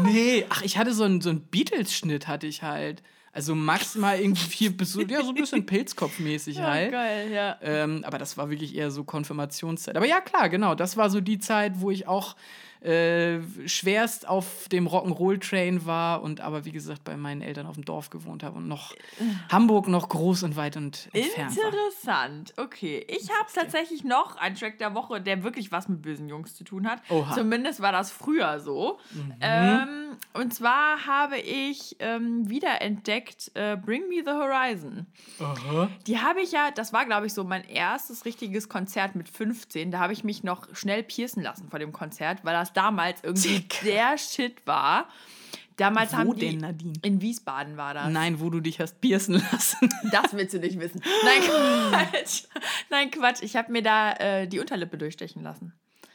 [0.02, 3.02] Nee, ach, ich hatte so einen, so einen Beatles-Schnitt, hatte ich halt.
[3.34, 6.92] Also maximal irgendwie vier bis so, ja, so ein bisschen Pilzkopfmäßig halt.
[6.92, 7.56] geil, ja.
[7.62, 9.96] Ähm, aber das war wirklich eher so Konfirmationszeit.
[9.96, 10.74] Aber ja, klar, genau.
[10.74, 12.36] Das war so die Zeit, wo ich auch
[12.85, 17.85] äh, schwerst auf dem Rock'n'Roll-Train war und aber, wie gesagt, bei meinen Eltern auf dem
[17.85, 18.95] Dorf gewohnt habe und noch
[19.51, 21.66] Hamburg noch groß und weit und entfernt war.
[21.66, 22.55] Interessant.
[22.57, 23.07] Okay.
[23.09, 26.64] Ich habe tatsächlich noch einen Track der Woche, der wirklich was mit bösen Jungs zu
[26.64, 27.01] tun hat.
[27.09, 27.30] Oha.
[27.30, 27.35] Mhm.
[27.35, 28.99] Zumindest war das früher so.
[29.41, 35.07] Ähm, und zwar habe ich ähm, wiederentdeckt äh, Bring Me the Horizon.
[36.07, 39.91] Die habe ich ja, das war glaube ich so mein erstes richtiges Konzert mit 15.
[39.91, 43.60] Da habe ich mich noch schnell piercen lassen vor dem Konzert, weil das damals irgendwie
[43.60, 43.80] Dick.
[43.84, 45.08] der Shit war.
[45.78, 46.92] Damals Wo haben die denn, Nadine?
[47.02, 48.08] in Wiesbaden war das.
[48.10, 49.88] Nein, wo du dich hast piercen lassen.
[50.12, 51.02] Das willst du nicht wissen.
[51.24, 51.40] Nein,
[52.12, 52.44] Quatsch.
[52.90, 53.42] Nein, Quatsch.
[53.42, 55.72] Ich habe mir da äh, die Unterlippe durchstechen lassen.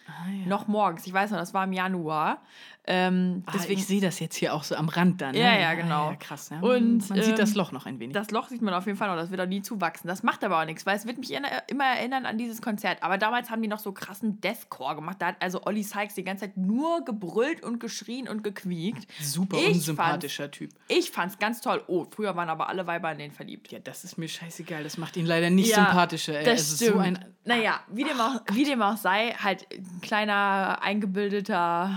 [0.08, 0.46] Ah, ja.
[0.48, 1.08] Noch morgens.
[1.08, 2.42] Ich weiß noch, das war im Januar.
[2.88, 5.34] Ähm, Ah, deswegen, ich sehe das jetzt hier auch so am Rand dann.
[5.34, 5.42] Ne?
[5.42, 6.12] Ja, ja, genau.
[6.12, 6.52] Ja, krass.
[6.52, 6.62] Ne?
[6.62, 8.14] Und, Man sieht das ähm, Loch noch ein wenig.
[8.14, 9.18] das Loch sieht man auf jeden Fall noch.
[9.18, 10.08] Das wird auch nie zuwachsen.
[10.08, 13.04] Das macht aber auch nichts, weil es wird mich immer erinnern an dieses Konzert.
[13.04, 15.18] Aber damals haben die noch so krassen Deathcore gemacht.
[15.20, 19.06] Da hat also Olli Sykes die ganze Zeit nur gebrüllt und geschrien und gequiekt.
[19.22, 20.72] Super ich unsympathischer Typ.
[20.88, 21.84] Ich fand's ganz toll.
[21.88, 23.72] Oh, früher waren aber alle Weiber in den verliebt.
[23.72, 24.84] Ja, das ist mir scheißegal.
[24.84, 26.40] Das macht ihn leider nicht Ja, sympathischer.
[26.40, 26.46] Ey.
[26.46, 26.94] Das es ist stimmt.
[26.94, 27.18] so ein.
[27.18, 31.90] Ah, naja, wie dem, auch, wie dem auch sei, halt ein kleiner, eingebildeter,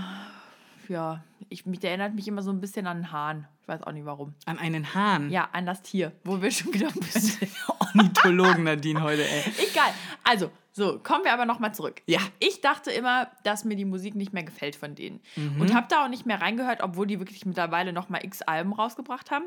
[0.91, 3.47] ja, ich, mich, der erinnert mich immer so ein bisschen an einen Hahn.
[3.61, 4.35] Ich weiß auch nicht warum.
[4.45, 5.29] An einen Hahn.
[5.31, 7.49] Ja, an das Tier, wo wir schon wieder ein bisschen.
[7.79, 9.43] Ornithologen, Nadine, heute, ey.
[9.71, 9.93] Egal.
[10.23, 12.01] Also, so, kommen wir aber nochmal zurück.
[12.05, 12.19] Ja.
[12.39, 15.21] Ich dachte immer, dass mir die Musik nicht mehr gefällt von denen.
[15.35, 15.61] Mhm.
[15.61, 19.31] Und habe da auch nicht mehr reingehört, obwohl die wirklich mittlerweile nochmal x Alben rausgebracht
[19.31, 19.45] haben.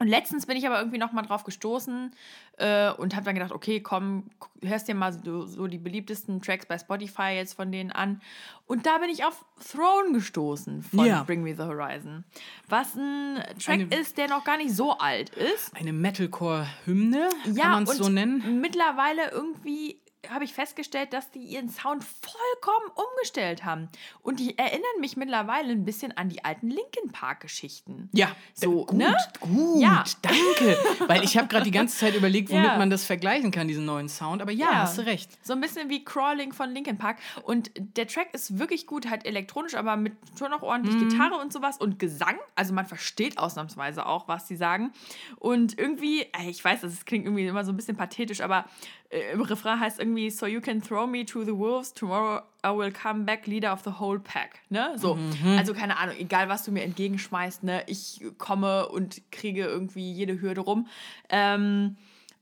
[0.00, 2.10] Und letztens bin ich aber irgendwie nochmal drauf gestoßen
[2.58, 4.24] äh, und habe dann gedacht, okay, komm,
[4.60, 8.20] hörst dir mal so, so die beliebtesten Tracks bei Spotify jetzt von denen an.
[8.66, 11.22] Und da bin ich auf Throne gestoßen von Ja.
[11.22, 12.24] Bring Me the Horizon.
[12.68, 15.74] Was ein Track Eine- ist, der noch gar nicht so alt ist.
[15.76, 18.60] Eine Metalcore-Hymne, Ja, kann man es so nennen?
[18.60, 20.00] mittlerweile irgendwie
[20.30, 23.88] habe ich festgestellt, dass die ihren Sound vollkommen umgestellt haben.
[24.22, 28.08] Und die erinnern mich mittlerweile ein bisschen an die alten Linkin Park-Geschichten.
[28.12, 29.16] Ja, So, gut, ne?
[29.40, 30.04] gut, Ja.
[30.22, 30.78] danke.
[31.06, 32.78] Weil ich habe gerade die ganze Zeit überlegt, womit Ja.
[32.78, 34.40] man das vergleichen kann, diesen neuen Sound.
[34.42, 34.74] Aber ja, Ja.
[34.82, 35.30] hast du recht.
[35.42, 37.18] So ein bisschen wie Crawling von Linkin Park.
[37.42, 41.08] Und der Track ist wirklich gut, halt elektronisch, aber mit schon noch ordentlich Mhm.
[41.08, 42.36] Gitarre und sowas und Gesang.
[42.54, 44.92] Also man versteht ausnahmsweise auch, was sie sagen.
[45.38, 48.64] Und irgendwie, ich weiß, das klingt irgendwie immer so ein bisschen pathetisch, aber
[49.03, 52.68] äh, im Refrain heißt irgendwie, so you can throw me to the wolves, tomorrow I
[52.70, 54.60] will come back, leader of the whole pack.
[54.70, 54.92] Ne?
[54.96, 55.58] So, Mhm.
[55.58, 57.82] also keine Ahnung, egal was du mir entgegenschmeißt, ne?
[57.86, 60.88] ich komme und kriege irgendwie jede Hürde rum.
[61.28, 61.96] Ähm,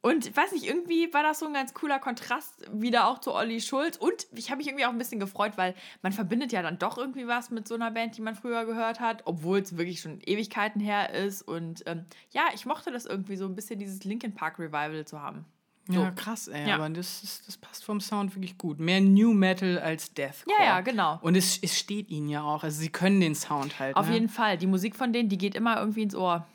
[0.04, 3.32] und ich weiß nicht, irgendwie war das so ein ganz cooler Kontrast wieder auch zu
[3.32, 3.96] Olli Schulz.
[3.96, 6.98] Und ich habe mich irgendwie auch ein bisschen gefreut, weil man verbindet ja dann doch
[6.98, 10.18] irgendwie was mit so einer Band, die man früher gehört hat, obwohl es wirklich schon
[10.26, 11.42] Ewigkeiten her ist.
[11.42, 15.22] Und ähm, ja, ich mochte das irgendwie so ein bisschen, dieses Linkin Park Revival zu
[15.22, 15.44] haben.
[15.88, 15.94] So.
[15.94, 16.68] Ja, krass, ey.
[16.68, 16.76] Ja.
[16.76, 18.78] Aber das, ist, das passt vom Sound wirklich gut.
[18.78, 20.56] Mehr New Metal als Deathcore.
[20.58, 21.18] Ja, ja, genau.
[21.22, 22.62] Und es, es steht ihnen ja auch.
[22.62, 23.96] Also sie können den Sound halt.
[23.96, 24.14] Auf ne?
[24.14, 24.56] jeden Fall.
[24.58, 26.46] Die Musik von denen, die geht immer irgendwie ins Ohr.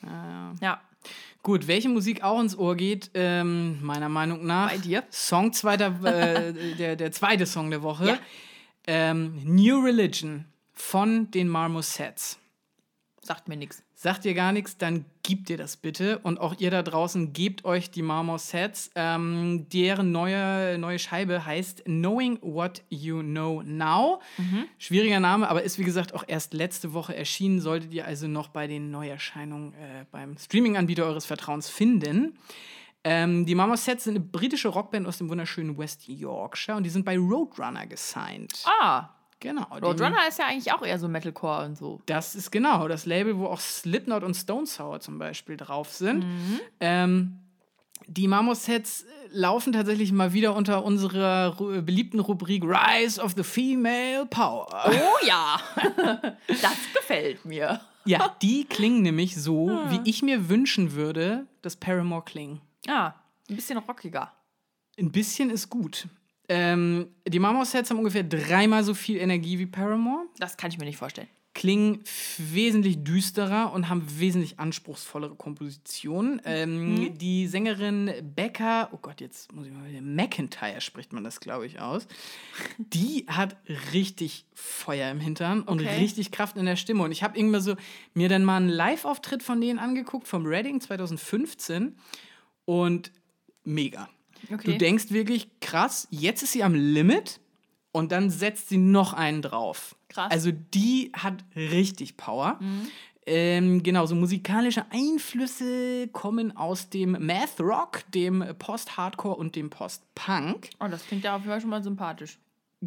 [0.61, 0.81] Ja.
[1.43, 4.69] Gut, welche Musik auch ins Ohr geht, ähm, meiner Meinung nach.
[4.69, 5.03] Bei dir?
[5.09, 8.07] Song zweiter, äh, der, der zweite Song der Woche.
[8.07, 8.17] Ja.
[8.85, 12.39] Ähm, New Religion von den Marmosets.
[13.21, 13.83] Sagt mir nichts.
[13.99, 16.19] Sagt ihr gar nichts, dann gebt ihr das bitte.
[16.19, 18.91] Und auch ihr da draußen, gebt euch die Marmosets.
[18.93, 24.21] Ähm, deren neue, neue Scheibe heißt Knowing What You Know Now.
[24.77, 27.59] Schwieriger Name, aber ist wie gesagt auch erst letzte Woche erschienen.
[27.59, 32.37] Solltet ihr also noch bei den Neuerscheinungen äh, beim Streaming-Anbieter eures Vertrauens finden.
[33.03, 37.03] Ähm, die Marmosets sind eine britische Rockband aus dem wunderschönen West Yorkshire und die sind
[37.03, 38.63] bei Roadrunner gesigned.
[38.79, 39.09] Ah,
[39.39, 39.65] Genau.
[39.81, 42.01] Roadrunner ist ja eigentlich auch eher so Metalcore und so.
[42.07, 46.23] das ist genau das Label, wo auch Slipknot und Stone Sour zum Beispiel drauf sind.
[46.25, 46.59] Mhm.
[46.79, 47.39] Ähm,
[48.07, 54.67] die Marmosets laufen tatsächlich mal wieder unter unserer beliebten Rubrik Rise of the Female Power.
[54.87, 55.59] Oh ja,
[56.47, 57.81] das gefällt mir.
[58.05, 59.91] Ja, die klingen nämlich so, Ah.
[59.91, 62.61] wie ich mir wünschen würde, dass Paramore klingen.
[62.85, 63.15] Ja,
[63.49, 64.31] ein bisschen rockiger.
[64.97, 66.07] Ein bisschen ist gut.
[66.49, 70.25] Ähm, die Marmosets haben ungefähr dreimal so viel Energie wie Paramore.
[70.39, 71.27] Das kann ich mir nicht vorstellen.
[71.53, 72.03] klingen
[72.37, 76.39] wesentlich düsterer und haben wesentlich anspruchsvollere Kompositionen.
[76.45, 81.39] Ähm, Die Sängerin Becca, oh Gott, jetzt muss ich mal wieder, McIntyre spricht man das,
[81.39, 82.07] glaube ich, aus.
[82.77, 83.57] Die hat
[83.91, 85.97] richtig Feuer im Hintern und Okay.
[85.97, 87.03] richtig Kraft in der Stimme.
[87.03, 87.75] Und ich habe irgendwann so
[88.13, 91.95] mir dann mal einen Live-Auftritt von denen angeguckt, vom Reading 2015
[92.65, 93.11] und
[93.63, 94.07] mega.
[94.51, 94.71] Okay.
[94.71, 97.39] Du denkst wirklich, krass, jetzt ist sie am Limit
[97.91, 99.95] und dann setzt sie noch einen drauf.
[100.09, 100.31] Krass.
[100.31, 102.59] Also die hat richtig Power.
[103.25, 110.69] Ähm, genau, so musikalische Einflüsse kommen aus dem Math Rock, dem Post-Hardcore und dem Post-Punk.
[110.79, 112.39] Oh, das klingt ja auf jeden Fall schon mal sympathisch.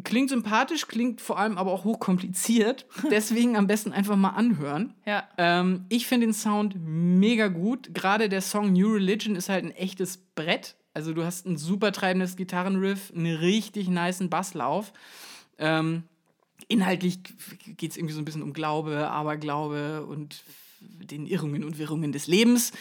[0.03, 2.87] Klingt sympathisch, klingt vor allem aber auch hochkompliziert.
[3.11, 4.95] Deswegen am besten einfach mal anhören.
[5.05, 5.27] Ja.
[5.37, 7.93] Ähm, ich finde den Sound mega gut.
[7.93, 10.75] Gerade der Song New Religion ist halt ein echtes Brett.
[10.93, 14.91] Also du hast ein super treibendes Gitarrenriff, einen richtig niceen Basslauf.
[15.57, 16.03] Ähm,
[16.67, 17.19] inhaltlich
[17.77, 20.43] geht es irgendwie so ein bisschen um Glaube, Aberglaube und
[20.81, 22.73] den Irrungen und Wirrungen des Lebens.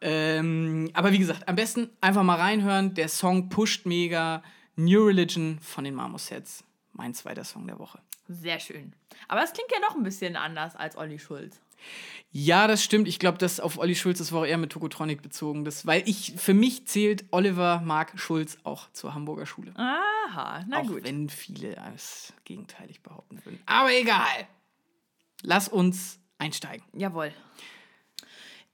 [0.00, 2.94] Ähm, aber wie gesagt, am besten einfach mal reinhören.
[2.94, 4.42] Der Song pusht mega.
[4.74, 6.64] New Religion von den Marmosets.
[6.92, 8.00] Mein zweiter Song der Woche.
[8.28, 8.94] Sehr schön.
[9.28, 11.60] Aber es klingt ja noch ein bisschen anders als Olli Schulz.
[12.34, 13.08] Ja, das stimmt.
[13.08, 15.66] Ich glaube, das auf Olli Schulz, das war auch eher mit Tokotronic bezogen.
[15.66, 19.72] Das, weil ich, für mich zählt Oliver Mark Schulz auch zur Hamburger Schule.
[19.76, 21.04] Aha, na auch gut.
[21.04, 23.60] wenn viele es gegenteilig behaupten würden.
[23.66, 24.48] Aber egal.
[25.42, 26.84] Lass uns einsteigen.
[26.94, 27.34] Jawohl.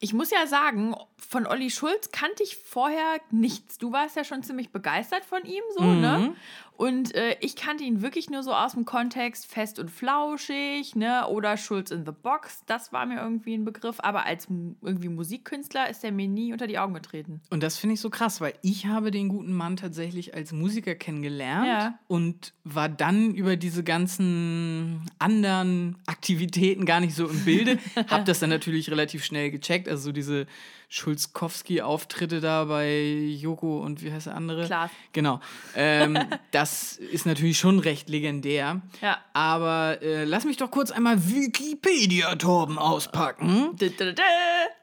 [0.00, 3.78] Ich muss ja sagen, von Olli Schulz kannte ich vorher nichts.
[3.78, 6.34] Du warst ja schon ziemlich begeistert von ihm, so, ne?
[6.76, 11.26] Und äh, ich kannte ihn wirklich nur so aus dem Kontext fest und flauschig, ne?
[11.26, 12.62] Oder Schulz in the Box.
[12.66, 13.96] Das war mir irgendwie ein Begriff.
[13.98, 17.40] Aber als irgendwie Musikkünstler ist er mir nie unter die Augen getreten.
[17.50, 20.94] Und das finde ich so krass, weil ich habe den guten Mann tatsächlich als Musiker
[20.94, 21.98] kennengelernt Ja.
[22.06, 27.78] und war dann über diese ganzen anderen Aktivitäten gar nicht so im Bilde.
[28.08, 29.87] hab das dann natürlich relativ schnell gecheckt.
[29.88, 30.46] Also so diese
[30.88, 34.66] Schulzkowski-Auftritte da bei Joko und wie heißt der andere?
[34.66, 34.90] Klaas.
[35.12, 35.40] Genau.
[35.74, 36.18] Ähm,
[36.50, 38.80] das ist natürlich schon recht legendär.
[39.00, 39.18] Ja.
[39.32, 43.76] Aber äh, lass mich doch kurz einmal Wikipedia-Torben auspacken.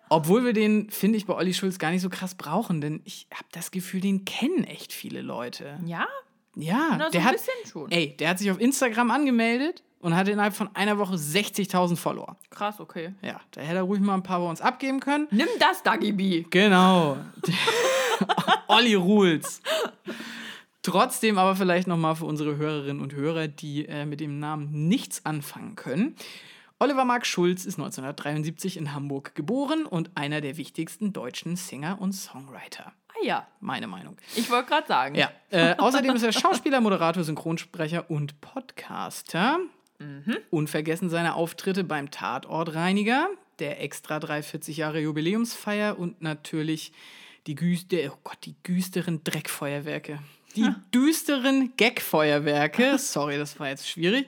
[0.09, 3.27] Obwohl wir den, finde ich, bei Olli Schulz gar nicht so krass brauchen, denn ich
[3.33, 5.79] habe das Gefühl, den kennen echt viele Leute.
[5.85, 6.07] Ja?
[6.55, 7.91] Ja, Na, so der ein hat, bisschen schon.
[7.91, 12.37] ey, der hat sich auf Instagram angemeldet und hatte innerhalb von einer Woche 60.000 Follower.
[12.51, 13.15] Krass, okay.
[13.23, 15.27] Ja, da hätte er ruhig mal ein paar bei uns abgeben können.
[15.31, 16.45] Nimm das, Dagi B.
[16.51, 17.17] Genau.
[18.67, 19.63] Olli Rules.
[20.83, 25.25] Trotzdem aber vielleicht nochmal für unsere Hörerinnen und Hörer, die äh, mit dem Namen nichts
[25.25, 26.15] anfangen können.
[26.77, 32.13] Oliver Mark Schulz ist 1973 in Hamburg geboren und einer der wichtigsten deutschen Singer und
[32.13, 32.93] Songwriter.
[33.09, 33.47] Ah ja.
[33.59, 34.17] Meine Meinung.
[34.35, 35.15] Ich wollte gerade sagen.
[35.15, 35.31] Ja.
[35.49, 39.57] Äh, außerdem ist er Schauspieler, Moderator, Synchronsprecher und Podcaster.
[39.99, 40.37] Mhm.
[40.49, 43.29] Unvergessen seine Auftritte beim Tatortreiniger,
[43.59, 46.91] der Extra 340 Jahre Jubiläumsfeier und natürlich
[47.47, 50.19] die, Güste, oh Gott, die düsteren Dreckfeuerwerke.
[50.55, 54.27] Die düsteren Gagfeuerwerke, sorry, das war jetzt schwierig,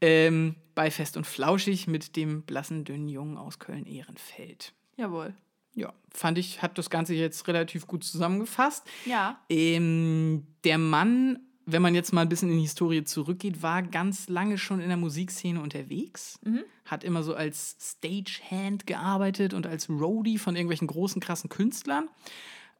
[0.00, 4.72] ähm, bei Fest und Flauschig mit dem blassen, dünnen Jungen aus Köln-Ehrenfeld.
[4.96, 5.34] Jawohl.
[5.74, 8.86] Ja, fand ich, hat das Ganze jetzt relativ gut zusammengefasst.
[9.04, 9.40] Ja.
[9.48, 14.28] Ähm, der Mann, wenn man jetzt mal ein bisschen in die Historie zurückgeht, war ganz
[14.28, 16.38] lange schon in der Musikszene unterwegs.
[16.44, 16.60] Mhm.
[16.84, 22.08] Hat immer so als Stagehand gearbeitet und als Roadie von irgendwelchen großen, krassen Künstlern.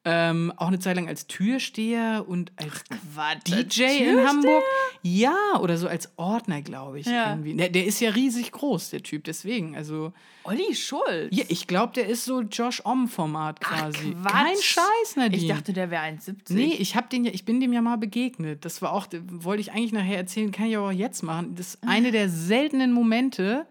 [0.09, 3.49] Ähm, auch eine Zeit lang als Türsteher und als Quatsch.
[3.49, 4.13] DJ Türsteher?
[4.13, 4.63] in Hamburg.
[5.03, 7.07] Ja, oder so als Ordner, glaube ich.
[7.07, 7.31] Ja.
[7.31, 7.57] Irgendwie.
[7.57, 9.75] Der, der ist ja riesig groß, der Typ, deswegen.
[9.75, 10.13] Also,
[10.45, 11.37] Olli Schulz.
[11.37, 14.13] ja, ich glaube, der ist so Josh Om-Format quasi.
[14.13, 14.33] Quatsch.
[14.33, 15.43] Kein Scheiß, Nadine.
[15.43, 16.55] Ich dachte, der wäre 1,70.
[16.55, 18.65] Nee, ich hab den ja, ich bin dem ja mal begegnet.
[18.65, 21.57] Das war auch, wollte ich eigentlich nachher erzählen, kann ich aber auch jetzt machen.
[21.57, 23.67] Das ist eine der seltenen Momente,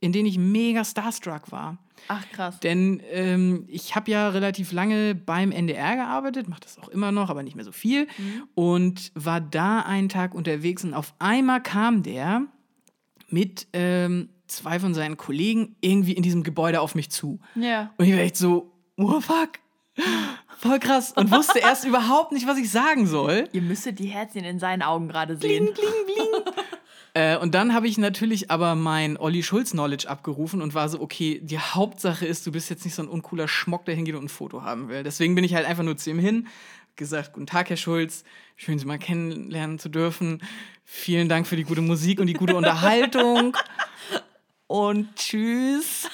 [0.00, 1.78] in denen ich mega starstruck war.
[2.08, 2.60] Ach, krass.
[2.60, 7.30] Denn ähm, ich habe ja relativ lange beim NDR gearbeitet, mache das auch immer noch,
[7.30, 8.06] aber nicht mehr so viel.
[8.54, 12.42] Und war da einen Tag unterwegs und auf einmal kam der
[13.28, 17.40] mit ähm, zwei von seinen Kollegen irgendwie in diesem Gebäude auf mich zu.
[17.54, 17.92] Ja.
[17.96, 19.58] Und ich war echt so, oh fuck,
[20.58, 21.12] voll krass.
[21.12, 23.48] Und wusste erst überhaupt nicht, was ich sagen soll.
[23.52, 25.66] Ihr müsstet die Herzchen in seinen Augen gerade sehen.
[25.66, 26.54] Bling, bling, bling.
[27.16, 31.40] Äh, und dann habe ich natürlich aber mein Olli Schulz-Knowledge abgerufen und war so, okay,
[31.42, 34.28] die Hauptsache ist, du bist jetzt nicht so ein uncooler Schmock, der hingeht und ein
[34.28, 35.02] Foto haben will.
[35.02, 36.46] Deswegen bin ich halt einfach nur zu ihm hin,
[36.94, 38.22] gesagt, guten Tag, Herr Schulz,
[38.56, 40.42] schön, Sie mal kennenlernen zu dürfen.
[40.84, 43.56] Vielen Dank für die gute Musik und die gute Unterhaltung.
[44.68, 46.08] Und tschüss.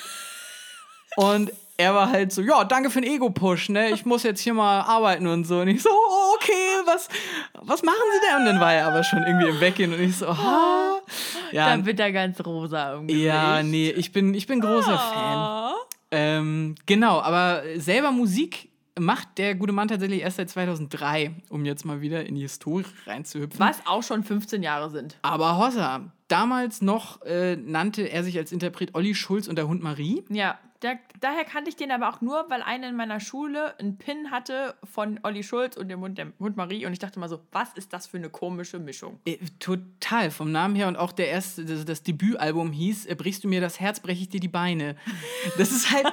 [1.17, 3.91] Und er war halt so, ja, danke für den Ego-Push, ne?
[3.93, 5.61] Ich muss jetzt hier mal arbeiten und so.
[5.61, 5.89] Und ich so,
[6.35, 7.09] okay, was,
[7.55, 8.41] was machen Sie denn?
[8.41, 10.92] Und dann war er aber schon irgendwie im Weggehen und ich so, ha.
[11.53, 13.27] Ja, Dann wird er ganz rosa im Gesicht.
[13.27, 15.37] ja, nee, ich bin, ich bin großer Fan.
[15.37, 15.75] Ah.
[16.11, 21.85] Ähm, genau, aber selber Musik macht der gute Mann tatsächlich erst seit 2003, um jetzt
[21.85, 23.59] mal wieder in die Historie reinzuhüpfen.
[23.59, 25.19] Was auch schon 15 Jahre sind.
[25.23, 29.83] Aber Hossa, damals noch äh, nannte er sich als Interpret Olli Schulz und der Hund
[29.83, 30.23] Marie.
[30.29, 33.99] Ja, da, daher kannte ich den aber auch nur, weil einer in meiner Schule einen
[33.99, 36.85] Pin hatte von Olli Schulz und dem Hund, dem Hund Marie.
[36.87, 39.21] Und ich dachte mal so, was ist das für eine komische Mischung?
[39.25, 43.45] Äh, total, vom Namen her und auch der erste, das, das Debütalbum hieß, äh, brichst
[43.45, 44.97] du mir das Herz, breche ich dir die Beine.
[45.59, 46.07] Das ist halt.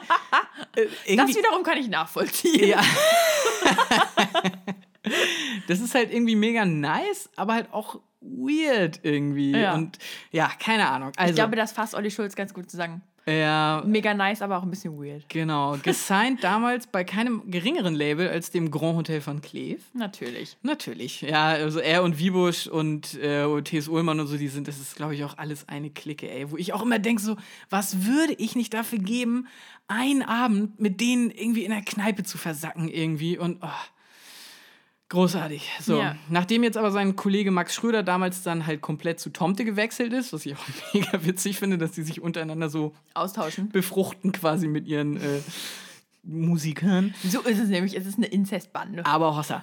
[0.75, 2.67] äh, Das wiederum kann ich nachvollziehen.
[2.67, 2.81] Ja.
[5.67, 9.51] das ist halt irgendwie mega nice, aber halt auch weird irgendwie.
[9.51, 9.73] Ja.
[9.75, 9.97] Und
[10.31, 11.11] ja, keine Ahnung.
[11.15, 13.01] Also, Ich glaube, das fasst Olli Schulz ganz gut zusammen.
[13.25, 15.27] Ja, Mega nice, aber auch ein bisschen weird.
[15.29, 15.77] genau.
[15.83, 19.81] Gesigned damals bei keinem geringeren Label als dem Grand Hotel von Cleve.
[19.93, 20.57] Natürlich.
[20.61, 23.87] Natürlich, ja, also er und Wiebusch und äh, T.S.
[23.87, 26.49] Ullmann und so, die sind, das ist, glaube ich, auch alles eine Clique, ey.
[26.51, 27.37] Wo ich auch immer denke, so,
[27.69, 29.47] was würde ich nicht dafür geben,
[29.87, 33.67] einen Abend mit denen irgendwie in der Kneipe zu versacken irgendwie und, oh,
[35.09, 35.69] großartig.
[35.81, 36.15] So, Ja.
[36.29, 40.31] nachdem jetzt aber sein Kollege Max Schröder damals dann halt komplett zu Tomte gewechselt ist,
[40.33, 43.69] was ich auch mega witzig finde, dass die sich untereinander so Austauschen.
[43.69, 45.39] befruchten quasi mit ihren äh,
[46.23, 47.13] Musikern.
[47.27, 47.95] So ist es nämlich.
[47.97, 49.05] Es ist eine Inzestbande.
[49.05, 49.61] Aber Hossa.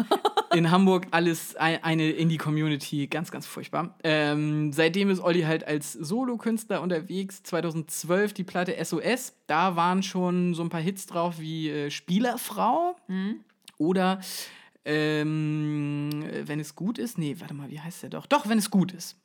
[0.55, 3.95] In Hamburg alles ein, eine Indie-Community, ganz, ganz furchtbar.
[4.03, 7.43] Ähm, seitdem ist Olli halt als Solokünstler unterwegs.
[7.43, 9.35] 2012 die Platte SOS.
[9.47, 12.97] Da waren schon so ein paar Hits drauf wie äh, Spielerfrau
[13.77, 14.21] oder
[14.87, 17.19] ähm, Wenn es gut ist.
[17.19, 18.27] Nee, warte mal, wie heißt der doch?
[18.27, 19.17] Doch, wenn es gut ist.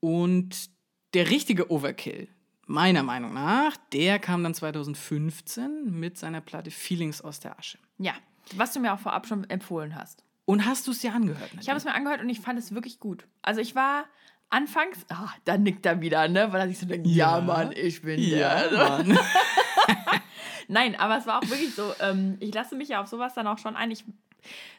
[0.00, 0.70] Und
[1.14, 2.28] der richtige Overkill,
[2.66, 7.78] meiner Meinung nach, der kam dann 2015 mit seiner Platte Feelings aus der Asche.
[7.98, 8.12] Ja.
[8.56, 10.22] Was du mir auch vorab schon empfohlen hast.
[10.44, 11.50] Und hast du es dir angehört?
[11.60, 13.26] Ich habe es mir angehört und ich fand es wirklich gut.
[13.40, 14.04] Also ich war
[14.50, 16.52] anfangs, ah, da nickt er wieder, ne?
[16.52, 17.44] Weil er sich so denkt, ja, Ja.
[17.44, 18.88] Mann, ich bin ja, der.
[18.88, 19.18] Mann.
[20.68, 23.46] Nein, aber es war auch wirklich so, ähm, ich lasse mich ja auf sowas dann
[23.46, 23.90] auch schon ein.
[23.90, 24.04] Ich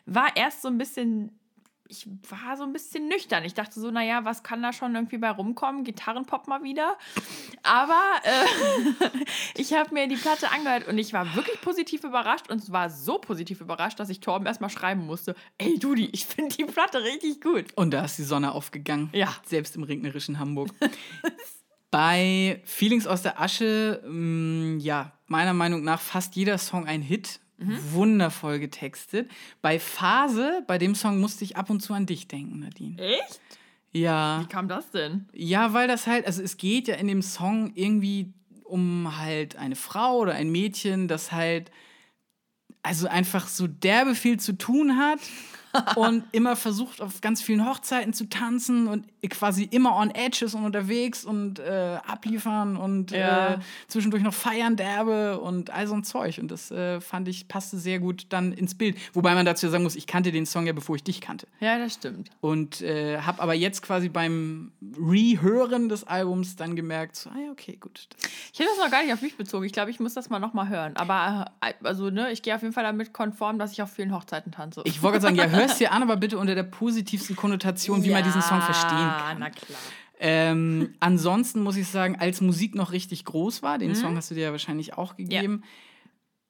[0.06, 1.40] war erst so ein bisschen,
[1.88, 3.44] ich war so ein bisschen nüchtern.
[3.44, 5.84] Ich dachte so, naja, was kann da schon irgendwie bei rumkommen?
[5.84, 6.98] Gitarrenpop mal wieder.
[7.64, 9.20] Aber äh,
[9.56, 13.18] ich habe mir die Platte angehört und ich war wirklich positiv überrascht und war so
[13.20, 17.42] positiv überrascht, dass ich Torben erstmal schreiben musste, ey Dudi, ich finde die Platte richtig
[17.42, 17.66] gut.
[17.76, 19.10] Und da ist die Sonne aufgegangen.
[19.14, 19.34] Ja.
[19.46, 20.70] Selbst im regnerischen Hamburg.
[21.92, 27.40] Bei Feelings aus der Asche, mh, ja, meiner Meinung nach fast jeder Song ein Hit.
[27.58, 27.80] Mhm.
[27.94, 29.32] Wundervoll getextet.
[29.62, 32.98] Bei Phase, bei dem Song musste ich ab und zu an dich denken, Nadine.
[33.02, 33.40] Echt?
[33.94, 34.42] Ja.
[34.42, 35.26] Wie kam das denn?
[35.34, 38.34] Ja, weil das halt, also es geht ja in dem Song irgendwie
[38.66, 41.72] um halt eine Frau oder ein Mädchen, das halt
[42.84, 45.20] also einfach so derbe viel zu tun hat
[45.96, 50.54] und immer versucht, auf ganz vielen Hochzeiten zu tanzen und quasi immer on edge ist
[50.54, 53.56] und unterwegs und äh, abliefern und ja.
[53.56, 53.58] äh,
[53.88, 56.38] zwischendurch noch feiern derbe und all so ein Zeug.
[56.40, 58.98] Und das äh, fand ich, passte sehr gut dann ins Bild.
[59.14, 61.48] Wobei man dazu sagen muss, ich kannte den Song ja, bevor ich dich kannte.
[61.60, 62.30] Ja, das stimmt.
[62.42, 67.52] Und äh, habe aber jetzt quasi beim Rehören des Albums dann gemerkt, so, ah ja,
[67.52, 68.08] okay, gut.
[68.54, 69.66] Ich hätte das noch gar nicht auf mich bezogen.
[69.66, 70.96] Ich glaube, ich muss das mal nochmal hören.
[70.96, 74.14] Aber äh, also, ne, ich gehe auf jeden Fall damit konform, dass ich auf vielen
[74.14, 74.82] Hochzeiten tanze.
[74.86, 78.04] Ich wollte gerade sagen, ja, hör hörst dir an, aber bitte unter der positivsten Konnotation,
[78.04, 79.40] wie ja, man diesen Song verstehen kann.
[79.40, 79.80] na klar.
[80.18, 83.96] Ähm, ansonsten muss ich sagen, als Musik noch richtig groß war, den mhm.
[83.96, 85.64] Song hast du dir ja wahrscheinlich auch gegeben,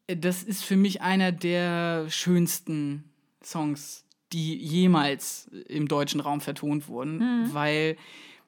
[0.07, 0.13] ja.
[0.13, 3.05] Äh, das ist für mich einer der schönsten
[3.43, 7.53] Songs, die jemals im deutschen Raum vertont wurden, mhm.
[7.53, 7.97] weil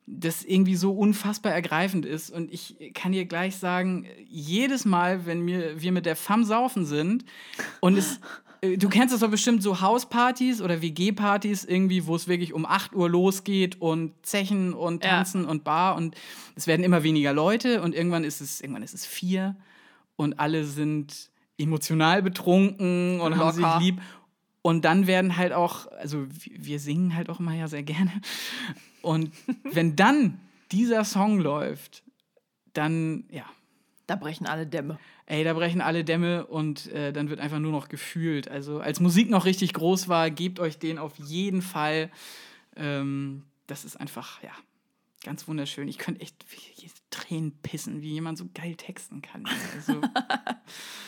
[0.06, 2.30] das irgendwie so unfassbar ergreifend ist.
[2.30, 6.86] Und ich kann dir gleich sagen, jedes Mal, wenn wir, wir mit der FAM saufen
[6.86, 7.26] sind
[7.82, 8.22] und es
[8.62, 12.96] du kennst das doch bestimmt so Hauspartys oder WG-Partys irgendwie, wo es wirklich um 8
[12.96, 15.50] Uhr losgeht und Zechen und Tanzen ja.
[15.50, 16.16] und Bar und
[16.56, 19.56] es werden immer weniger Leute und irgendwann ist es, irgendwann ist es vier
[20.16, 23.46] und alle sind emotional betrunken und Locker.
[23.46, 24.02] haben sich lieb.
[24.62, 28.12] Und dann werden halt auch, also wir singen halt auch immer ja sehr gerne.
[29.02, 29.32] Und
[29.64, 30.42] wenn dann
[30.72, 32.04] dieser Song läuft,
[32.74, 33.46] dann, ja.
[34.08, 34.98] Da brechen alle Dämme
[35.28, 38.48] ey, da brechen alle Dämme und äh, dann wird einfach nur noch gefühlt.
[38.50, 42.10] Also als Musik noch richtig groß war, gebt euch den auf jeden Fall.
[42.76, 44.52] Ähm, das ist einfach, ja,
[45.24, 45.88] ganz wunderschön.
[45.88, 46.46] Ich könnte echt
[47.10, 49.44] Tränen pissen, wie jemand so geil texten kann.
[49.76, 50.02] Also,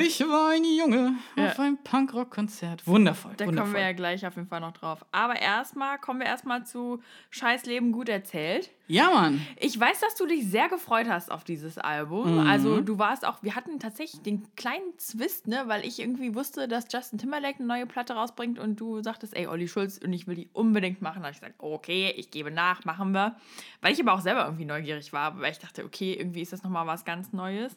[0.00, 1.48] Ich war ein Junge ja.
[1.48, 2.86] auf einem Punkrock-Konzert.
[2.86, 3.32] Wundervoll.
[3.36, 3.64] Da wundervoll.
[3.64, 5.04] kommen wir ja gleich auf jeden Fall noch drauf.
[5.12, 8.70] Aber erstmal kommen wir erstmal zu Scheiß Leben gut erzählt.
[8.88, 9.46] Ja, Mann.
[9.58, 12.40] Ich weiß, dass du dich sehr gefreut hast auf dieses Album.
[12.40, 12.46] Mhm.
[12.46, 16.68] Also du warst auch, wir hatten tatsächlich den kleinen Zwist, ne, weil ich irgendwie wusste,
[16.68, 20.26] dass Justin Timberlake eine neue Platte rausbringt und du sagtest, ey, Olli Schulz, und ich
[20.26, 21.22] will die unbedingt machen.
[21.22, 23.36] Da habe ich gesagt, okay, ich gebe nach, machen wir.
[23.80, 26.62] Weil ich aber auch selber irgendwie neugierig war, weil ich dachte, okay, irgendwie ist das
[26.62, 27.76] nochmal was ganz Neues.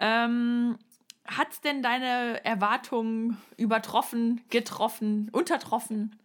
[0.00, 0.78] Ähm,
[1.26, 6.16] hat es denn deine Erwartungen übertroffen, getroffen, untertroffen?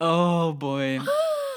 [0.00, 1.00] Oh boy.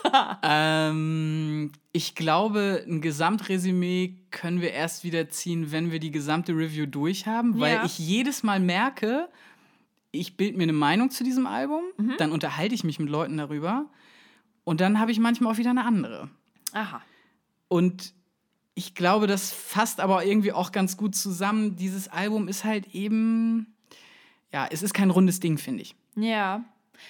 [0.43, 6.85] ähm, ich glaube, ein Gesamtresümee können wir erst wieder ziehen, wenn wir die gesamte Review
[6.85, 7.85] durchhaben, weil ja.
[7.85, 9.29] ich jedes Mal merke,
[10.11, 12.15] ich bilde mir eine Meinung zu diesem Album, mhm.
[12.17, 13.85] dann unterhalte ich mich mit Leuten darüber
[14.63, 16.29] und dann habe ich manchmal auch wieder eine andere.
[16.73, 17.01] Aha.
[17.67, 18.13] Und
[18.73, 21.75] ich glaube, das fasst aber irgendwie auch ganz gut zusammen.
[21.75, 23.75] Dieses Album ist halt eben,
[24.51, 25.95] ja, es ist kein rundes Ding, finde ich.
[26.15, 26.63] Ja.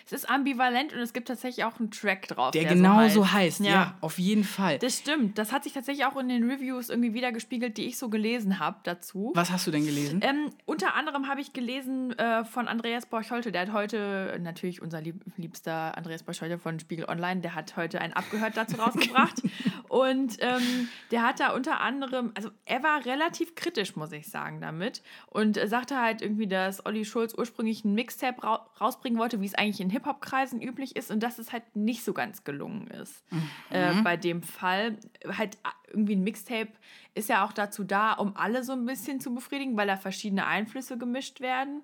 [0.06, 2.52] Es ist ambivalent und es gibt tatsächlich auch einen Track drauf.
[2.52, 3.60] Der, der genau so heißt, so heißt.
[3.62, 3.72] Ja.
[3.72, 3.98] ja.
[4.02, 4.80] auf jeden Fall.
[4.80, 5.38] Das stimmt.
[5.38, 8.60] Das hat sich tatsächlich auch in den Reviews irgendwie wieder gespiegelt, die ich so gelesen
[8.60, 9.32] habe dazu.
[9.36, 10.22] Was hast du denn gelesen?
[10.24, 13.52] Ähm, unter anderem habe ich gelesen äh, von Andreas Borcholte.
[13.52, 18.02] Der hat heute, natürlich unser lieb liebster Andreas Borcholte von Spiegel Online, der hat heute
[18.02, 19.42] ein Abgehört dazu rausgebracht.
[19.90, 24.62] und ähm, der hat da unter anderem, also er war relativ kritisch, muss ich sagen,
[24.62, 25.02] damit.
[25.28, 29.56] Und sagte halt irgendwie, dass Olli Schulz ursprünglich ein Mixtape ra rausbringen wollte, wie es
[29.56, 33.24] eigentlich in Hip-Hop-Kreisen üblich ist und dass es halt nicht so ganz gelungen ist.
[33.32, 33.50] Mhm.
[33.70, 34.98] Äh, bei dem Fall.
[35.26, 35.58] Halt
[35.92, 36.72] irgendwie ein Mixtape
[37.14, 40.46] ist ja auch dazu da, um alle so ein bisschen zu befriedigen, weil da verschiedene
[40.46, 41.82] Einflüsse gemischt werden.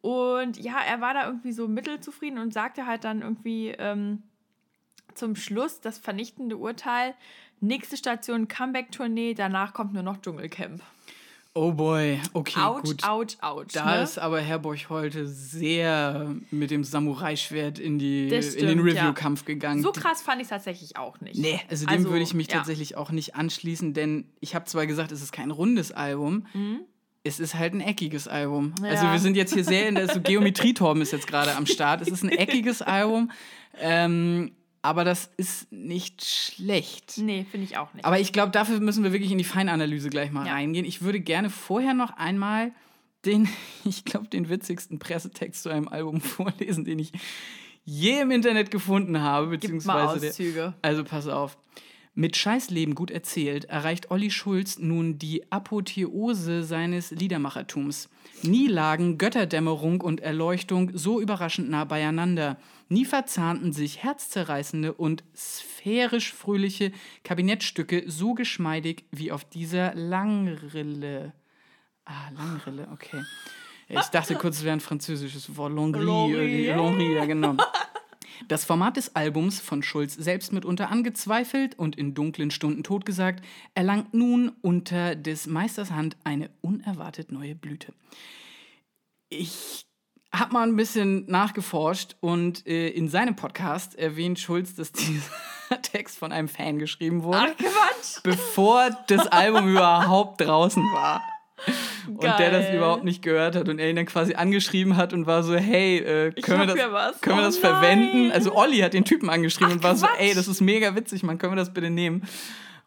[0.00, 4.22] Und ja, er war da irgendwie so mittelzufrieden und sagte halt dann irgendwie ähm,
[5.14, 7.14] zum Schluss das vernichtende Urteil:
[7.60, 10.82] nächste Station Comeback-Tournee, danach kommt nur noch Dschungelcamp.
[11.62, 13.04] Oh boy, okay, ouch, gut.
[13.04, 14.02] Ouch, ouch, Da ne?
[14.02, 19.44] ist aber Herr Borch heute sehr mit dem Samurai-Schwert in, stimmt, in den Review-Kampf ja.
[19.44, 19.82] gegangen.
[19.82, 21.38] So krass fand ich es tatsächlich auch nicht.
[21.38, 22.56] Nee, also dem also, würde ich mich ja.
[22.56, 26.80] tatsächlich auch nicht anschließen, denn ich habe zwar gesagt, es ist kein rundes Album, mhm.
[27.24, 28.72] es ist halt ein eckiges Album.
[28.82, 28.92] Ja.
[28.92, 32.00] Also wir sind jetzt hier sehr in der, so Geometrietorben ist jetzt gerade am Start.
[32.00, 33.30] Es ist ein eckiges Album.
[33.78, 34.52] Ähm,
[34.82, 37.18] aber das ist nicht schlecht.
[37.18, 38.04] Nee, finde ich auch nicht.
[38.04, 40.52] Aber ich glaube, dafür müssen wir wirklich in die Feinanalyse gleich mal ja.
[40.52, 40.86] reingehen.
[40.86, 42.72] Ich würde gerne vorher noch einmal
[43.24, 43.48] den,
[43.84, 47.12] ich glaube, den witzigsten Pressetext zu einem Album vorlesen, den ich
[47.84, 49.48] je im Internet gefunden habe.
[49.48, 50.32] Beziehungsweise.
[50.54, 51.58] Der, also pass auf.
[52.14, 58.08] Mit Scheißleben gut erzählt erreicht Olli Schulz nun die Apotheose seines Liedermachertums.
[58.42, 62.56] Nie lagen Götterdämmerung und Erleuchtung so überraschend nah beieinander.
[62.92, 66.90] Nie verzahnten sich herzzerreißende und sphärisch fröhliche
[67.22, 71.32] Kabinettstücke so geschmeidig wie auf dieser Langrille.
[72.04, 73.22] Ah, Langrille, okay.
[73.88, 75.72] Ich dachte kurz, es wäre ein französisches Wort.
[75.72, 77.56] Ja, genau.
[78.48, 84.14] Das Format des Albums, von Schulz selbst mitunter angezweifelt und in dunklen Stunden totgesagt, erlangt
[84.14, 87.92] nun unter des Meisters Hand eine unerwartet neue Blüte.
[89.28, 89.86] Ich
[90.32, 94.92] habe mal ein bisschen nachgeforscht und äh, in seinem Podcast erwähnt Schulz, dass
[95.70, 98.22] dieser Text von einem Fan geschrieben wurde, Ach, Quatsch.
[98.22, 101.22] bevor das Album überhaupt draußen war.
[102.06, 105.26] Und der das überhaupt nicht gehört hat und er ihn dann quasi angeschrieben hat und
[105.26, 108.28] war so, hey, äh, können, wir das, können wir das verwenden?
[108.28, 108.32] nein.
[108.32, 110.20] Also Olli hat den Typen angeschrieben Ach, und war so, Quatsch.
[110.20, 112.26] ey, das ist mega witzig, man, können wir das bitte nehmen?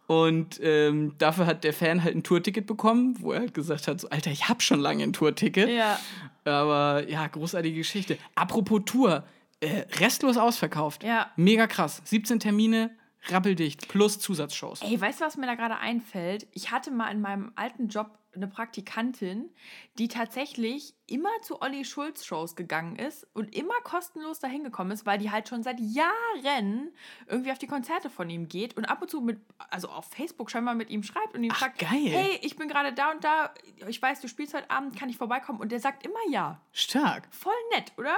[0.08, 4.02] Und ähm, dafür hat der Fan halt ein Tourticket bekommen, wo er halt gesagt hat,
[4.02, 5.70] so, Alter, ich hab schon lange ein Tourticket.
[5.70, 6.00] Ja.
[6.46, 8.18] Aber ja, großartige Geschichte.
[8.36, 9.24] Apropos Tour,
[9.62, 11.04] äh, restlos ausverkauft.
[11.04, 11.32] Ja.
[11.38, 12.02] Mega krass.
[12.04, 12.92] 17 Termine,
[13.28, 14.82] rappeldicht, plus Zusatzshows.
[14.82, 16.48] Ey, weißt du, was mir da gerade einfällt?
[16.52, 19.52] Ich hatte mal in meinem alten Job eine Praktikantin,
[20.00, 25.06] die tatsächlich immer zu Olli Schulz Shows gegangen ist und immer kostenlos dahin gekommen ist,
[25.06, 26.92] weil die halt schon seit Jahren
[27.28, 29.40] irgendwie auf die Konzerte von ihm geht und ab und zu mit,
[29.70, 31.90] also auf Facebook scheinbar mit ihm schreibt und ihn Ach, fragt, geil.
[31.92, 33.54] hey, ich bin gerade da und da,
[33.88, 35.60] ich weiß, du spielst heute Abend, kann ich vorbeikommen?
[35.60, 36.62] Und der sagt immer ja.
[36.72, 37.28] Stark.
[37.32, 38.16] Voll nett, oder?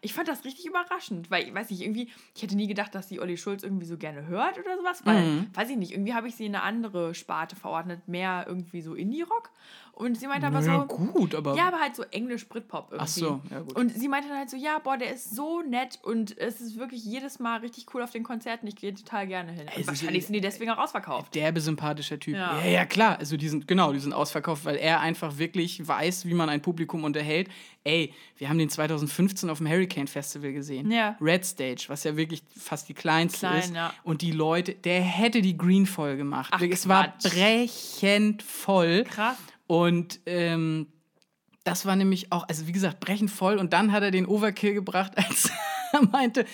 [0.00, 3.06] Ich fand das richtig überraschend, weil, ich weiß nicht, irgendwie, ich hätte nie gedacht, dass
[3.08, 5.50] die Olli Schulz irgendwie so gerne hört oder sowas, weil, Mhm.
[5.54, 8.94] weiß ich nicht, irgendwie habe ich sie in eine andere Sparte verordnet, mehr irgendwie so
[8.94, 9.50] Indie-Rock.
[9.96, 11.56] Und sie meinte aber Ja, so, gut, aber.
[11.56, 13.02] ja, aber halt so Englisch-Britpop irgendwie.
[13.02, 13.74] Ach so, ja, gut.
[13.76, 16.76] Und sie meinte dann halt so, ja, boah, der ist so nett und es ist
[16.78, 18.66] wirklich jedes Mal richtig cool auf den Konzerten.
[18.66, 19.66] Ich gehe total gerne hin.
[19.74, 21.34] Also, wahrscheinlich sind die deswegen auch ausverkauft.
[21.34, 22.34] derbe sympathischer Typ.
[22.34, 22.58] Ja.
[22.62, 22.66] Ja.
[22.66, 23.18] ja, klar.
[23.18, 26.60] Also die sind, genau, die sind ausverkauft, weil er einfach wirklich weiß, wie man ein
[26.60, 27.48] Publikum unterhält.
[27.82, 30.90] Ey, wir haben den 2015 auf dem Hurricane Festival gesehen.
[30.90, 31.16] Ja.
[31.22, 33.74] Red Stage, was ja wirklich fast die kleinste Klein, ist.
[33.74, 33.94] ja.
[34.02, 36.50] Und die Leute, der hätte die Green voll gemacht.
[36.54, 37.32] Ach, es war Quatsch.
[37.32, 39.04] brechend voll.
[39.04, 39.36] Krass.
[39.66, 40.86] Und ähm,
[41.64, 43.58] das war nämlich auch, also wie gesagt, brechend voll.
[43.58, 45.50] Und dann hat er den Overkill gebracht, als
[45.92, 46.44] er meinte,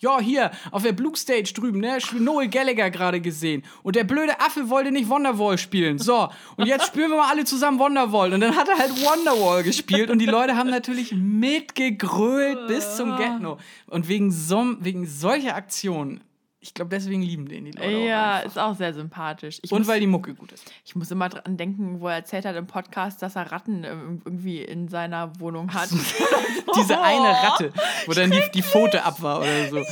[0.00, 3.62] ja, hier, auf der Blue Stage drüben, ne, Noel Gallagher gerade gesehen.
[3.84, 5.98] Und der blöde Affe wollte nicht Wonderwall spielen.
[5.98, 8.32] So, und jetzt spielen wir mal alle zusammen Wonderwall.
[8.32, 10.10] Und dann hat er halt Wonderwall gespielt.
[10.10, 13.58] Und die Leute haben natürlich mitgegrölt bis zum Get-No.
[13.86, 16.20] Und wegen, so, wegen solcher Aktionen,
[16.62, 18.46] ich glaube, deswegen lieben den die Leute auch Ja, einfach.
[18.46, 19.58] ist auch sehr sympathisch.
[19.62, 20.72] Ich Und muss- weil die Mucke gut ist.
[20.84, 24.22] Ich muss immer dran denken, wo er erzählt hat im Podcast, dass er Ratten ähm,
[24.24, 25.90] irgendwie in seiner Wohnung hat.
[26.76, 27.72] Diese eine Ratte,
[28.06, 29.82] wo dann die, die Pfote ab war oder so.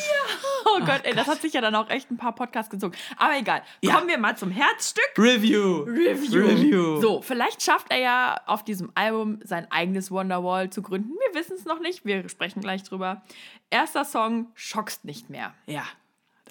[0.72, 2.94] Oh Gott, ey, das hat sich ja dann auch echt ein paar Podcasts gezogen.
[3.16, 3.62] Aber egal.
[3.82, 3.94] Ja.
[3.94, 5.10] Kommen wir mal zum Herzstück.
[5.18, 5.80] Review.
[5.82, 6.40] Review.
[6.46, 7.00] Review.
[7.00, 11.10] So, vielleicht schafft er ja auf diesem Album sein eigenes Wonderwall zu gründen.
[11.32, 12.04] Wir wissen es noch nicht.
[12.04, 13.22] Wir sprechen gleich drüber.
[13.70, 15.52] Erster Song, schockst nicht mehr.
[15.66, 15.82] Ja.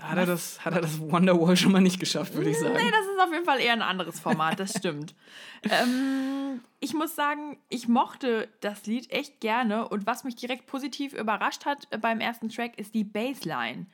[0.02, 2.74] Hat er, das, hat er das Wonderwall schon mal nicht geschafft, würde ich sagen.
[2.74, 5.14] Nee, das ist auf jeden Fall eher ein anderes Format, das stimmt.
[5.64, 11.14] ähm, ich muss sagen, ich mochte das Lied echt gerne und was mich direkt positiv
[11.14, 13.86] überrascht hat äh, beim ersten Track ist die Bassline.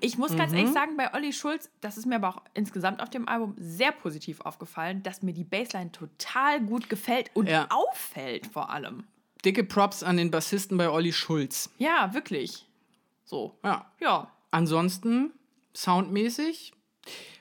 [0.00, 3.10] Ich muss ganz ehrlich sagen, bei Olli Schulz, das ist mir aber auch insgesamt auf
[3.10, 7.66] dem Album sehr positiv aufgefallen, dass mir die Bassline total gut gefällt und Ja.
[7.70, 9.04] auffällt vor allem.
[9.44, 11.70] Dicke Props an den Bassisten bei Olli Schulz.
[11.78, 12.66] Ja, wirklich.
[13.24, 13.58] So.
[13.62, 13.86] Ja.
[14.00, 14.30] Ja.
[14.50, 15.32] Ansonsten,
[15.74, 16.72] soundmäßig,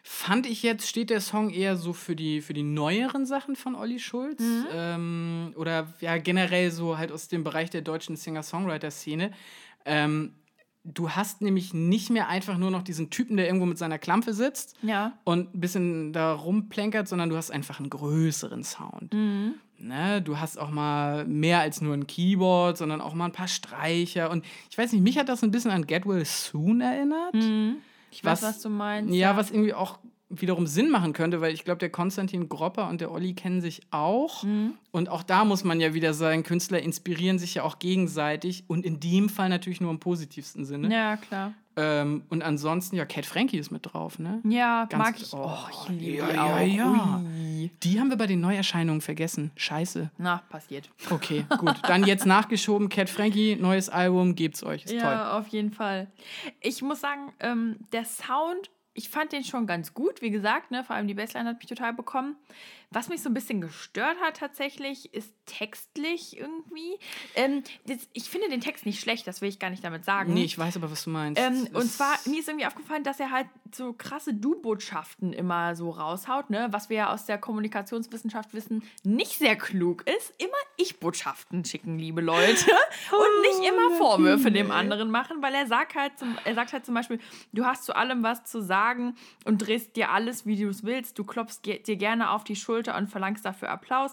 [0.04, 3.76] fand ich jetzt, steht der Song eher so für die, für die neueren Sachen von
[3.76, 4.42] Olli Schulz.
[4.72, 9.32] Ähm, oder ja, generell so halt aus dem Bereich der deutschen Singer-Songwriter-Szene.
[9.86, 10.36] Ähm,
[10.84, 14.34] du hast nämlich nicht mehr einfach nur noch diesen Typen, der irgendwo mit seiner Klampe
[14.34, 15.18] sitzt Ja.
[15.24, 19.14] und ein bisschen da rumplänkert, sondern du hast einfach einen größeren Sound.
[19.14, 19.56] Mhm.
[19.78, 20.22] Ne?
[20.22, 24.30] Du hast auch mal mehr als nur ein Keyboard, sondern auch mal ein paar Streicher.
[24.30, 27.36] Und ich weiß nicht, mich hat das ein bisschen an Get Well Soon erinnert.
[28.12, 29.14] Ich weiß, was, du meinst.
[29.14, 30.00] Ja, was irgendwie auch
[30.42, 33.82] wiederum Sinn machen könnte, weil ich glaube, der Konstantin Gropper und der Olli kennen sich
[33.92, 34.44] auch.
[34.44, 34.74] Mhm.
[34.92, 38.86] Und auch da muss man ja wieder sagen, Künstler inspirieren sich ja auch gegenseitig und
[38.86, 40.94] in dem Fall natürlich nur im positivsten Sinne.
[40.94, 41.54] Ja, klar.
[41.78, 44.40] Ähm, und ansonsten, ja, Cat Frankie ist mit drauf, ne?
[44.48, 45.34] Ja, Ganz- mag ich.
[45.34, 46.28] oh, Oh, ich liebe ja,
[46.64, 46.96] die ja, auch.
[46.96, 47.22] ja.
[47.26, 47.70] Ui.
[47.84, 49.52] Die haben wir bei den Neuerscheinungen vergessen.
[49.58, 50.10] Scheiße.
[50.18, 50.90] Na, passiert.
[51.10, 51.76] Okay, gut.
[51.84, 54.86] Dann jetzt nachgeschoben, Cat Frankie, neues Album, gebt's euch.
[54.86, 55.00] Ist toll.
[55.02, 56.08] Ja, auf jeden Fall.
[56.62, 60.84] Ich muss sagen, ähm, der Sound, ich fand den schon ganz gut, wie gesagt, ne,
[60.84, 62.38] vor allem die Bassline hat mich total bekommen.
[62.96, 66.98] Was mich so ein bisschen gestört hat tatsächlich, ist textlich irgendwie.
[67.36, 70.34] Ähm, das, ich finde den Text nicht schlecht, das will ich gar nicht damit sagen.
[70.34, 71.42] Nee, ich weiß aber, was du meinst.
[71.42, 75.90] Ähm, und zwar, mir ist irgendwie aufgefallen, dass er halt so krasse Du-Botschaften immer so
[75.90, 76.70] raushaut, ne?
[76.72, 80.34] Was wir ja aus der Kommunikationswissenschaft wissen, nicht sehr klug ist.
[80.38, 82.66] Immer Ich-Botschaften schicken, liebe Leute.
[83.12, 86.86] und nicht immer Vorwürfe dem anderen machen, weil er sagt halt zum, er sagt halt
[86.86, 87.20] zum Beispiel,
[87.52, 91.20] du hast zu allem was zu sagen und drehst dir alles, wie du es willst.
[91.20, 94.12] Du klopfst dir gerne auf die Schulter Schulter und verlangst dafür Applaus.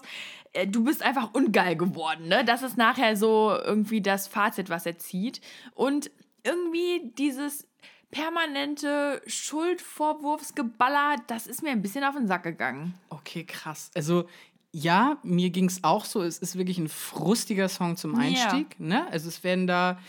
[0.53, 2.43] Äh, du bist einfach ungeil geworden, ne?
[2.45, 5.41] Das ist nachher so irgendwie das Fazit, was er zieht.
[5.73, 6.11] Und
[6.43, 7.67] irgendwie dieses
[8.11, 12.93] permanente Schuldvorwurfsgeballer, das ist mir ein bisschen auf den Sack gegangen.
[13.09, 13.91] Okay, krass.
[13.95, 14.25] Also
[14.71, 16.21] ja, mir ging es auch so.
[16.21, 18.75] Es ist wirklich ein frustiger Song zum Einstieg.
[18.79, 18.85] Ja.
[18.85, 19.07] Ne?
[19.11, 19.99] Also es werden da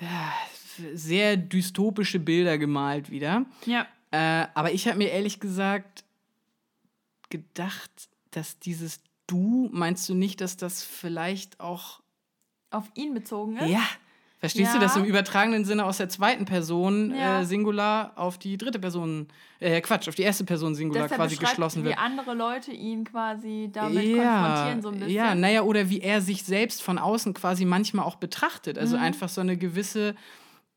[0.00, 0.32] ja,
[0.94, 3.44] sehr dystopische Bilder gemalt wieder.
[3.66, 3.86] Ja.
[4.10, 6.04] Äh, aber ich habe mir ehrlich gesagt
[7.32, 12.02] gedacht, dass dieses Du, meinst du nicht, dass das vielleicht auch
[12.70, 13.70] auf ihn bezogen ist?
[13.70, 13.82] Ja,
[14.42, 14.80] Verstehst ja.
[14.80, 17.42] du das im übertragenen Sinne aus der zweiten Person ja.
[17.42, 19.28] äh, Singular auf die dritte Person,
[19.60, 21.94] äh, Quatsch, auf die erste Person Singular Deshalb quasi geschlossen wird?
[21.94, 25.14] Wie andere Leute ihn quasi damit ja, konfrontieren, so ein bisschen.
[25.14, 28.78] Ja, naja, oder wie er sich selbst von außen quasi manchmal auch betrachtet.
[28.78, 29.04] Also mhm.
[29.04, 30.16] einfach so eine gewisse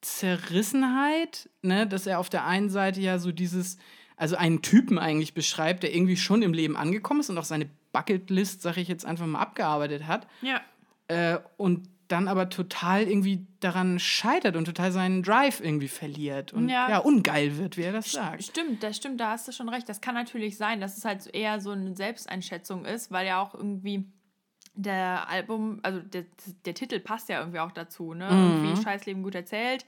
[0.01, 3.79] Zerrissenheit, ne, dass er auf der einen Seite ja so dieses,
[4.17, 7.69] also einen Typen eigentlich beschreibt, der irgendwie schon im Leben angekommen ist und auch seine
[7.91, 10.27] Bucketlist, sag ich jetzt einfach mal, abgearbeitet hat.
[10.41, 10.61] Ja.
[11.07, 16.69] Äh, und dann aber total irgendwie daran scheitert und total seinen Drive irgendwie verliert und
[16.69, 18.43] ja, ja ungeil wird, wie er das sagt.
[18.43, 19.89] Stimmt, das stimmt, da hast du schon recht.
[19.89, 23.55] Das kann natürlich sein, dass es halt eher so eine Selbsteinschätzung ist, weil ja auch
[23.55, 24.05] irgendwie
[24.75, 26.25] der Album, also der,
[26.65, 28.29] der Titel passt ja irgendwie auch dazu, ne?
[28.29, 28.65] Mhm.
[28.65, 29.85] Irgendwie Scheißleben gut erzählt.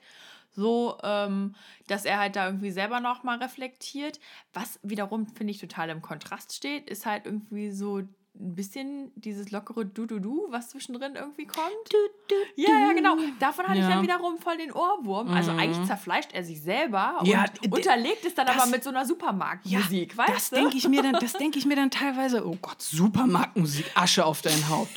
[0.57, 1.53] So, ähm,
[1.85, 4.19] dass er halt da irgendwie selber nochmal reflektiert.
[4.53, 7.97] Was wiederum, finde ich, total im Kontrast steht, ist halt irgendwie so
[8.39, 11.67] ein bisschen dieses lockere Du-Du-Du, was zwischendrin irgendwie kommt.
[11.91, 11.97] Du,
[12.27, 13.17] du, ja, ja, genau.
[13.39, 13.87] Davon hatte ja.
[13.87, 15.29] ich dann wiederum voll den Ohrwurm.
[15.29, 15.59] Also mhm.
[15.59, 19.05] eigentlich zerfleischt er sich selber und ja, unterlegt es dann das, aber mit so einer
[19.05, 22.57] Supermarktmusik, ja, weißt das Denke ich mir dann, das denke ich mir dann teilweise, oh
[22.59, 24.91] Gott, Supermarktmusik, Asche auf dein Haupt.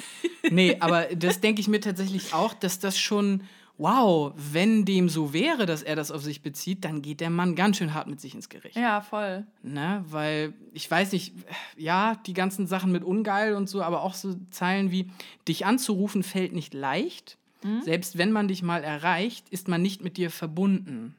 [0.51, 3.43] nee, aber das denke ich mir tatsächlich auch, dass das schon
[3.81, 7.55] wow, wenn dem so wäre, dass er das auf sich bezieht, dann geht der Mann
[7.55, 8.77] ganz schön hart mit sich ins Gericht.
[8.77, 9.47] Ja, voll.
[9.63, 10.05] Ne?
[10.09, 11.33] Weil ich weiß nicht,
[11.77, 15.11] ja, die ganzen Sachen mit ungeil und so, aber auch so Zeilen wie,
[15.49, 17.39] dich anzurufen fällt nicht leicht.
[17.63, 17.81] Mhm.
[17.83, 21.17] Selbst wenn man dich mal erreicht, ist man nicht mit dir verbunden.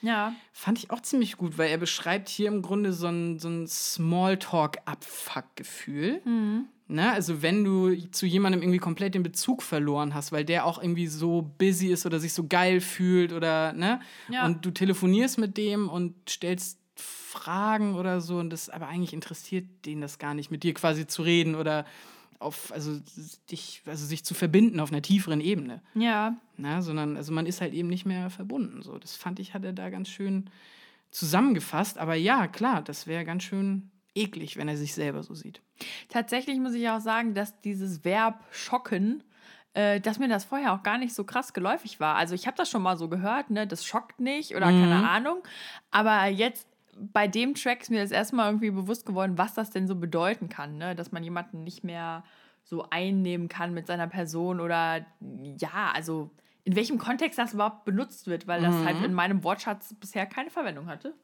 [0.00, 0.32] Ja.
[0.52, 3.66] Fand ich auch ziemlich gut, weil er beschreibt hier im Grunde so ein, so ein
[3.66, 6.22] Smalltalk-Abfuck-Gefühl.
[6.24, 6.68] Mhm.
[6.88, 7.12] Ne?
[7.12, 11.06] Also wenn du zu jemandem irgendwie komplett den Bezug verloren hast, weil der auch irgendwie
[11.06, 14.00] so busy ist oder sich so geil fühlt oder ne?
[14.30, 14.46] Ja.
[14.46, 19.66] Und du telefonierst mit dem und stellst Fragen oder so und das aber eigentlich interessiert
[19.84, 21.84] den das gar nicht, mit dir quasi zu reden oder
[22.38, 22.98] auf, also
[23.50, 25.82] dich, also sich zu verbinden auf einer tieferen Ebene.
[25.94, 26.36] Ja.
[26.56, 28.82] Na, sondern, also man ist halt eben nicht mehr verbunden.
[28.82, 28.98] So.
[28.98, 30.48] Das fand ich, hat er da ganz schön
[31.10, 31.98] zusammengefasst.
[31.98, 35.60] Aber ja, klar, das wäre ganz schön eklig, wenn er sich selber so sieht.
[36.08, 39.22] Tatsächlich muss ich auch sagen, dass dieses Verb schocken,
[39.74, 42.16] äh, dass mir das vorher auch gar nicht so krass geläufig war.
[42.16, 44.82] Also ich habe das schon mal so gehört, ne, das schockt nicht oder mhm.
[44.82, 45.42] keine Ahnung.
[45.90, 46.66] Aber jetzt
[46.98, 50.48] bei dem Track ist mir das erstmal irgendwie bewusst geworden, was das denn so bedeuten
[50.48, 50.94] kann, ne?
[50.94, 52.24] dass man jemanden nicht mehr
[52.64, 55.06] so einnehmen kann mit seiner Person oder
[55.58, 56.30] ja, also
[56.64, 58.86] in welchem Kontext das überhaupt benutzt wird, weil das halt mhm.
[58.86, 61.14] halt in meinem Wortschatz bisher keine Verwendung hatte.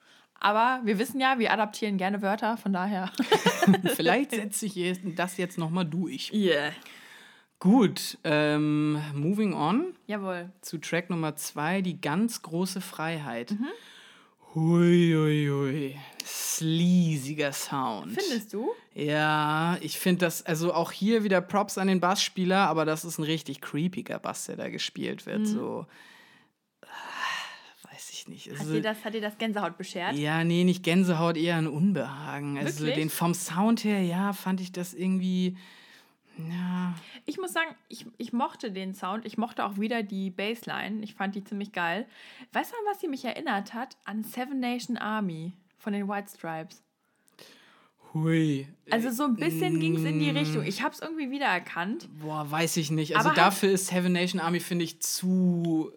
[0.45, 3.11] Aber wir wissen ja, wir adaptieren gerne Wörter, von daher.
[3.97, 6.31] Vielleicht setze ich das jetzt nochmal durch.
[6.35, 6.73] Yeah.
[7.59, 9.95] Gut, ähm, moving on.
[10.07, 10.51] Jawohl.
[10.61, 13.53] Zu Track Nummer zwei, die ganz große Freiheit.
[13.53, 13.69] Mhm.
[14.55, 15.97] Hui, hui, hui.
[16.27, 18.13] Sleasiger Sound.
[18.13, 18.69] Findest du?
[18.93, 23.17] Ja, ich finde das, also auch hier wieder Props an den Bassspieler, aber das ist
[23.17, 25.41] ein richtig creepiger Bass, der da gespielt wird.
[25.41, 25.47] Mhm.
[25.47, 25.87] So
[28.25, 28.51] ich nicht.
[28.51, 30.15] Also, hat, dir das, hat dir das Gänsehaut beschert?
[30.15, 32.59] Ja, nee, nicht Gänsehaut, eher ein Unbehagen.
[32.59, 35.57] Also den vom Sound her, ja, fand ich das irgendwie.
[36.37, 36.95] Ja.
[37.27, 39.25] Ich muss sagen, ich, ich mochte den Sound.
[39.25, 41.03] Ich mochte auch wieder die Bassline.
[41.03, 42.07] Ich fand die ziemlich geil.
[42.53, 43.97] Weißt du, an was sie mich erinnert hat?
[44.05, 46.83] An Seven Nation Army von den White Stripes.
[48.13, 48.69] Hui.
[48.91, 50.65] Also so ein bisschen ging es in die Richtung.
[50.65, 52.09] Ich habe es irgendwie wiedererkannt.
[52.21, 53.17] Boah, weiß ich nicht.
[53.17, 55.93] Also dafür ist Seven Nation Army, finde ich, zu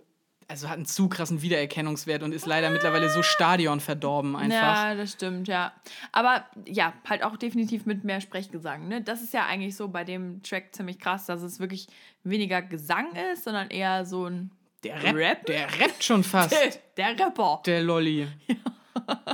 [0.47, 4.55] also hat einen zu krassen Wiedererkennungswert und ist leider mittlerweile so Stadion verdorben einfach.
[4.55, 5.73] Ja, das stimmt, ja.
[6.11, 8.87] Aber ja, halt auch definitiv mit mehr Sprechgesang.
[8.87, 9.01] Ne?
[9.01, 11.87] Das ist ja eigentlich so bei dem Track ziemlich krass, dass es wirklich
[12.23, 14.51] weniger Gesang ist, sondern eher so ein
[14.83, 15.15] der Rap.
[15.15, 15.45] Rap?
[15.47, 16.51] Der rappt schon fast.
[16.51, 17.61] Der, der Rapper.
[17.65, 18.27] Der Lolli.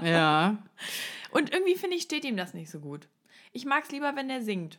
[0.01, 0.05] Ja.
[0.05, 0.57] ja.
[1.31, 3.07] Und irgendwie finde ich, steht ihm das nicht so gut.
[3.53, 4.77] Ich mag es lieber, wenn er singt.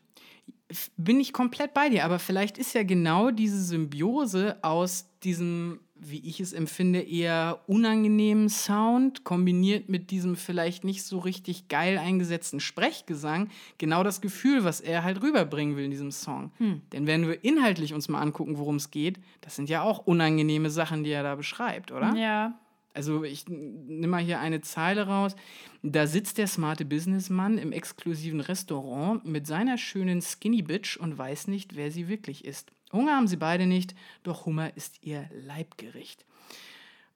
[0.99, 6.19] Bin ich komplett bei dir, aber vielleicht ist ja genau diese Symbiose aus diesem wie
[6.29, 12.59] ich es empfinde, eher unangenehmen Sound, kombiniert mit diesem vielleicht nicht so richtig geil eingesetzten
[12.59, 13.49] Sprechgesang,
[13.79, 16.51] genau das Gefühl, was er halt rüberbringen will in diesem Song.
[16.59, 16.83] Hm.
[16.93, 20.71] Denn wenn wir inhaltlich uns mal angucken, worum es geht, das sind ja auch unangenehme
[20.71, 22.15] Sachen, die er da beschreibt, oder?
[22.17, 22.59] Ja.
[22.93, 25.35] Also ich nehme mal hier eine Zeile raus.
[25.83, 31.49] Da sitzt der smarte Businessmann im exklusiven Restaurant mit seiner schönen Skinny Bitch und weiß
[31.49, 32.71] nicht, wer sie wirklich ist.
[32.95, 36.25] Hunger haben sie beide nicht, doch Hummer ist ihr Leibgericht.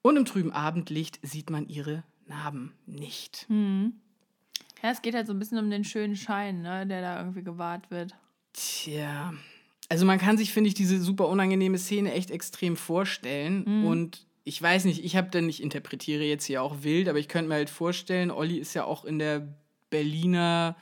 [0.02, 3.46] Und im trüben Abendlicht sieht man ihre Narben nicht.
[3.48, 3.94] Hm.
[4.82, 7.42] Ja, es geht halt so ein bisschen um den schönen Schein, ne, der da irgendwie
[7.42, 8.14] gewahrt wird.
[8.52, 9.34] Tja.
[9.88, 13.64] Also man kann sich, finde ich, diese super unangenehme Szene echt extrem vorstellen.
[13.66, 13.86] Mhm.
[13.86, 17.28] Und ich weiß nicht, ich habe dann, ich interpretiere jetzt hier auch wild, aber ich
[17.28, 19.48] könnte mir halt vorstellen, Olli ist ja auch in der
[19.90, 20.76] Berliner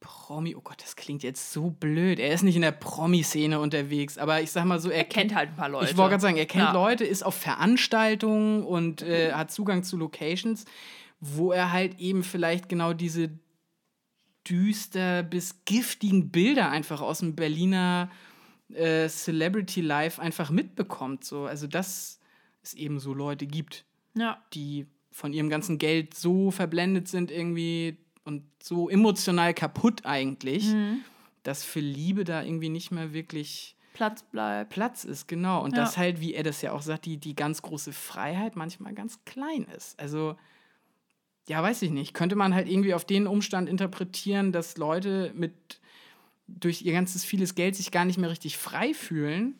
[0.00, 2.18] Promi, oh Gott, das klingt jetzt so blöd.
[2.18, 5.34] Er ist nicht in der Promi-Szene unterwegs, aber ich sag mal so, er, er kennt
[5.34, 5.90] halt ein paar Leute.
[5.90, 6.72] Ich wollte gerade sagen, er kennt ja.
[6.72, 10.64] Leute, ist auf Veranstaltungen und äh, hat Zugang zu Locations,
[11.20, 13.30] wo er halt eben vielleicht genau diese
[14.48, 18.10] düster bis giftigen Bilder einfach aus dem Berliner
[18.72, 21.24] äh, Celebrity Life einfach mitbekommt.
[21.24, 21.46] So.
[21.46, 22.20] Also, dass
[22.62, 24.42] es eben so Leute gibt, ja.
[24.52, 31.00] die von ihrem ganzen Geld so verblendet sind irgendwie und so emotional kaputt eigentlich, mhm.
[31.42, 34.70] dass für Liebe da irgendwie nicht mehr wirklich Platz bleibt.
[34.70, 35.62] Platz ist, genau.
[35.64, 35.82] Und ja.
[35.82, 39.24] dass halt, wie er das ja auch sagt, die, die ganz große Freiheit manchmal ganz
[39.24, 39.98] klein ist.
[39.98, 40.36] Also
[41.48, 45.80] ja, weiß ich nicht, könnte man halt irgendwie auf den Umstand interpretieren, dass Leute mit
[46.48, 49.58] durch ihr ganzes vieles Geld sich gar nicht mehr richtig frei fühlen,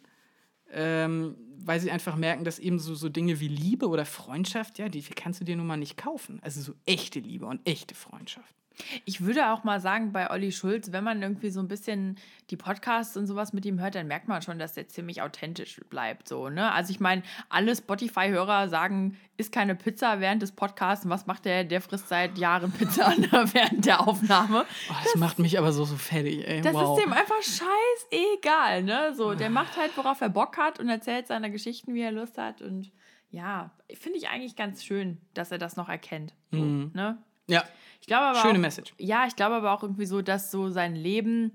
[0.73, 4.89] ähm, weil sie einfach merken, dass eben so, so Dinge wie Liebe oder Freundschaft, ja,
[4.89, 6.39] die kannst du dir nun mal nicht kaufen.
[6.43, 8.55] Also so echte Liebe und echte Freundschaft.
[9.05, 12.19] Ich würde auch mal sagen, bei Olli Schulz, wenn man irgendwie so ein bisschen
[12.51, 15.81] die Podcasts und sowas mit ihm hört, dann merkt man schon, dass der ziemlich authentisch
[15.89, 16.29] bleibt.
[16.29, 16.73] So, ne?
[16.73, 21.09] Also ich meine, alle Spotify-Hörer sagen, ist keine Pizza während des Podcasts.
[21.09, 21.65] Was macht der?
[21.65, 23.13] Der frisst seit Jahren Pizza
[23.53, 24.65] während der Aufnahme.
[24.91, 26.61] Oh, das, das, macht mich aber so, so fertig, ey.
[26.61, 26.97] Das wow.
[26.97, 29.15] ist dem einfach scheißegal, ne?
[29.15, 32.39] So, der macht halt, worauf er Bock hat und erzählt seine Geschichten, wie er Lust
[32.39, 32.63] hat.
[32.63, 32.93] Und
[33.31, 36.35] ja, finde ich eigentlich ganz schön, dass er das noch erkennt.
[36.53, 36.91] So, mhm.
[36.95, 37.19] ne?
[37.49, 37.65] Ja.
[38.07, 38.95] Ich glaube aber Schöne auch, Message.
[38.99, 41.51] Ja, ich glaube aber auch irgendwie so, dass so sein Leben,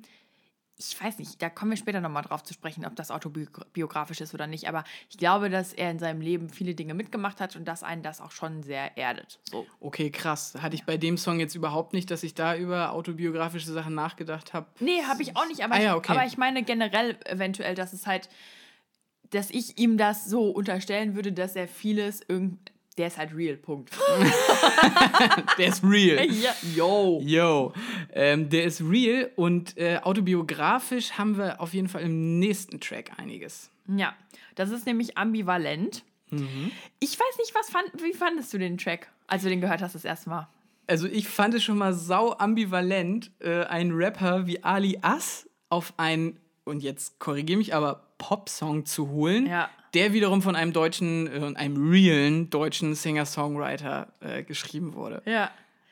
[0.77, 4.33] ich weiß nicht, da kommen wir später nochmal drauf zu sprechen, ob das autobiografisch ist
[4.33, 7.63] oder nicht, aber ich glaube, dass er in seinem Leben viele Dinge mitgemacht hat und
[7.69, 9.39] dass einen das auch schon sehr erdet.
[9.49, 9.65] So.
[9.79, 10.53] Okay, krass.
[10.61, 14.53] Hatte ich bei dem Song jetzt überhaupt nicht, dass ich da über autobiografische Sachen nachgedacht
[14.53, 14.67] habe.
[14.81, 16.11] Nee, habe ich auch nicht, aber, ah, ja, okay.
[16.11, 18.27] ich, aber ich meine generell eventuell, dass es halt
[19.29, 22.59] dass ich ihm das so unterstellen würde, dass er vieles irgendwie
[22.97, 23.91] der ist halt real, Punkt.
[25.57, 26.25] der ist real.
[26.25, 27.21] Ja, yo.
[27.23, 27.73] Yo.
[28.13, 33.11] Ähm, der ist real und äh, autobiografisch haben wir auf jeden Fall im nächsten Track
[33.17, 33.69] einiges.
[33.87, 34.13] Ja,
[34.55, 36.03] das ist nämlich ambivalent.
[36.29, 36.71] Mhm.
[36.99, 39.95] Ich weiß nicht, was fand, wie fandest du den Track, als du den gehört hast
[39.95, 40.47] das erste Mal?
[40.87, 45.93] Also ich fand es schon mal sau ambivalent, äh, einen Rapper wie Ali As auf
[45.97, 49.69] ein, und jetzt korrigiere mich, aber Popsong zu holen, ja.
[49.93, 55.21] Der wiederum von einem deutschen, äh, einem realen deutschen Singer-Songwriter äh, geschrieben wurde.
[55.25, 55.51] Ja.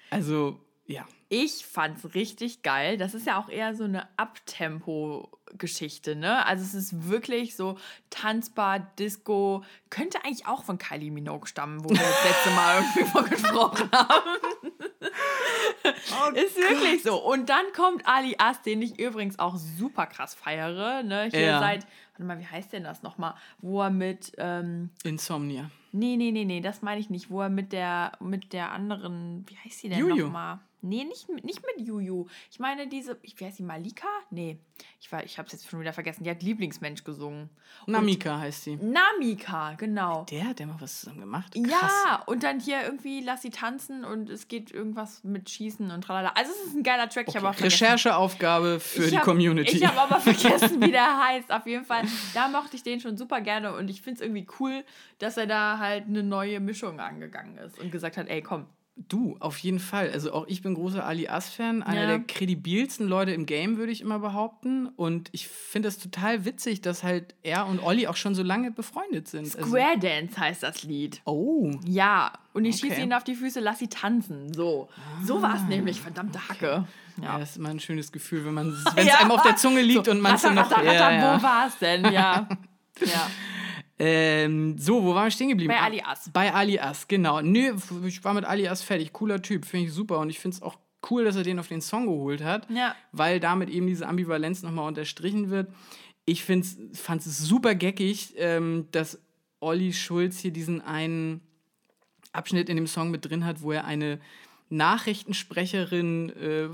[0.09, 1.05] Also, ja.
[1.31, 2.97] Ich fand's richtig geil.
[2.97, 6.43] Das ist ja auch eher so eine Abtempo-Geschichte, ne?
[6.47, 7.77] Also es ist wirklich so
[8.09, 9.63] tanzbar, Disco.
[9.91, 13.91] Könnte eigentlich auch von Kylie Minogue stammen, wo wir das letzte Mal irgendwie von gesprochen
[13.91, 14.68] haben.
[15.01, 17.23] Oh ist wirklich so.
[17.23, 21.03] Und dann kommt Ali As, den ich übrigens auch super krass feiere.
[21.03, 21.29] Ne?
[21.31, 21.59] Hier ja.
[21.59, 21.85] seit
[22.19, 23.33] warte mal, wie heißt denn das nochmal?
[23.59, 24.33] Wo er mit.
[24.37, 25.71] Ähm, Insomnia.
[25.91, 27.29] Nee, nee, nee, nee, das meine ich nicht.
[27.29, 30.59] Wo er mit der, mit der anderen, wie heißt sie denn nochmal?
[30.81, 32.27] Nee, nicht, nicht mit Juju.
[32.51, 34.07] Ich meine diese, wie heißt sie, Malika?
[34.31, 34.57] Nee,
[34.99, 36.23] ich, ich habe es jetzt schon wieder vergessen.
[36.23, 37.49] Die hat Lieblingsmensch gesungen.
[37.85, 38.77] Und Namika heißt sie.
[38.77, 40.25] Namika, genau.
[40.25, 41.53] Der hat immer was zusammen gemacht?
[41.53, 41.91] Krass.
[42.05, 46.01] Ja, und dann hier irgendwie lass sie tanzen und es geht irgendwas mit Schießen und
[46.01, 46.31] tralala.
[46.35, 47.27] Also es ist ein geiler Track.
[47.27, 47.37] Okay.
[47.37, 49.77] Ich aber Rechercheaufgabe für ich die hab, Community.
[49.77, 51.51] Ich habe aber vergessen, wie der heißt.
[51.51, 52.03] Auf jeden Fall,
[52.33, 54.83] da mochte ich den schon super gerne und ich finde es irgendwie cool,
[55.17, 58.65] dass er da halt eine neue Mischung angegangen ist und gesagt hat, ey, komm,
[59.07, 60.11] Du, auf jeden Fall.
[60.11, 62.07] Also auch ich bin großer Ali As-Fan, einer ja.
[62.07, 64.87] der kredibilsten Leute im Game, würde ich immer behaupten.
[64.87, 68.71] Und ich finde es total witzig, dass halt er und Olli auch schon so lange
[68.71, 69.55] befreundet sind.
[69.55, 71.21] Also Square also Dance heißt das Lied.
[71.23, 71.71] Oh.
[71.85, 72.87] Ja, und ich okay.
[72.87, 74.53] schieße ihnen auf die Füße, lass sie tanzen.
[74.53, 74.89] So.
[74.95, 75.25] Ah.
[75.25, 76.85] So war es nämlich, verdammte Hacke.
[76.85, 77.23] Okay.
[77.23, 77.33] Ja.
[77.33, 79.19] ja, das ist immer ein schönes Gefühl, wenn es ja.
[79.19, 80.55] einem auf der Zunge liegt so, und man es noch...
[80.55, 82.03] Ratter, ratter, ja, wo war es denn?
[82.11, 82.47] Ja.
[82.99, 83.29] ja.
[84.01, 85.73] Ähm, so, wo waren wir stehen geblieben?
[85.73, 86.29] Bei Alias.
[86.31, 87.41] Bei Alias, genau.
[87.41, 87.75] Nö,
[88.07, 89.11] ich war mit Alias fertig.
[89.11, 90.19] Cooler Typ, finde ich super.
[90.19, 90.77] Und ich finde es auch
[91.09, 92.95] cool, dass er den auf den Song geholt hat, ja.
[93.11, 95.71] weil damit eben diese Ambivalenz nochmal unterstrichen wird.
[96.25, 99.19] Ich fand es super geckig, ähm, dass
[99.59, 101.41] Olli Schulz hier diesen einen
[102.31, 104.19] Abschnitt in dem Song mit drin hat, wo er eine
[104.69, 106.69] Nachrichtensprecherin äh,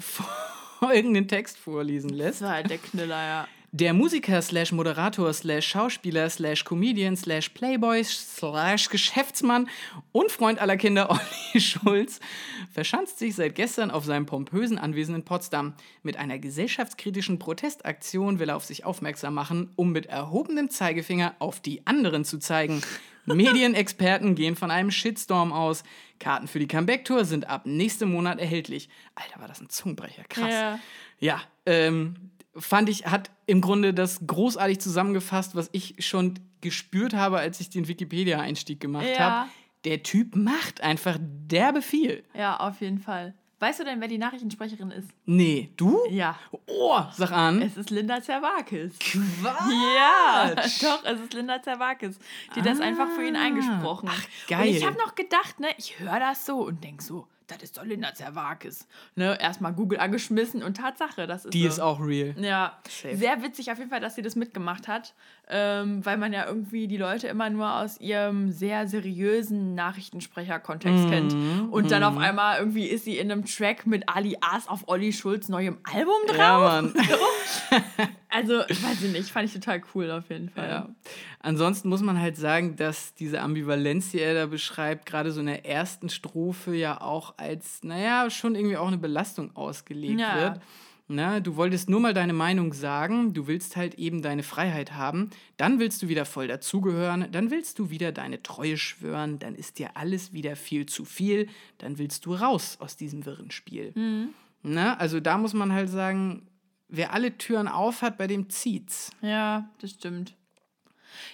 [0.81, 2.41] irgendeinen Text vorlesen lässt.
[2.41, 3.47] Das war halt der Knüller, ja.
[3.71, 9.69] Der Musiker slash Moderator slash Schauspieler slash Comedian slash Playboy slash Geschäftsmann
[10.11, 11.09] und Freund aller Kinder
[11.55, 12.19] Olli Schulz
[12.71, 15.73] verschanzt sich seit gestern auf seinem pompösen Anwesen in Potsdam.
[16.03, 21.59] Mit einer gesellschaftskritischen Protestaktion will er auf sich aufmerksam machen, um mit erhobenem Zeigefinger auf
[21.59, 22.81] die anderen zu zeigen.
[23.25, 25.83] Medienexperten gehen von einem Shitstorm aus.
[26.19, 28.89] Karten für die Comeback-Tour sind ab nächstem Monat erhältlich.
[29.15, 30.23] Alter, war das ein Zungenbrecher.
[30.29, 30.51] Krass.
[30.51, 30.79] Ja.
[31.19, 32.15] Ja, ähm,
[32.57, 37.69] fand ich, hat im Grunde das großartig zusammengefasst, was ich schon gespürt habe, als ich
[37.69, 39.19] den Wikipedia-Einstieg gemacht Ja.
[39.19, 39.49] habe.
[39.83, 42.23] Der Typ macht einfach derbe viel.
[42.33, 43.35] Ja, auf jeden Fall.
[43.59, 45.07] Weißt du denn, wer die Nachrichtensprecherin ist?
[45.25, 45.99] Nee, du?
[46.09, 46.37] Ja.
[46.67, 47.61] Oh, sag an.
[47.61, 48.97] Es ist Linda Zerwakis.
[48.99, 49.71] Quatsch.
[49.95, 52.19] Ja, doch, es ist Linda Zerwakis.
[52.55, 53.43] Die hat das einfach für ihn Ah.
[53.45, 54.09] eingesprochen.
[54.11, 54.69] Ach, geil.
[54.69, 57.77] Und ich habe noch gedacht, ne, ich höre das so und denk so, das ist
[57.77, 58.87] doch Linda Zerwakis.
[59.15, 61.67] Ne, erstmal Google angeschmissen und Tatsache, das ist Die so.
[61.67, 62.33] ist auch real.
[62.39, 63.15] Ja, Safe.
[63.15, 65.13] sehr witzig auf jeden Fall, dass sie das mitgemacht hat,
[65.47, 71.09] ähm, weil man ja irgendwie die Leute immer nur aus ihrem sehr seriösen Nachrichtensprecher-Kontext Mhm,
[71.09, 71.35] kennt.
[71.71, 75.13] Und dann auf einmal irgendwie ist sie in einem Track mit Ali As auf Olli
[75.13, 76.37] Schulz neuem Album drauf.
[76.37, 76.93] Ja, Mann.
[78.27, 80.67] Also, weiß ich nicht, fand ich total cool auf jeden Fall.
[80.69, 80.89] Ja.
[81.39, 85.45] Ansonsten muss man halt sagen, dass diese Ambivalenz, die er da beschreibt, gerade so in
[85.45, 90.35] der ersten Strophe ja auch als, naja, schon irgendwie auch eine Belastung ausgelegt Ja.
[90.35, 90.59] wird.
[91.07, 95.29] Na, du wolltest nur mal deine Meinung sagen, du willst halt eben deine Freiheit haben,
[95.55, 99.77] dann willst du wieder voll dazugehören, dann willst du wieder deine Treue schwören, dann ist
[99.77, 103.93] dir alles wieder viel zu viel, dann willst du raus aus diesem wirren Spiel.
[104.63, 106.47] Na, also da muss man halt sagen,
[106.87, 109.11] wer alle Türen auf hat, bei dem zieht's.
[109.21, 110.33] Ja, das stimmt.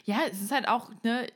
[0.04, 1.28] Ja, es ist halt auch, ne,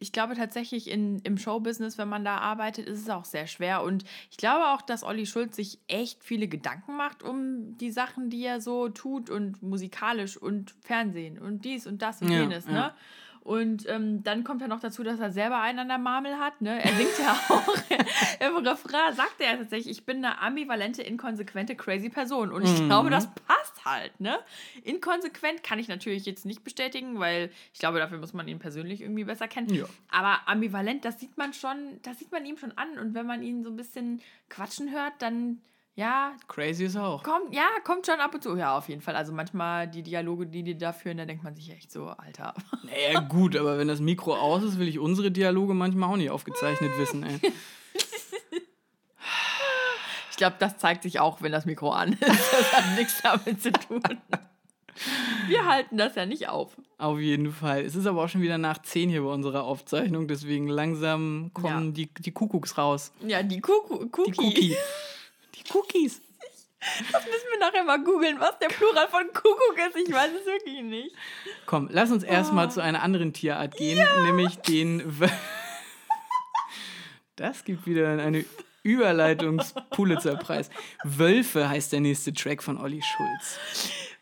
[0.00, 3.82] ich glaube tatsächlich in, im Showbusiness, wenn man da arbeitet, ist es auch sehr schwer.
[3.82, 8.30] Und ich glaube auch, dass Olli Schulz sich echt viele Gedanken macht um die Sachen,
[8.30, 12.66] die er so tut und musikalisch und Fernsehen und dies und das und Ja, jenes,
[12.66, 12.94] ja.
[13.42, 16.60] Und ähm, dann kommt ja noch dazu, dass er selber einen an der Marmel hat.
[16.60, 16.82] Ne?
[16.84, 17.66] Er singt ja auch
[18.58, 22.52] im Refrain, sagt er ja tatsächlich, ich bin eine ambivalente, inkonsequente, crazy Person.
[22.52, 22.86] Und ich Mhm.
[22.86, 24.20] glaube, das passt halt.
[24.20, 24.38] Ne?
[24.84, 29.00] Inkonsequent kann ich natürlich jetzt nicht bestätigen, weil ich glaube, dafür muss man ihn persönlich
[29.00, 29.72] irgendwie besser kennen.
[29.72, 29.84] Ja.
[30.10, 32.98] Aber ambivalent, das sieht man schon, das sieht man ihm schon an.
[32.98, 35.60] Und wenn man ihn so ein bisschen quatschen hört, dann
[36.00, 37.22] ja, Crazy ist auch.
[37.22, 38.56] kommt, ja, kommt schon ab und zu.
[38.56, 39.16] Ja, auf jeden Fall.
[39.16, 42.54] Also manchmal die Dialoge, die die da führen, da denkt man sich echt so, Alter.
[42.84, 46.30] Naja, gut, aber wenn das Mikro aus ist, will ich unsere Dialoge manchmal auch nicht
[46.30, 47.38] aufgezeichnet wissen, ey.
[50.30, 52.20] Ich glaube, das zeigt sich auch, wenn das Mikro an ist.
[52.28, 54.02] Das hat nichts damit zu tun.
[55.48, 56.76] Wir halten das ja nicht auf.
[56.98, 57.82] Auf jeden Fall.
[57.84, 61.86] Es ist aber auch schon wieder nach 10 hier bei unserer Aufzeichnung, deswegen langsam kommen
[61.88, 61.92] Ja.
[61.92, 63.12] die, die Kuckucks raus.
[63.26, 64.32] Ja, die Kuku Cookie.
[64.32, 64.76] Die Cookie.
[65.54, 66.20] Die Cookies.
[67.12, 69.96] Das müssen wir nachher mal googeln, was der Plural von Kuckuck ist.
[69.96, 71.14] Ich weiß es wirklich nicht.
[71.66, 75.20] Komm, lass uns erstmal zu einer anderen Tierart gehen, nämlich den.
[75.20, 75.28] W
[77.36, 78.44] das gibt wieder eine
[78.82, 80.70] Überleitungs-Pulitzer-Preis.
[81.04, 83.58] Wölfe heißt der nächste Track von Olli Schulz.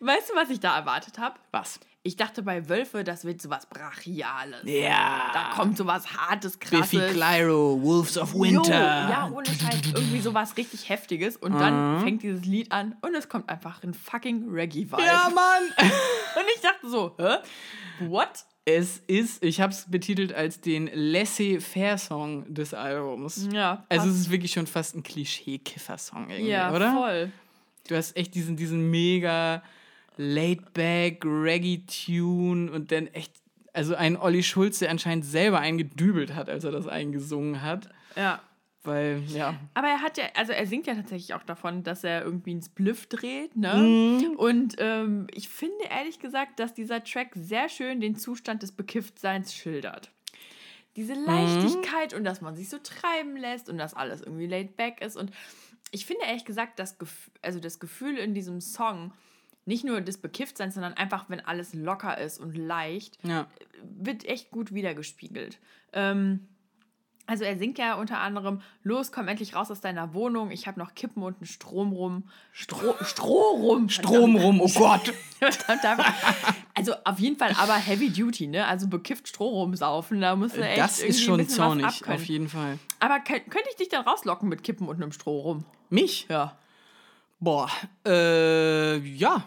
[0.00, 1.36] Weißt du, was ich da erwartet habe?
[1.50, 1.80] Was?
[2.08, 4.62] Ich dachte bei Wölfe, das wird sowas Brachiales.
[4.64, 5.30] Ja.
[5.34, 6.90] Da kommt sowas Hartes, Krasses.
[6.90, 8.72] Biffy Clyro, Wolves of Jo, Winter.
[8.72, 9.92] ja, ohne Scheiß.
[9.94, 11.36] Irgendwie sowas richtig Heftiges.
[11.36, 15.02] Und dann fängt dieses Lied an und es kommt einfach ein fucking Reggae-Vibe.
[15.02, 15.64] Ja, Mann!
[15.76, 18.06] Und ich dachte so, hä?
[18.08, 18.46] What?
[18.64, 23.50] Es ist, ich habe es betitelt als den Laissez-faire-Song des Albums.
[23.52, 23.84] Ja.
[23.90, 26.94] Also es ist wirklich schon fast ein Klischee-Kiffer-Song irgendwie, ja, oder?
[26.94, 27.32] voll.
[27.86, 29.62] Du hast echt diesen, diesen mega
[30.18, 33.32] laid-back Reggae-Tune und dann echt,
[33.72, 37.88] also ein Olli Schulz, der anscheinend selber eingedübelt hat, als er das eingesungen hat.
[38.16, 38.40] Ja.
[38.84, 39.54] Weil, ja.
[39.74, 42.62] Aber er hat ja, also er singt ja tatsächlich auch davon, dass er irgendwie einen
[42.62, 43.74] Spliff dreht, ne?
[43.74, 44.36] Mhm.
[44.36, 49.52] Und ähm, ich finde ehrlich gesagt, dass dieser Track sehr schön den Zustand des Bekifftseins
[49.54, 50.10] schildert.
[50.96, 51.26] Diese Mhm.
[51.26, 55.16] Leichtigkeit und dass man sich so treiben lässt und dass alles irgendwie laid back ist.
[55.16, 55.32] Und
[55.90, 59.12] ich finde ehrlich gesagt, das, Gef also das Gefühl in diesem Song,
[59.68, 63.46] nicht nur des Bekifftseins, sondern einfach, wenn alles locker ist und leicht, Ja.
[63.82, 65.58] wird echt gut wiedergespiegelt.
[65.92, 66.48] Ähm,
[67.26, 70.80] also er singt ja unter anderem, los, komm endlich raus aus deiner Wohnung, ich habe
[70.80, 72.30] noch Kippen und einen Strom rum.
[72.52, 73.90] Stro Stroh rum.
[73.90, 75.12] Strom rum, oh Gott.
[76.74, 78.66] Also auf jeden Fall aber Heavy Duty, ne?
[78.66, 82.78] Also bekifft Stroh rumsaufen, da musst du echt Das ist schon zornig, auf jeden Fall.
[83.00, 85.64] Aber könnt- könnte ich dich dann rauslocken mit Kippen und einem Stroh rum?
[85.90, 86.26] Mich?
[86.30, 86.56] Ja.
[87.40, 87.68] Boah,
[88.06, 89.44] äh, ja.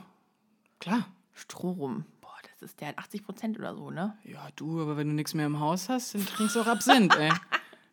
[0.82, 1.06] Klar.
[1.34, 2.06] Stroh rum.
[2.20, 4.18] Boah, das ist der hat 80 Prozent oder so, ne?
[4.24, 7.16] Ja, du, aber wenn du nichts mehr im Haus hast, dann trinkst du auch Absinth,
[7.18, 7.32] ey.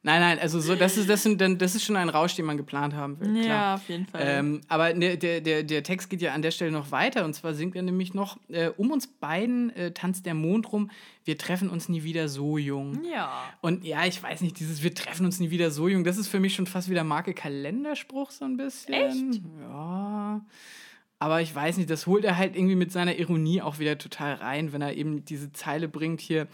[0.04, 2.56] Nein, nein, also so, das ist, das, sind, das ist schon ein Rausch, den man
[2.56, 3.42] geplant haben will.
[3.42, 3.44] Klar.
[3.44, 4.22] Ja, auf jeden Fall.
[4.24, 7.24] Ähm, aber der, der, der, der Text geht ja an der Stelle noch weiter.
[7.24, 10.90] Und zwar singt er nämlich noch, äh, um uns beiden äh, tanzt der Mond rum,
[11.24, 13.04] wir treffen uns nie wieder so jung.
[13.04, 13.52] ja.
[13.60, 16.28] Und ja, ich weiß nicht, dieses Wir treffen uns nie wieder so jung, das ist
[16.28, 18.94] für mich schon fast wieder Marke Kalenderspruch so ein bisschen.
[18.94, 19.42] Echt?
[19.60, 20.40] Ja.
[21.18, 24.34] Aber ich weiß nicht, das holt er halt irgendwie mit seiner Ironie auch wieder total
[24.34, 26.46] rein, wenn er eben diese Zeile bringt hier.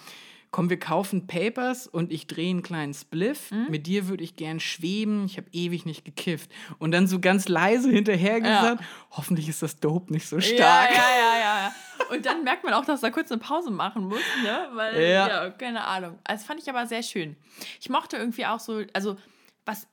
[0.50, 3.50] Komm, wir kaufen Papers und ich drehe einen kleinen Spliff.
[3.50, 3.66] Mhm.
[3.70, 5.24] Mit dir würde ich gern schweben.
[5.26, 6.48] Ich habe ewig nicht gekifft.
[6.78, 10.90] Und dann so ganz leise hinterher gesagt, hoffentlich ist das Dope nicht so stark.
[10.90, 11.74] Ja, ja, ja, ja, ja.
[12.14, 14.68] Und dann merkt man auch, dass er kurz eine Pause machen muss, ne?
[14.74, 15.26] Weil, Ja.
[15.28, 16.18] ja, keine Ahnung.
[16.22, 17.36] Also, Das fand ich aber sehr schön.
[17.80, 19.16] Ich mochte irgendwie auch so, also,
[19.66, 19.88] was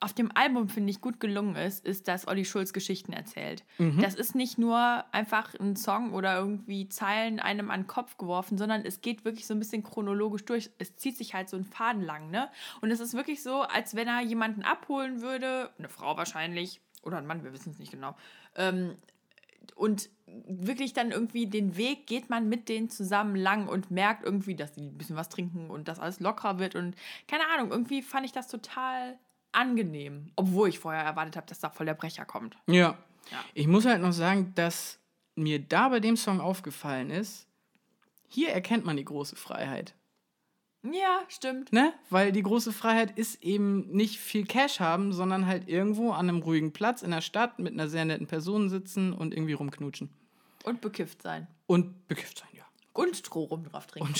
[0.00, 3.64] auf dem Album, finde ich, gut gelungen ist, ist, dass Olli Schulz Geschichten erzählt.
[4.00, 8.58] Das ist nicht nur einfach ein Song oder irgendwie Zeilen einem an den Kopf geworfen,
[8.58, 10.70] sondern es geht wirklich so ein bisschen chronologisch durch.
[10.78, 12.50] Es zieht sich halt so ein Faden lang, ne?
[12.80, 17.18] Und es ist wirklich so, als wenn er jemanden abholen würde, eine Frau wahrscheinlich, oder
[17.18, 18.16] ein Mann, wir wissen es nicht genau,
[18.56, 18.96] ähm,
[19.74, 24.54] und wirklich dann irgendwie den Weg geht man mit denen zusammen lang und merkt irgendwie,
[24.54, 26.94] dass die ein bisschen was trinken und dass alles lockerer wird und
[27.28, 29.18] keine Ahnung, irgendwie fand ich das total
[29.54, 32.56] angenehm, obwohl ich vorher erwartet habe, dass da voll der Brecher kommt.
[32.66, 32.98] Ja.
[33.30, 33.44] Ja.
[33.54, 34.98] Ich muss halt noch sagen, dass
[35.34, 37.46] mir da bei dem Song aufgefallen ist,
[38.28, 39.94] hier erkennt man die große Freiheit.
[40.82, 41.72] Ja, stimmt.
[41.72, 41.94] Ne?
[42.10, 46.42] Weil die große Freiheit ist eben nicht viel Cash haben, sondern halt irgendwo an einem
[46.42, 50.10] ruhigen Platz in der Stadt mit einer sehr netten Person sitzen und irgendwie rumknutschen.
[50.62, 51.46] Und bekifft sein.
[51.66, 52.64] Und bekifft sein, ja.
[52.92, 54.08] Und Stroh rum drauf trinken.
[54.08, 54.18] Und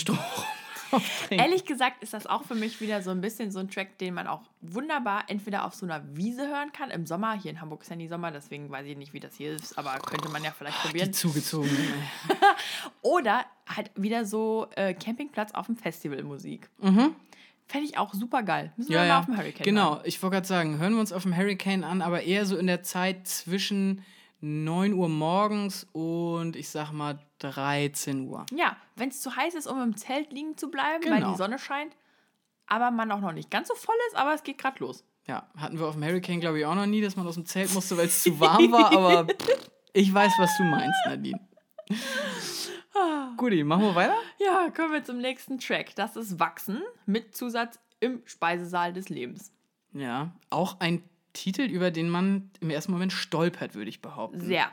[1.01, 1.39] Strom.
[1.39, 4.15] Ehrlich gesagt ist das auch für mich wieder so ein bisschen so ein Track, den
[4.15, 6.91] man auch wunderbar entweder auf so einer Wiese hören kann.
[6.91, 9.35] Im Sommer, hier in Hamburg ist ja nie Sommer, deswegen weiß ich nicht, wie das
[9.37, 11.13] hier ist, aber könnte man ja vielleicht Die probieren.
[11.13, 11.71] zugezogen.
[13.03, 16.69] Oder halt wieder so äh, Campingplatz auf dem Festival Musik.
[16.81, 18.73] Fände ich auch super geil.
[18.77, 19.07] Müssen wir Mhm.
[19.07, 19.19] Ja, mal ja.
[19.21, 20.03] auf dem Hurricane Genau, machen.
[20.05, 22.67] ich wollte gerade sagen, hören wir uns auf dem Hurricane an, aber eher so in
[22.67, 24.05] der Zeit zwischen
[24.45, 28.45] 9 Uhr morgens und ich sag mal 13 Uhr.
[28.53, 31.31] Ja, wenn es zu heiß ist, um im Zelt liegen zu bleiben, weil Genau.
[31.33, 31.97] die Sonne scheint,
[32.67, 35.03] aber man auch noch nicht ganz so voll ist, aber es geht gerade los.
[35.27, 37.47] Ja, hatten wir auf dem Hurricane, glaube ich, auch noch nie, dass man aus dem
[37.47, 39.27] Zelt musste, weil es zu warm war, aber
[39.95, 41.41] ich weiß, was du meinst, Nadine.
[43.39, 44.15] Guti, machen wir weiter?
[44.39, 45.95] Ja, kommen wir zum nächsten Track.
[45.97, 49.53] Das ist Wachsen mit Zusatz im Speisesaal des Lebens.
[49.93, 51.03] Ja, auch ein
[51.35, 54.41] Titel, über den man im ersten Moment stolpert, würde ich behaupten.
[54.41, 54.71] Sehr.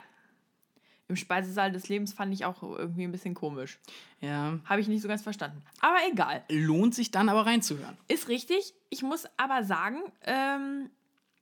[1.08, 3.78] Im Speisesaal des Lebens fand ich auch irgendwie ein bisschen komisch.
[4.20, 5.62] Ja, Habe ich nicht so ganz verstanden.
[5.80, 6.42] Aber egal.
[6.48, 7.98] lohnt sich dann aber reinzuhören.
[8.08, 8.72] Ist richtig.
[8.88, 10.88] Ich muss aber sagen, ähm,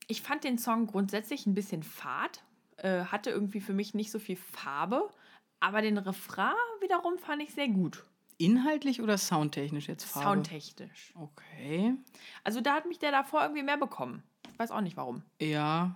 [0.07, 2.43] ich fand den Song grundsätzlich ein bisschen fad.
[2.77, 5.09] Äh, hatte irgendwie für mich nicht so viel Farbe.
[5.61, 8.03] Aber den Refrain wiederum fand ich sehr gut.
[8.39, 10.27] Inhaltlich oder soundtechnisch jetzt Farbe?
[10.27, 11.13] Soundtechnisch.
[11.15, 11.93] Okay.
[12.43, 14.23] Also da hat mich der davor irgendwie mehr bekommen.
[14.61, 15.23] Ich weiß auch nicht warum.
[15.41, 15.95] Ja.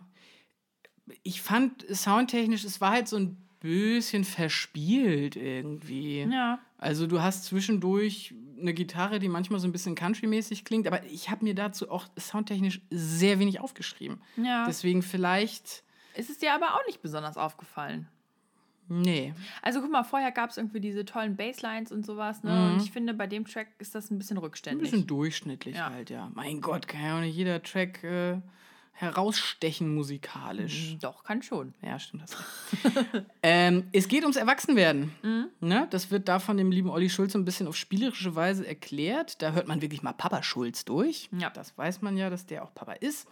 [1.21, 6.21] Ich fand soundtechnisch, es war halt so ein bisschen verspielt irgendwie.
[6.21, 6.57] Ja.
[6.79, 11.29] Also du hast zwischendurch eine Gitarre, die manchmal so ein bisschen country-mäßig klingt, aber ich
[11.29, 14.19] habe mir dazu auch soundtechnisch sehr wenig aufgeschrieben.
[14.35, 14.65] Ja.
[14.65, 15.83] Deswegen vielleicht,
[16.15, 18.07] Ist es dir aber auch nicht besonders aufgefallen?
[18.87, 19.33] Nee.
[19.61, 22.71] Also guck mal, vorher gab es irgendwie diese tollen Basslines und sowas, ne?
[22.73, 24.89] Und ich finde, bei dem Track ist das ein bisschen Ein rückständig.
[24.91, 25.89] bisschen durchschnittlich Ja.
[25.91, 26.31] halt, ja.
[26.35, 28.37] Mein Gott, kann ja auch nicht jeder Track äh,
[28.97, 30.91] herausstechen musikalisch.
[30.91, 31.73] Hm, Doch, kann schon.
[31.81, 32.37] Ja, stimmt das.
[33.43, 35.11] ähm, es geht ums Erwachsenwerden.
[35.59, 35.87] Ne?
[35.89, 39.41] Das wird da von dem lieben Olli Schulz so ein bisschen auf spielerische Weise erklärt.
[39.41, 41.29] Da hört man wirklich mal Papa Schulz durch.
[41.37, 41.49] Ja.
[41.49, 43.27] Das weiß man ja, dass der auch Papa ist.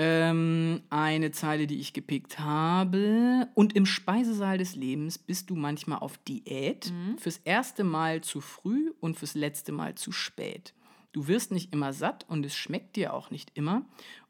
[0.00, 3.48] Ähm, eine Zeile, die ich gepickt habe.
[3.54, 6.92] Und im Speisesaal des Lebens bist du manchmal auf Diät.
[7.18, 10.72] Fürs erste Mal zu früh und fürs letzte Mal zu spät.
[11.10, 13.84] Du wirst nicht immer satt und es schmeckt dir auch nicht immer.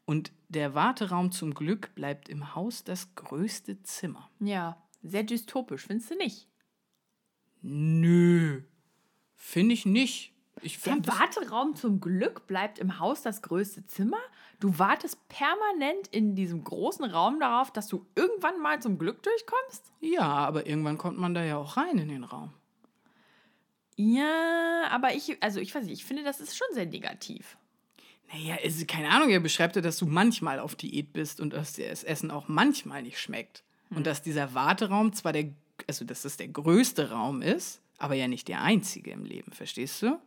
[0.05, 4.27] Und der Warteraum zum Glück bleibt im Haus das größte Zimmer.
[4.39, 6.47] Ja, sehr dystopisch, findest du nicht?
[7.61, 8.63] Nö,
[9.35, 10.33] finde ich nicht.
[10.61, 14.17] Ich Der Warteraum zum Glück bleibt im Haus das größte Zimmer.
[14.59, 19.91] Du wartest permanent in diesem großen Raum darauf, dass du irgendwann mal zum Glück durchkommst?
[20.01, 22.53] ja, aber irgendwann kommt man da ja auch rein in den Raum.
[23.95, 27.57] Ja, aber ich, also ich weiß nicht, ich finde, das ist schon sehr negativ.
[28.31, 31.73] Naja, es, keine Ahnung, er beschreibt ja, dass du manchmal auf Diät bist und dass
[31.73, 33.63] dir das Essen auch manchmal nicht schmeckt.
[33.89, 35.51] Und dass dieser Warteraum zwar der,
[35.87, 40.01] also dass das der größte Raum ist, aber ja nicht der einzige im Leben, verstehst
[40.03, 40.19] du?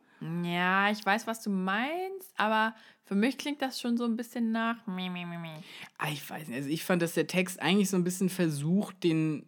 [0.44, 4.52] Ja, ich weiß, was du meinst, aber für mich klingt das schon so ein bisschen
[4.52, 4.86] nach.
[4.86, 5.54] mi, mi, mi, mi.
[5.98, 6.56] Ah, ich weiß nicht.
[6.56, 9.46] Also ich fand, dass der Text eigentlich so ein bisschen versucht, den,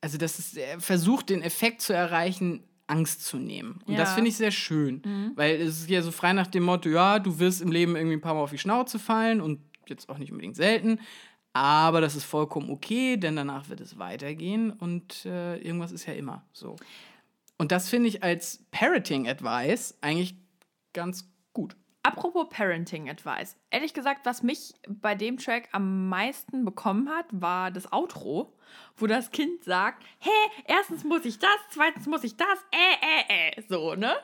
[0.00, 3.80] also dass es er versucht, den Effekt zu erreichen, Angst zu nehmen.
[3.86, 4.00] Und ja.
[4.00, 5.32] das finde ich sehr schön, mhm.
[5.34, 8.16] weil es ist ja so frei nach dem Motto, ja, du wirst im Leben irgendwie
[8.16, 11.00] ein paar Mal auf die Schnauze fallen und jetzt auch nicht unbedingt selten,
[11.54, 16.12] aber das ist vollkommen okay, denn danach wird es weitergehen und äh, irgendwas ist ja
[16.12, 16.76] immer so.
[17.58, 20.36] Und das finde ich als Parenting Advice eigentlich
[20.92, 21.76] ganz gut.
[22.04, 23.56] Apropos Parenting Advice.
[23.70, 28.52] Ehrlich gesagt, was mich bei dem Track am meisten bekommen hat, war das Outro,
[28.96, 30.32] wo das Kind sagt, hey,
[30.66, 34.14] erstens muss ich das, zweitens muss ich das, äh, äh, äh, so, ne?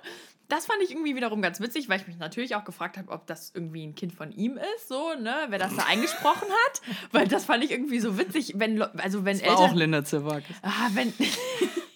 [0.48, 3.26] Das fand ich irgendwie wiederum ganz witzig, weil ich mich natürlich auch gefragt habe, ob
[3.26, 6.82] das irgendwie ein Kind von ihm ist, so, ne, wer das da eingesprochen hat,
[7.12, 10.05] weil das fand ich irgendwie so witzig, wenn also wenn das war Eltern auch Linda
[10.05, 10.56] Zerwakis.
[10.62, 11.12] Ah, wenn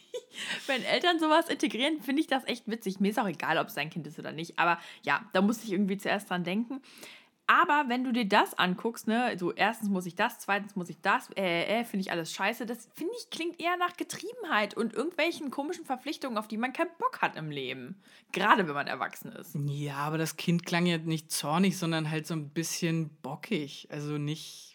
[0.67, 3.01] wenn Eltern sowas integrieren, finde ich das echt witzig.
[3.01, 4.59] Mir ist auch egal, ob es sein Kind ist oder nicht.
[4.59, 6.81] Aber ja, da musste ich irgendwie zuerst dran denken.
[7.47, 11.01] Aber wenn du dir das anguckst, ne, so erstens muss ich das, zweitens muss ich
[11.03, 14.95] das, äh, äh, finde ich alles scheiße, das finde ich klingt eher nach Getriebenheit und
[14.95, 18.01] irgendwelchen komischen Verpflichtungen, auf die man keinen Bock hat im Leben.
[18.31, 19.57] Gerade wenn man erwachsen ist.
[19.67, 23.89] Ja, aber das Kind klang ja nicht zornig, sondern halt so ein bisschen bockig.
[23.91, 24.72] Also nicht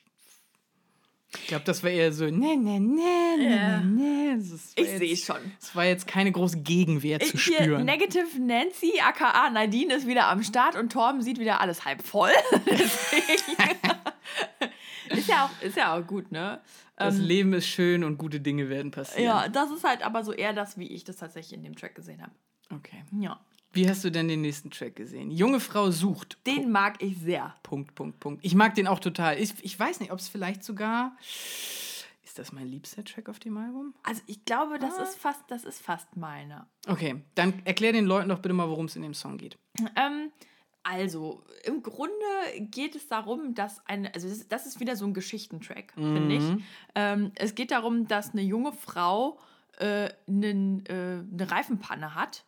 [1.33, 4.37] ich glaube, das war eher so, ne, ne, ne, ne, ne.
[4.75, 5.37] Ich sehe schon.
[5.59, 7.85] Es war jetzt keine große Gegenwehr zu Hier, spüren.
[7.85, 12.31] Negative Nancy, aka Nadine, ist wieder am Start und Torben sieht wieder alles halb voll.
[15.09, 16.61] ist, ja auch, ist ja auch gut, ne?
[16.95, 19.25] Das ähm, Leben ist schön und gute Dinge werden passieren.
[19.25, 21.93] Ja, das ist halt aber so eher das, wie ich das tatsächlich in dem Track
[21.95, 22.31] gesehen habe.
[22.73, 23.03] Okay.
[23.19, 23.39] Ja.
[23.73, 25.29] Wie hast du denn den nächsten Track gesehen?
[25.29, 26.37] Junge Frau sucht.
[26.45, 26.71] Den Punkt.
[26.71, 27.55] mag ich sehr.
[27.63, 28.45] Punkt, Punkt, Punkt.
[28.45, 29.39] Ich mag den auch total.
[29.39, 31.15] Ich, ich weiß nicht, ob es vielleicht sogar.
[32.23, 33.93] Ist das mein liebster Track auf dem Album?
[34.03, 35.03] Also ich glaube, das ah.
[35.03, 36.67] ist fast, das ist fast meiner.
[36.87, 39.57] Okay, dann erklär den Leuten doch bitte mal, worum es in dem Song geht.
[39.95, 40.31] Ähm,
[40.83, 42.13] also, im Grunde
[42.61, 46.15] geht es darum, dass eine, also das ist, das ist wieder so ein Geschichtentrack, mhm.
[46.15, 46.63] finde ich.
[46.95, 49.37] Ähm, es geht darum, dass eine junge Frau
[49.79, 52.45] äh, einen, äh, eine Reifenpanne hat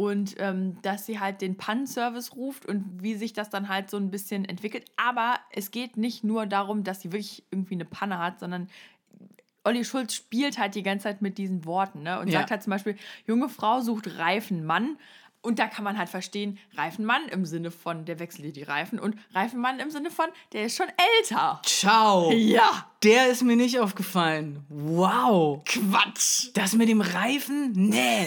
[0.00, 3.98] und ähm, dass sie halt den Pannenservice ruft und wie sich das dann halt so
[3.98, 4.86] ein bisschen entwickelt.
[4.96, 8.70] Aber es geht nicht nur darum, dass sie wirklich irgendwie eine Panne hat, sondern
[9.62, 12.18] Olli Schulz spielt halt die ganze Zeit mit diesen Worten ne?
[12.18, 12.38] und ja.
[12.38, 12.96] sagt halt zum Beispiel,
[13.26, 14.96] junge Frau sucht reifen Mann.
[15.42, 18.98] Und da kann man halt verstehen, Reifenmann im Sinne von, der wechselt dir die Reifen
[18.98, 21.60] und Reifenmann im Sinne von, der ist schon älter.
[21.66, 22.32] Ciao.
[22.32, 22.90] Ja.
[23.02, 24.64] Der ist mir nicht aufgefallen.
[24.70, 25.62] Wow.
[25.66, 26.48] Quatsch.
[26.54, 27.72] Das mit dem Reifen?
[27.74, 28.26] Nee.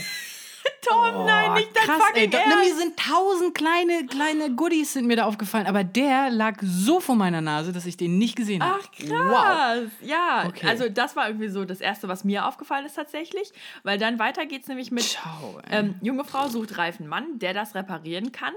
[0.88, 2.40] Tom, oh, nein, nicht das krass, fucking ey.
[2.40, 2.58] Ernst.
[2.58, 7.16] Mir sind tausend kleine, kleine Goodies sind mir da aufgefallen, aber der lag so vor
[7.16, 8.80] meiner Nase, dass ich den nicht gesehen habe.
[8.82, 9.82] Ach, krass.
[9.84, 9.92] Wow.
[10.02, 10.68] Ja, okay.
[10.68, 13.52] also das war irgendwie so das Erste, was mir aufgefallen ist tatsächlich,
[13.84, 17.54] weil dann weiter geht es nämlich mit Ciao, ähm, junge Frau sucht reifen Mann, der
[17.54, 18.54] das reparieren kann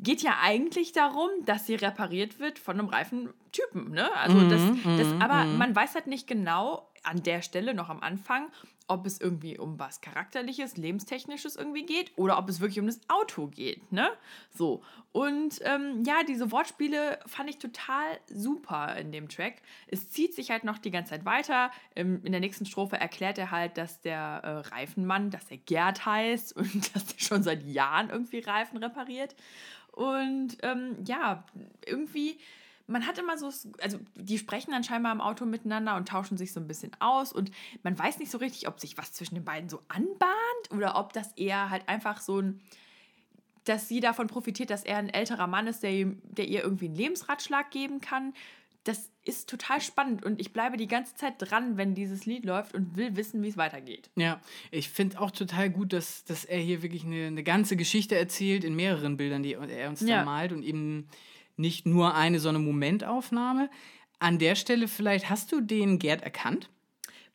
[0.00, 3.90] geht ja eigentlich darum, dass sie repariert wird von einem reifen Typen.
[3.90, 4.08] Ne?
[4.14, 4.60] Also mm, das,
[4.98, 5.58] das, mm, aber mm.
[5.58, 8.48] man weiß halt nicht genau an der Stelle noch am Anfang,
[8.88, 13.00] ob es irgendwie um was Charakterliches, Lebenstechnisches irgendwie geht oder ob es wirklich um das
[13.08, 14.10] Auto geht, ne?
[14.50, 14.82] So.
[15.12, 19.62] Und ähm, ja, diese Wortspiele fand ich total super in dem Track.
[19.86, 21.70] Es zieht sich halt noch die ganze Zeit weiter.
[21.94, 26.04] Ähm, in der nächsten Strophe erklärt er halt, dass der äh, Reifenmann, dass er Gerd
[26.06, 29.34] heißt und dass er schon seit Jahren irgendwie Reifen repariert.
[29.92, 31.44] Und ähm, ja,
[31.84, 32.38] irgendwie
[32.88, 36.52] man hat immer so, also die sprechen dann scheinbar im Auto miteinander und tauschen sich
[36.52, 37.50] so ein bisschen aus und
[37.82, 41.12] man weiß nicht so richtig, ob sich was zwischen den beiden so anbahnt oder ob
[41.12, 42.60] das eher halt einfach so ein,
[43.64, 46.96] dass sie davon profitiert, dass er ein älterer Mann ist, der, der ihr irgendwie einen
[46.96, 48.32] Lebensratschlag geben kann.
[48.84, 52.74] Das ist total spannend und ich bleibe die ganze Zeit dran, wenn dieses Lied läuft
[52.74, 54.08] und will wissen, wie es weitergeht.
[54.16, 54.40] Ja,
[54.70, 58.64] ich finde auch total gut, dass, dass er hier wirklich eine, eine ganze Geschichte erzählt
[58.64, 60.20] in mehreren Bildern, die er uns ja.
[60.20, 61.10] da malt und eben
[61.58, 63.70] nicht nur eine so eine Momentaufnahme.
[64.18, 66.70] An der Stelle vielleicht hast du den Gerd erkannt?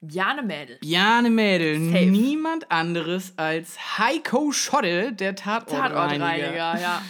[0.02, 0.78] Bjane Mädel.
[0.82, 1.80] Bjane Mädel.
[1.92, 2.06] Safe.
[2.06, 5.96] Niemand anderes als Heiko Schotte, der Tatortreiniger.
[5.96, 7.02] Tatortreiniger, ja.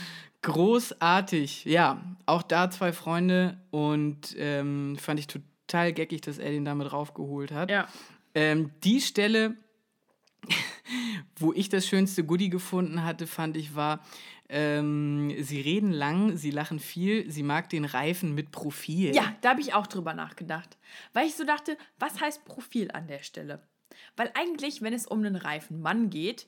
[0.43, 1.65] Großartig.
[1.65, 6.93] Ja, auch da zwei Freunde und ähm, fand ich total geckig, dass er den damit
[6.93, 7.71] raufgeholt hat.
[7.71, 7.87] Ja.
[8.35, 9.55] Ähm, die Stelle,
[11.35, 14.01] wo ich das schönste Goodie gefunden hatte, fand ich, war,
[14.49, 19.15] ähm, sie reden lang, sie lachen viel, sie mag den Reifen mit Profil.
[19.15, 20.77] Ja, da habe ich auch drüber nachgedacht.
[21.13, 23.63] Weil ich so dachte, was heißt Profil an der Stelle?
[24.15, 26.47] Weil eigentlich, wenn es um einen reifen Mann geht,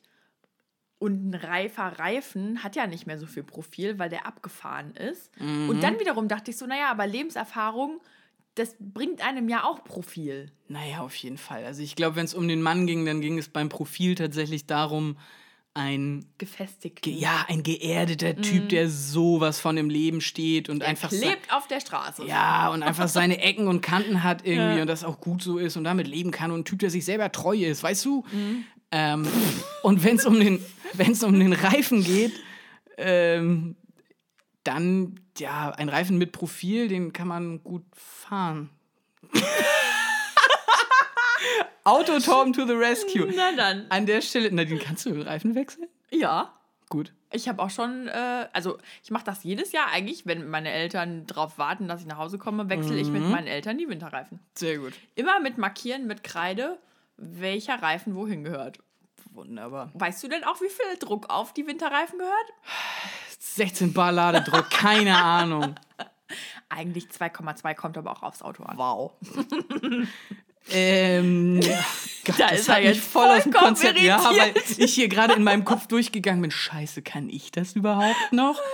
[0.97, 5.29] und ein reifer Reifen hat ja nicht mehr so viel Profil, weil der abgefahren ist.
[5.39, 5.69] Mhm.
[5.69, 7.99] Und dann wiederum dachte ich so, naja, aber Lebenserfahrung,
[8.55, 10.51] das bringt einem ja auch Profil.
[10.67, 11.65] Naja, auf jeden Fall.
[11.65, 14.65] Also ich glaube, wenn es um den Mann ging, dann ging es beim Profil tatsächlich
[14.65, 15.17] darum,
[15.75, 17.01] ein gefestigt.
[17.01, 18.41] Ge ja, ein geerdeter mm.
[18.41, 22.25] Typ, der sowas von im Leben steht und der einfach lebt auf der Straße.
[22.25, 24.81] Ja, und einfach seine Ecken und Kanten hat irgendwie ja.
[24.81, 27.03] und das auch gut so ist und damit leben kann und ein Typ, der sich
[27.03, 28.21] selber treu ist, weißt du?
[28.21, 28.63] Mm.
[28.91, 29.27] Ähm,
[29.83, 30.63] und wenn es um, den,
[30.93, 32.31] wenn's um den Reifen geht,
[32.97, 33.75] ähm,
[34.63, 38.69] dann, ja, ein Reifen mit Profil, den kann man gut fahren.
[41.83, 43.31] Autotorm to the rescue.
[43.35, 43.85] Na dann.
[43.89, 45.87] An der Stelle, Nadine, kannst du den Reifen wechseln?
[46.09, 46.53] Ja.
[46.89, 47.13] Gut.
[47.31, 51.25] Ich habe auch schon, äh, also ich mache das jedes Jahr eigentlich, wenn meine Eltern
[51.27, 54.39] darauf warten, dass ich nach Hause komme, wechsle ich mit meinen Eltern die Winterreifen.
[54.53, 54.93] Sehr gut.
[55.15, 56.79] Immer mit Markieren, mit Kreide,
[57.17, 58.79] welcher Reifen wohin gehört.
[59.35, 59.91] Wunderbar.
[59.93, 62.53] Weißt du denn auch, wie viel Druck auf die Winterreifen gehört?
[63.37, 65.75] 16 Bar Ladedruck, keine Ahnung.
[66.69, 68.77] Eigentlich 2,2 kommt aber auch aufs Auto an.
[68.77, 69.11] Wow.
[70.71, 71.59] ähm,
[72.25, 73.99] Gott, Da das ist er jetzt voll aus dem Konzept.
[73.99, 76.51] Ja, weil ich hier gerade in meinem Kopf durchgegangen bin.
[76.51, 78.59] Scheiße, kann ich das überhaupt noch?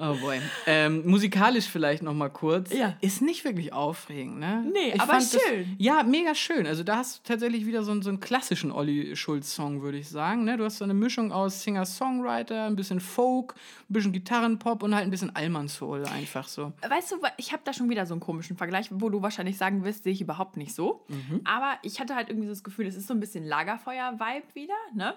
[0.00, 0.40] Oh boy.
[0.66, 2.72] Ähm, musikalisch vielleicht noch mal kurz.
[2.72, 2.94] Ja.
[3.00, 4.64] Ist nicht wirklich aufregend, ne?
[4.72, 5.74] Nee, Ich aber fand das- schön.
[5.78, 6.66] ja, mega schön.
[6.66, 10.08] Also da hast du tatsächlich wieder so, einen- so einen klassischen Olli Schulz-Song, würde ich
[10.08, 10.44] sagen.
[10.44, 10.56] Ne?
[10.56, 13.54] Du hast so eine Mischung aus Singer-Songwriter, ein bisschen Folk,
[13.88, 16.72] ein bisschen Gitarrenpop und halt ein bisschen Allmann-Soul einfach so.
[16.88, 19.84] Weißt du, ich habe da schon wieder so einen komischen Vergleich, wo du wahrscheinlich sagen
[19.84, 21.04] wirst, sehe ich überhaupt nicht so.
[21.44, 24.74] Aber ich hatte halt irgendwie so das Gefühl, es ist so ein bisschen Lagerfeuer-Vibe wieder,
[24.94, 25.14] ne?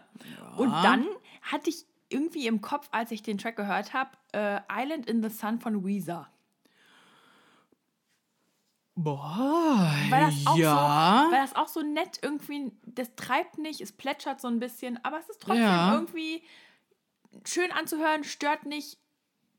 [0.58, 1.06] Und dann
[1.42, 5.30] hatte ich irgendwie im Kopf, als ich den Track gehört habe, äh, Island in the
[5.30, 6.28] Sun von Weezer.
[8.96, 11.24] Boah, Weil das auch ja.
[11.26, 15.04] so, weil das auch so nett irgendwie, das treibt nicht, es plätschert so ein bisschen,
[15.04, 15.94] aber es ist trotzdem Ja.
[15.94, 16.44] irgendwie
[17.46, 18.98] schön anzuhören, stört nicht,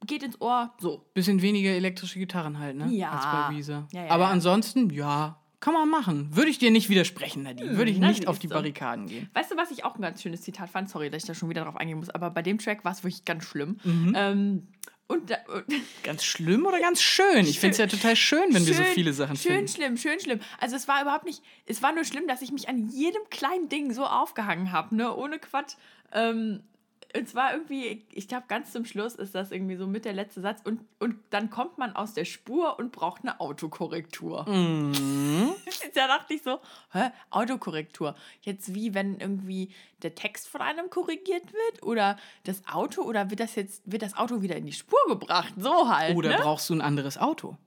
[0.06, 1.06] geht ins Ohr, so.
[1.14, 2.88] Bisschen weniger elektrische Gitarren halt, ne?
[2.88, 3.10] Ja.
[3.10, 3.88] Als bei Weezer.
[3.92, 6.28] Ja, ja, Aber ansonsten, ja, kann man machen.
[6.36, 7.78] Würde ich dir nicht widersprechen, Nadine.
[7.78, 8.48] Würde ich nicht auf die.
[8.48, 9.30] Barrikaden gehen.
[9.32, 10.90] Weißt du, was ich auch ein ganz schönes Zitat fand?
[10.90, 13.02] Sorry, dass ich da schon wieder drauf eingehen muss, aber bei dem Track war es
[13.02, 13.78] wirklich ganz schlimm.
[13.84, 14.12] Mhm.
[14.14, 14.66] Ähm,
[15.06, 15.64] und, da, und
[16.02, 17.46] Ganz schlimm oder ganz schön?
[17.46, 19.68] Ich finde es ja total schön, wenn wir so Schön- viele Sachen Schön finden.
[19.68, 20.40] schlimm, schön schlimm.
[20.58, 23.68] Also es war überhaupt nicht, es war nur schlimm, dass ich mich an jedem kleinen
[23.68, 25.14] Ding so aufgehangen habe, ne?
[25.14, 25.74] Ohne Quatsch.
[26.12, 26.62] Ähm,
[27.14, 30.40] und zwar irgendwie, ich glaube, ganz zum Schluss ist das irgendwie so mit der letzte
[30.40, 34.48] Satz und, und dann kommt man aus der Spur und braucht eine Autokorrektur.
[34.48, 35.52] Mhm.
[35.94, 36.60] da dachte ich so,
[36.92, 38.14] hä, Autokorrektur.
[38.40, 39.72] Jetzt wie, wenn irgendwie
[40.02, 44.16] der Text von einem korrigiert wird oder das Auto oder wird das jetzt, wird das
[44.16, 45.52] Auto wieder in die Spur gebracht?
[45.58, 46.16] So halt.
[46.16, 46.36] Oder ne?
[46.38, 47.58] brauchst du ein anderes Auto?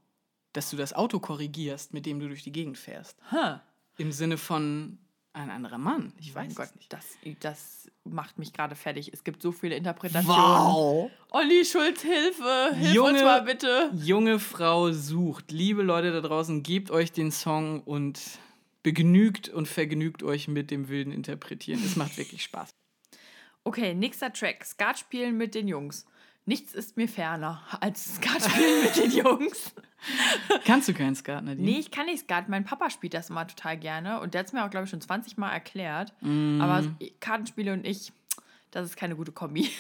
[0.54, 3.18] Dass du das Auto korrigierst, mit dem du durch die Gegend fährst.
[3.30, 3.60] Hä.
[3.98, 4.98] Im Sinne von
[5.36, 6.14] ein anderer Mann.
[6.20, 6.92] Ich weiß es Gott, nicht.
[6.94, 7.06] das,
[7.42, 9.12] das macht mich gerade fertig.
[9.14, 10.38] Es gibt so viele Interpretationen.
[10.38, 11.12] Wow.
[11.32, 12.72] Olli Schulz, Hilfe!
[12.76, 13.92] Hilf Junge- uns mal bitte!
[13.96, 15.52] Junge Frau sucht.
[15.52, 18.20] Liebe Leute da draußen, gebt euch den Song und
[18.84, 21.82] begnügt und vergnügt euch mit dem wilden Interpretieren.
[21.84, 22.70] Es macht wirklich Spaß.
[23.64, 24.64] Okay, nächster Track.
[24.64, 26.06] Skat spielen mit den Jungs.
[26.46, 29.74] Nichts ist mir ferner als Skat spielen mit den Jungs.
[30.66, 31.72] Kannst du keinen Skat, Nadine?
[31.72, 32.50] Nee, ich kann nicht Skat.
[32.50, 34.20] Mein Papa spielt das immer total gerne.
[34.20, 36.14] Und der hat es mir auch, glaube ich, schon 20 Mal erklärt.
[36.22, 36.62] Mm.
[36.62, 36.84] Aber
[37.20, 38.12] Kartenspiele und ich,
[38.76, 39.70] das ist keine gute Kombi.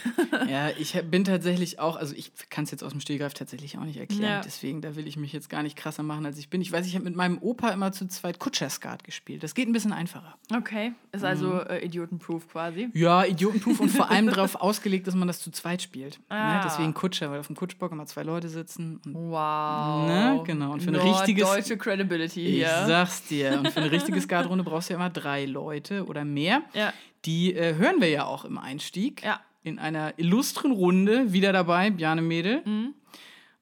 [0.49, 3.84] Ja, ich bin tatsächlich auch, also ich kann es jetzt aus dem Stehgreif tatsächlich auch
[3.84, 4.23] nicht erklären.
[4.23, 4.41] Ja.
[4.41, 6.61] Deswegen, da will ich mich jetzt gar nicht krasser machen, als ich bin.
[6.61, 9.43] Ich weiß, ich habe mit meinem Opa immer zu zweit Kutscher-Skat gespielt.
[9.43, 10.35] Das geht ein bisschen einfacher.
[10.55, 12.89] Okay, ist also äh, Idiotenproof quasi.
[12.93, 16.19] Ja, Idiotenproof und vor allem darauf ausgelegt, dass man das zu zweit spielt.
[16.30, 16.55] Ah.
[16.55, 16.61] Ne?
[16.65, 18.99] Deswegen Kutscher, weil auf dem Kutschbock immer zwei Leute sitzen.
[19.05, 20.07] Und Wow.
[20.07, 20.73] Ne, genau.
[20.73, 22.84] Und für ein richtiges- deutsche Credibility ich hier.
[22.88, 23.57] sag's dir.
[23.59, 26.61] Und für eine richtige Skatrunde brauchst du ja immer drei Leute oder mehr.
[26.73, 26.93] Ja.
[27.26, 29.23] Die äh, hören wir ja auch im Einstieg.
[29.23, 29.41] Ja.
[29.64, 31.34] In einer illustren Runde.
[31.34, 32.61] Wieder dabei, Bjane Mädel.
[32.65, 32.93] Mhm.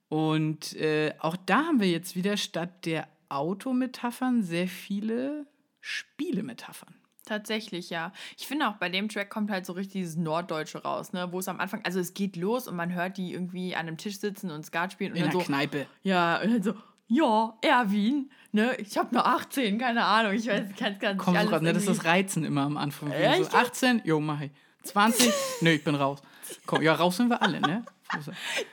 [0.09, 5.47] Und äh, auch da haben wir jetzt wieder statt der Autometaphern sehr viele
[5.79, 6.93] Spielemetaphern.
[7.25, 8.11] Tatsächlich, ja.
[8.37, 11.31] Ich finde auch bei dem Track kommt halt so richtig dieses Norddeutsche raus, ne?
[11.31, 13.97] Wo es am Anfang, also es geht los und man hört die irgendwie an einem
[13.97, 15.87] Tisch sitzen und Skat spielen und In dann der so, Kneipe.
[16.03, 16.73] ja, und dann so,
[17.07, 18.75] ja, Erwin, ne?
[18.77, 21.61] Ich habe nur 18, keine Ahnung, ich weiß, ich kann es gar nicht Komm alles.
[21.61, 23.11] Ne, das ist Reizen immer am Anfang.
[23.11, 24.51] Ja, so ich- 18, jo, mach ich.
[24.83, 25.31] 20,
[25.61, 26.21] nö, ich bin raus.
[26.65, 27.85] Komm, ja, raus sind wir alle, ne?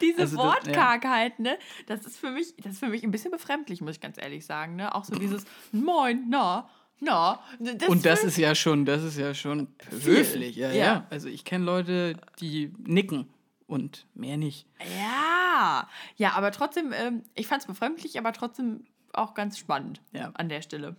[0.00, 1.56] Diese Also Wortkargheit, ne?
[1.86, 4.44] Das ist für mich, das ist für mich ein bisschen befremdlich, muss ich ganz ehrlich
[4.44, 4.94] sagen, ne?
[4.94, 6.68] Auch so dieses Moin, na,
[7.00, 7.40] na.
[7.58, 9.68] Das Und das ist ja schon, das ist ja schon
[10.02, 11.06] höflich, ja, ja, Ja.
[11.10, 13.30] Also ich kenne Leute, die nicken
[13.70, 14.66] und mehr nicht.
[14.98, 20.30] Ja, ja, aber trotzdem, ähm, ich fand es befremdlich, aber trotzdem auch ganz spannend Ja.
[20.34, 20.96] an der Stelle.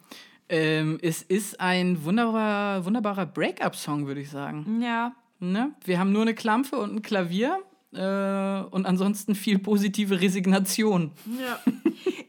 [0.49, 4.81] Ähm, es ist ein wunderbarer, wunderbarer Break-up-Song, würde ich sagen.
[4.81, 5.73] Ja, Ne?
[5.85, 7.57] Wir haben nur eine Klampfe und ein Klavier
[7.93, 11.11] äh, und ansonsten viel positive Resignation.
[11.39, 11.59] Ja.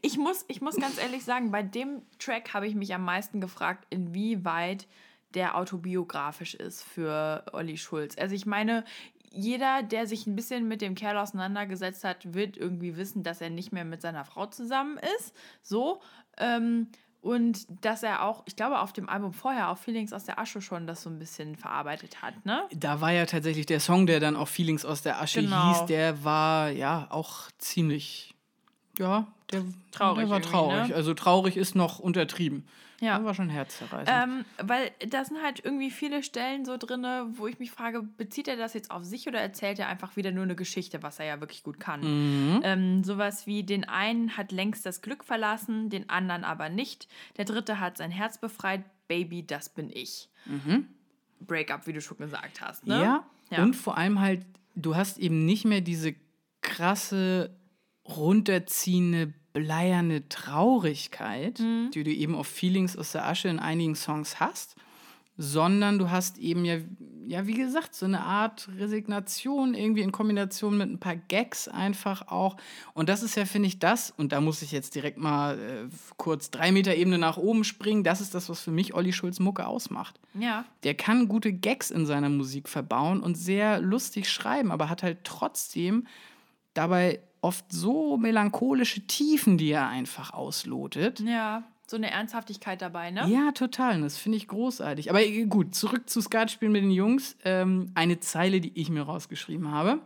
[0.01, 3.41] Ich muss, ich muss ganz ehrlich sagen, bei dem Track habe ich mich am meisten
[3.43, 4.87] gefragt, inwieweit
[5.35, 8.17] der autobiografisch ist für Olli Schulz.
[8.19, 8.85] Also ich meine,
[9.33, 13.51] jeder, der sich ein bisschen mit dem Kerl auseinandergesetzt hat, wird irgendwie wissen, dass er
[13.51, 15.35] nicht mehr mit seiner Frau zusammen ist.
[15.63, 16.01] So.
[16.39, 16.89] Ähm,
[17.21, 20.61] Und dass er auch, ich glaube, auf dem Album vorher, auf Feelings aus der Asche
[20.61, 22.65] schon das so ein bisschen verarbeitet hat, ne?
[22.75, 25.69] Da war ja tatsächlich der Song, der dann auch Feelings aus der Asche Genau.
[25.69, 28.35] hieß, der war ja auch ziemlich,
[28.99, 30.89] ja, der, Traurig der war traurig.
[30.89, 30.95] ne?
[30.97, 32.67] Also traurig ist noch untertrieben.
[33.03, 33.17] Ja.
[33.19, 34.09] Der war schon herzzerreißend.
[34.09, 37.05] Ähm, weil da sind halt irgendwie viele Stellen so drin,
[37.37, 40.31] wo ich mich frage, bezieht er das jetzt auf sich oder erzählt er einfach wieder
[40.31, 42.01] nur eine Geschichte, was er ja wirklich gut kann?
[42.01, 42.61] Mhm.
[42.63, 47.09] Ähm, sowas wie, den einen hat längst das Glück verlassen, den anderen aber nicht.
[47.39, 50.29] Der dritte hat sein Herz befreit, Baby, das bin ich.
[51.41, 53.03] Breakup, wie du schon gesagt hast, ne?
[53.03, 53.63] Ja, Ja.
[53.65, 54.47] und vor allem halt,
[54.77, 56.15] du hast eben nicht mehr diese
[56.61, 57.51] krasse,
[58.09, 61.91] runterziehende, bleierne Traurigkeit, Mhm.
[61.93, 64.77] die du eben auf Feelings aus der Asche in einigen Songs hast,
[65.39, 66.77] sondern du hast eben ja,
[67.27, 72.29] ja, wie gesagt, so eine Art Resignation irgendwie in Kombination mit ein paar Gags einfach
[72.29, 72.57] auch.
[72.95, 75.89] Und das ist ja, finde ich, das, und da muss ich jetzt direkt mal äh,
[76.17, 79.39] kurz drei Meter Ebene nach oben springen, das ist das, was für mich Olli Schulz
[79.41, 80.21] Mucke ausmacht.
[80.39, 80.65] Ja.
[80.83, 85.25] Der kann gute Gags in seiner Musik verbauen und sehr lustig schreiben, aber hat halt
[85.25, 86.07] trotzdem
[86.75, 91.21] dabei oft so melancholische Tiefen, die er einfach auslotet.
[91.21, 93.29] Ja, so eine Ernsthaftigkeit dabei, ne?
[93.29, 93.97] Ja, total.
[93.97, 95.11] Und das finde ich großartig.
[95.11, 97.37] Aber äh, gut, zurück zu Skatspielen mit den Jungs.
[97.45, 100.01] Ähm, eine Zeile, die ich mir rausgeschrieben habe.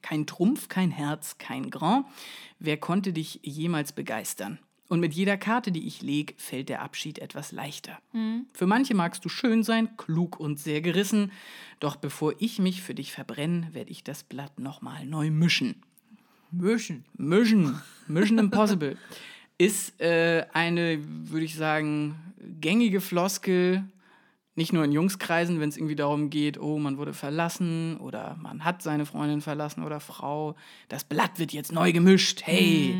[0.00, 2.06] Kein Trumpf, kein Herz, kein Grand.
[2.58, 4.58] Wer konnte dich jemals begeistern?
[4.88, 7.98] Und mit jeder Karte, die ich leg, fällt der Abschied etwas leichter.
[8.52, 11.30] Für manche magst du schön sein, klug und sehr gerissen.
[11.78, 15.82] Doch bevor ich mich für dich verbrenne, werde ich das Blatt nochmal neu mischen.
[16.52, 17.04] Mischen.
[17.16, 18.96] Mission, Mission Impossible,
[19.58, 20.98] ist äh, eine,
[21.30, 22.16] würde ich sagen,
[22.60, 23.84] gängige Floskel,
[24.56, 28.64] nicht nur in Jungskreisen, wenn es irgendwie darum geht, oh, man wurde verlassen oder man
[28.64, 30.56] hat seine Freundin verlassen oder Frau.
[30.88, 32.42] Das Blatt wird jetzt neu gemischt.
[32.44, 32.94] Hey,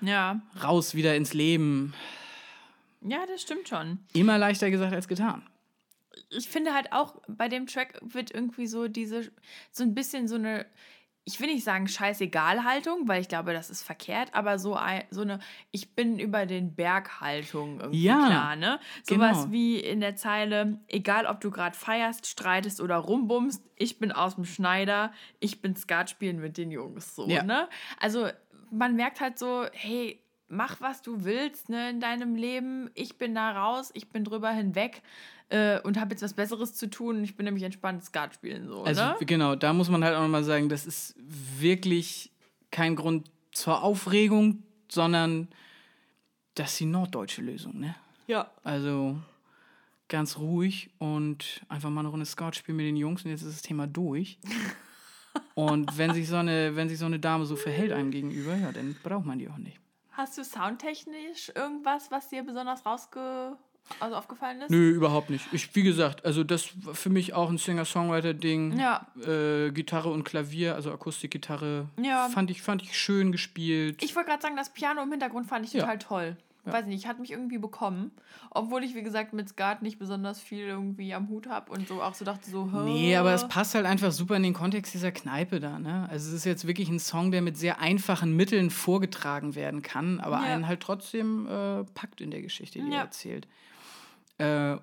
[0.00, 0.40] Ja.
[0.62, 1.92] raus wieder ins Leben.
[3.02, 3.98] Ja, das stimmt schon.
[4.14, 5.42] Immer leichter gesagt als getan.
[6.30, 9.30] ich finde halt auch, bei dem Track wird irgendwie so diese,
[9.70, 10.64] so ein bisschen so eine,
[11.24, 15.20] ich will nicht sagen Scheißegal-Haltung, weil ich glaube, das ist verkehrt, aber so, ein, so
[15.20, 15.38] eine
[15.70, 18.80] Ich bin über den Berg-Haltung irgendwie Ja, klar, ne?
[19.04, 19.52] Sowas genau.
[19.52, 24.34] wie in der Zeile, egal ob du gerade feierst, streitest oder rumbummst, ich bin aus
[24.34, 27.42] dem Schneider, ich bin Skat spielen mit den Jungs, so, Ja.
[27.42, 27.68] ne?
[28.00, 28.28] Also
[28.70, 30.18] man merkt halt so, hey,
[30.48, 32.90] mach was du willst ne, in deinem Leben.
[32.94, 35.02] Ich bin da raus, ich bin drüber hinweg
[35.52, 37.22] äh, und habe jetzt was Besseres zu tun.
[37.22, 38.82] Ich bin nämlich entspannt Skat spielen so.
[38.84, 39.16] Also ne?
[39.20, 42.30] genau, da muss man halt auch nochmal sagen, das ist wirklich
[42.70, 45.48] kein Grund zur Aufregung, sondern
[46.54, 47.94] das ist die norddeutsche Lösung, ne?
[48.26, 48.50] Ja.
[48.64, 49.16] Also
[50.08, 53.56] ganz ruhig und einfach mal eine Runde Scout spielen mit den Jungs und jetzt ist
[53.56, 54.38] das Thema durch.
[55.54, 58.70] Und wenn sich so eine, wenn sich so eine Dame so verhält einem gegenüber, ja,
[58.70, 59.78] dann braucht man die auch nicht.
[60.10, 63.56] Hast du soundtechnisch irgendwas, was dir besonders rausge
[64.00, 64.70] also aufgefallen ist?
[64.70, 65.44] Nö, überhaupt nicht.
[65.52, 68.78] Ich, wie gesagt, also das war für mich auch ein Singer-Songwriter-Ding.
[68.78, 69.06] Ja.
[69.26, 72.28] Äh, Gitarre und Klavier, also Akustikgitarre, Ja.
[72.28, 74.02] fand, ich, fand ich schön gespielt.
[74.02, 75.80] Ich wollte gerade sagen, das Piano im Hintergrund fand ich Ja.
[75.82, 76.36] total toll.
[76.64, 78.12] Weiß nicht, hat mich irgendwie bekommen.
[78.50, 82.00] Obwohl ich, wie gesagt, mit Skat nicht besonders viel irgendwie am Hut habe und so
[82.00, 82.84] auch so dachte so, hä?
[82.84, 86.06] Nee, aber es passt halt einfach super in den Kontext dieser Kneipe da, ne?
[86.08, 90.20] Also es ist jetzt wirklich ein Song, der mit sehr einfachen Mitteln vorgetragen werden kann,
[90.20, 90.42] aber Ja.
[90.42, 92.98] einen halt trotzdem äh, packt in der Geschichte, die Ja.
[92.98, 93.48] er erzählt.
[94.38, 94.76] Äh,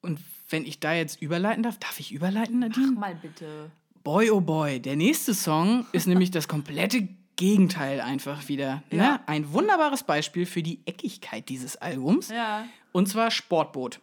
[0.00, 0.20] und
[0.50, 2.92] wenn ich da jetzt überleiten darf, darf ich überleiten, Nadine?
[2.92, 3.70] mal bitte.
[4.04, 8.82] Boy, oh boy, der nächste Song ist nämlich das komplette Gegenteil einfach wieder.
[8.90, 8.98] Ne?
[8.98, 9.20] Ja.
[9.26, 12.28] Ein wunderbares Beispiel für die Eckigkeit dieses Albums.
[12.30, 12.66] Ja.
[12.92, 14.00] Und zwar Sportboot.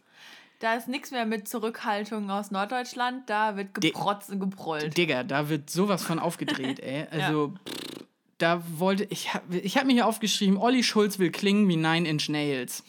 [0.60, 4.96] Da ist nichts mehr mit Zurückhaltung aus Norddeutschland, da wird geprotzt und geprollt.
[4.96, 7.08] Digga, da wird sowas von aufgedreht, ey.
[7.12, 8.06] Also, pff,
[8.38, 12.30] da wollte ich, ich habe mir hier aufgeschrieben, Olli Schulz will klingen wie Nine Inch
[12.30, 12.84] Nails.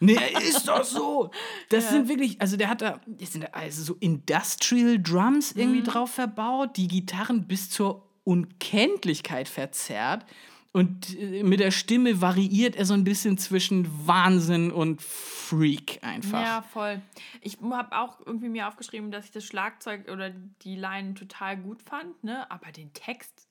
[0.00, 0.18] Nee,
[0.48, 1.30] ist doch so.
[1.68, 6.10] Das sind wirklich, also der hat da, das sind also so Industrial Drums irgendwie drauf
[6.10, 10.24] verbaut, die Gitarren bis zur Unkenntlichkeit verzerrt.
[10.72, 16.40] Und äh, mit der Stimme variiert er so ein bisschen zwischen Wahnsinn und Freak einfach.
[16.40, 17.02] Ja, voll.
[17.40, 21.82] Ich habe auch irgendwie mir aufgeschrieben, dass ich das Schlagzeug oder die Line total gut
[21.82, 22.48] fand, ne?
[22.50, 23.48] Aber den Text,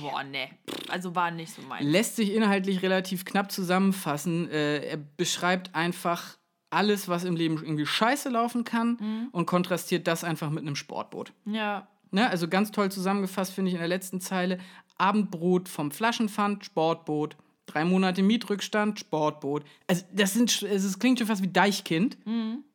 [0.00, 0.48] boah, ne.
[0.88, 1.86] Also war nicht so mein.
[1.86, 4.50] Lässt sich inhaltlich relativ knapp zusammenfassen.
[4.50, 6.36] Äh, er beschreibt einfach
[6.70, 11.32] alles, was im Leben irgendwie scheiße laufen kann und kontrastiert das einfach mit einem Sportboot.
[11.46, 12.30] Ja, Ne?
[12.30, 14.58] Also ganz toll zusammengefasst, finde ich in der letzten Zeile.
[14.98, 17.36] Abendbrot vom Flaschenpfand, Sportboot.
[17.66, 19.64] Drei Monate Mietrückstand, Sportboot.
[19.88, 22.16] Also das sind, also es klingt schon fast wie Deichkind,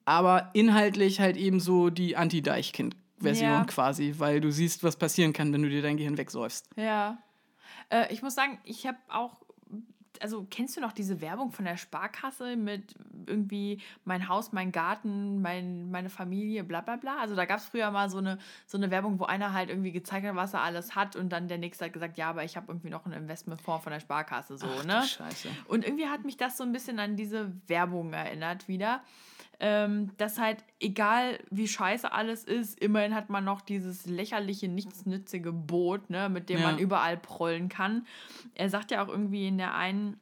[0.03, 2.17] aber inhaltlich halt eben so die
[3.19, 3.63] Anti-Deichkind-Version Ja.
[3.65, 6.69] quasi, weil du siehst, was passieren kann, wenn du dir dein Gehirn wegsäufst.
[6.75, 7.17] ja.
[7.91, 9.41] Äh, ich muss sagen, ich habe auch
[10.21, 15.41] also kennst du noch diese Werbung von der Sparkasse mit irgendwie mein Haus, mein Garten,
[15.41, 17.19] mein, meine Familie, bla bla bla?
[17.19, 19.91] Also da gab es früher mal so eine, so eine Werbung, wo einer halt irgendwie
[19.91, 22.57] gezeigt hat, was er alles hat und dann der nächste hat gesagt, ja, aber ich
[22.57, 25.03] habe irgendwie noch einen Investmentfonds von der Sparkasse, so, Ach, ne?
[25.03, 25.49] Scheiße.
[25.67, 29.01] Und irgendwie hat mich das so ein bisschen an diese Werbung erinnert wieder
[29.59, 35.51] ähm, dass halt, egal wie scheiße alles ist, immerhin hat man noch dieses lächerliche, nichtsnützige
[35.51, 36.67] Boot, ne, mit dem ja.
[36.67, 38.07] man überall prollen kann.
[38.55, 40.19] Er sagt ja auch irgendwie in der einen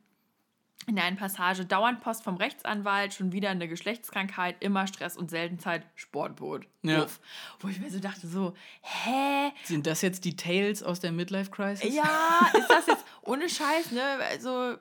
[0.88, 5.30] in der einen Passage dauernd Post vom Rechtsanwalt, schon wieder eine Geschlechtskrankheit, immer Stress und
[5.30, 6.66] Seltenzeit, Sportboot.
[6.82, 7.04] Ja.
[7.04, 7.20] Uff.
[7.60, 9.52] Wo ich mir so dachte, so, hä?
[9.66, 11.94] Sind das jetzt die Tales aus der Midlife Crisis?
[11.94, 14.02] Ja, ist das jetzt ohne Scheiß, ne?
[14.30, 14.78] Also,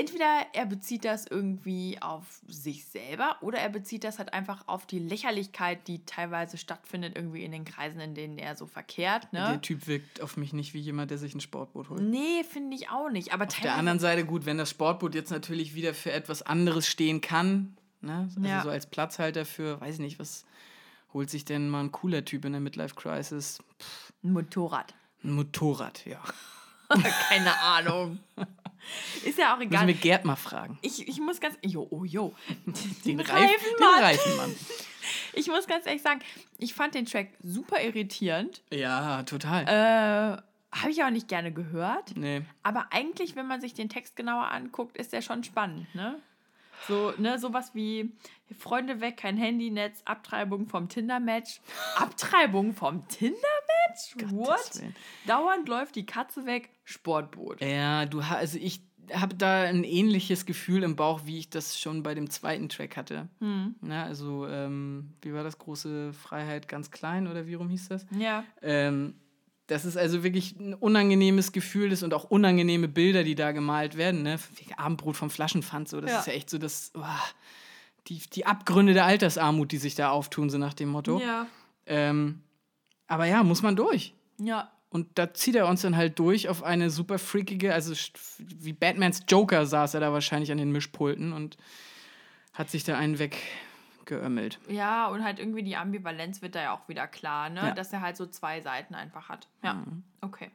[0.00, 4.86] entweder er bezieht das irgendwie auf sich selber oder er bezieht das halt einfach auf
[4.86, 9.30] die Lächerlichkeit, die teilweise stattfindet, irgendwie in den Kreisen, in denen er so verkehrt.
[9.32, 9.40] Ne?
[9.40, 12.00] Der Typ wirkt auf mich nicht wie jemand, der sich ein Sportboot holt.
[12.00, 13.34] Nee, finde ich auch nicht.
[13.34, 16.86] Aber auf der anderen Seite, gut, wenn das Sportboot jetzt natürlich wieder für etwas anderes
[16.86, 18.28] stehen kann, ne?
[18.34, 18.62] also ja.
[18.62, 20.46] so als Platzhalter für, weiß ich nicht, was
[21.12, 23.58] holt sich denn mal ein cooler Typ in der Midlife Crisis?
[23.78, 24.12] Pff.
[24.24, 24.94] Ein Motorrad.
[25.22, 26.22] Ein Motorrad, ja.
[27.28, 28.18] Keine Ahnung.
[29.24, 29.86] Ist ja auch egal.
[29.86, 30.78] Müssen wir Gerd mal fragen.
[30.82, 31.56] Ich, ich muss ganz.
[31.62, 32.34] Jo, oh, jo.
[32.66, 33.94] Den, den Reifenmann.
[33.96, 34.56] Den Reifenmann.
[35.32, 36.20] Ich muss ganz ehrlich sagen,
[36.58, 38.62] ich fand den Track super irritierend.
[38.70, 39.64] Ja, total.
[39.64, 42.16] Äh, habe ich auch nicht gerne gehört.
[42.16, 42.42] Nee.
[42.62, 46.20] Aber eigentlich, wenn man sich den Text genauer anguckt, ist der schon spannend, ne?
[46.88, 48.12] So, ne, sowas wie
[48.58, 51.60] Freunde weg, kein Handynetz, Abtreibung vom Tinder-Match.
[51.96, 53.59] Abtreibung vom Tinder-Match?
[54.30, 54.82] What?
[55.26, 57.60] Dauernd läuft die Katze weg, Sportboot.
[57.60, 58.82] Ja, du hast, also ich
[59.12, 62.96] habe da ein ähnliches Gefühl im Bauch, wie ich das schon bei dem zweiten Track
[62.96, 63.28] hatte.
[63.40, 63.74] Hm.
[63.80, 65.58] Na, also, ähm, wie war das?
[65.58, 68.06] Große Freiheit ganz klein oder wie rum hieß das?
[68.16, 68.44] Ja.
[68.62, 69.14] Ähm,
[69.66, 73.96] das ist also wirklich ein unangenehmes Gefühl ist und auch unangenehme Bilder, die da gemalt
[73.96, 74.22] werden.
[74.22, 74.38] Ne?
[74.56, 76.00] Wie Abendbrot vom Flaschenpfand, so.
[76.00, 76.18] Das ja.
[76.20, 77.02] ist ja echt so das, oh,
[78.08, 81.20] die, die Abgründe der Altersarmut, die sich da auftun, so nach dem Motto.
[81.20, 81.46] Ja.
[81.86, 82.42] Ähm,
[83.10, 84.14] aber ja, muss man durch.
[84.38, 84.70] Ja.
[84.88, 87.92] Und da zieht er uns dann halt durch auf eine super freakige, also
[88.38, 91.56] wie Batmans Joker saß er da wahrscheinlich an den Mischpulten und
[92.54, 93.36] hat sich da einen weg,
[94.10, 94.58] geömmelt.
[94.68, 97.60] Ja, und halt irgendwie die Ambivalenz wird da ja auch wieder klar, ne?
[97.60, 97.70] Ja.
[97.70, 99.48] Dass er halt so zwei Seiten einfach hat.
[99.62, 100.02] Ja, mhm.
[100.20, 100.50] okay.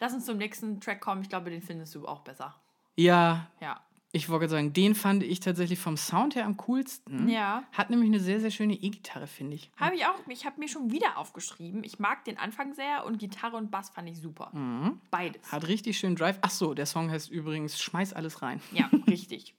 [0.00, 1.20] Lass uns zum nächsten Track kommen.
[1.22, 2.54] Ich glaube, den findest du auch besser.
[2.96, 3.48] Ja.
[3.60, 3.80] Ja.
[4.14, 7.30] Ich wollte sagen, den fand ich tatsächlich vom Sound her am coolsten.
[7.30, 7.64] Ja.
[7.72, 9.70] Hat nämlich eine sehr, sehr schöne E-Gitarre, finde ich.
[9.78, 10.18] Habe ich auch.
[10.28, 11.82] Ich habe mir schon wieder aufgeschrieben.
[11.82, 14.50] Ich mag den Anfang sehr und Gitarre und Bass fand ich super.
[14.52, 15.00] Mhm.
[15.10, 15.50] Beides.
[15.50, 16.36] Hat richtig schön Drive.
[16.42, 18.60] Ach so, der Song heißt übrigens Schmeiß alles rein.
[18.72, 19.54] Ja, richtig.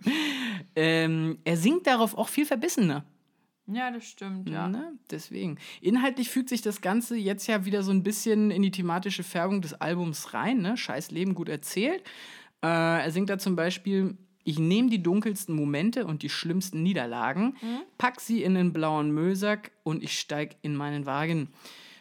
[0.75, 3.05] ähm, er singt darauf auch viel verbissener.
[3.65, 4.67] Ja, das stimmt, ja.
[4.67, 4.93] Ne?
[5.09, 5.57] Deswegen.
[5.81, 9.61] Inhaltlich fügt sich das Ganze jetzt ja wieder so ein bisschen in die thematische Färbung
[9.61, 10.61] des Albums rein.
[10.61, 10.77] Ne?
[10.77, 12.03] Scheiß Leben gut erzählt.
[12.61, 17.55] Äh, er singt da zum Beispiel: Ich nehme die dunkelsten Momente und die schlimmsten Niederlagen,
[17.61, 17.81] mhm.
[17.97, 21.49] pack sie in den blauen Mösack und ich steig in meinen Wagen.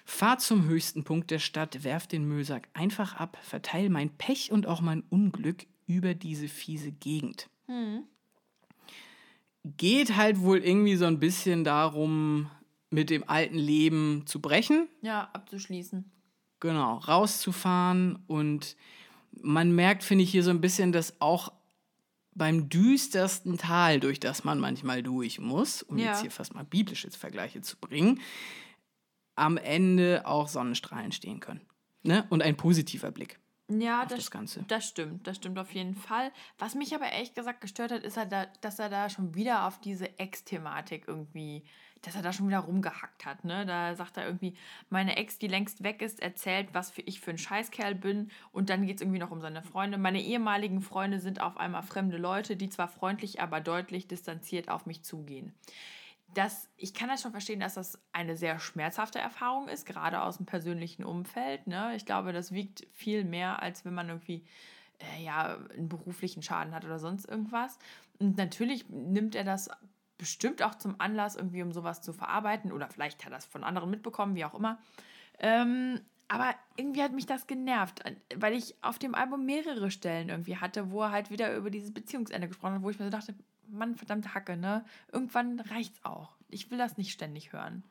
[0.04, 4.66] Fahr zum höchsten Punkt der Stadt, werf den Mösack einfach ab, verteil mein Pech und
[4.66, 7.48] auch mein Unglück über diese fiese Gegend.
[7.68, 8.04] Mhm
[9.64, 12.50] geht halt wohl irgendwie so ein bisschen darum,
[12.90, 14.88] mit dem alten Leben zu brechen.
[15.02, 16.04] Ja, abzuschließen.
[16.60, 18.18] Genau, rauszufahren.
[18.26, 18.76] Und
[19.40, 21.52] man merkt, finde ich, hier so ein bisschen, dass auch
[22.34, 26.06] beim düstersten Tal, durch das man manchmal durch muss, um ja.
[26.06, 28.20] jetzt hier fast mal biblische Vergleiche zu bringen,
[29.34, 31.62] am Ende auch Sonnenstrahlen stehen können.
[32.02, 32.26] Ne?
[32.30, 33.38] Und ein positiver Blick.
[33.68, 34.64] Ja, das, das, Ganze.
[34.68, 36.30] das stimmt, das stimmt auf jeden Fall.
[36.58, 39.66] Was mich aber ehrlich gesagt gestört hat, ist, halt da, dass er da schon wieder
[39.66, 41.64] auf diese Ex-Thematik irgendwie,
[42.02, 43.44] dass er da schon wieder rumgehackt hat.
[43.44, 43.64] Ne?
[43.64, 44.54] Da sagt er irgendwie,
[44.90, 48.68] meine Ex, die längst weg ist, erzählt, was für ich für ein Scheißkerl bin und
[48.68, 49.96] dann geht es irgendwie noch um seine Freunde.
[49.96, 54.86] Meine ehemaligen Freunde sind auf einmal fremde Leute, die zwar freundlich, aber deutlich distanziert auf
[54.86, 55.54] mich zugehen
[56.34, 60.38] das, ich kann das schon verstehen, dass das eine sehr schmerzhafte Erfahrung ist, gerade aus
[60.38, 61.66] dem persönlichen Umfeld.
[61.66, 61.94] Ne?
[61.96, 64.44] Ich glaube, das wiegt viel mehr, als wenn man irgendwie
[64.98, 67.78] äh, ja, einen beruflichen Schaden hat oder sonst irgendwas.
[68.18, 69.68] Und natürlich nimmt er das
[70.18, 72.72] bestimmt auch zum Anlass, irgendwie um sowas zu verarbeiten.
[72.72, 74.78] Oder vielleicht hat er es von anderen mitbekommen, wie auch immer.
[75.38, 78.02] Ähm, aber irgendwie hat mich das genervt,
[78.36, 81.92] weil ich auf dem Album mehrere Stellen irgendwie hatte, wo er halt wieder über dieses
[81.92, 83.34] Beziehungsende gesprochen hat, wo ich mir so dachte,
[83.72, 84.84] Mann, verdammte Hacke, ne?
[85.12, 86.36] Irgendwann reicht's auch.
[86.48, 87.82] Ich will das nicht ständig hören.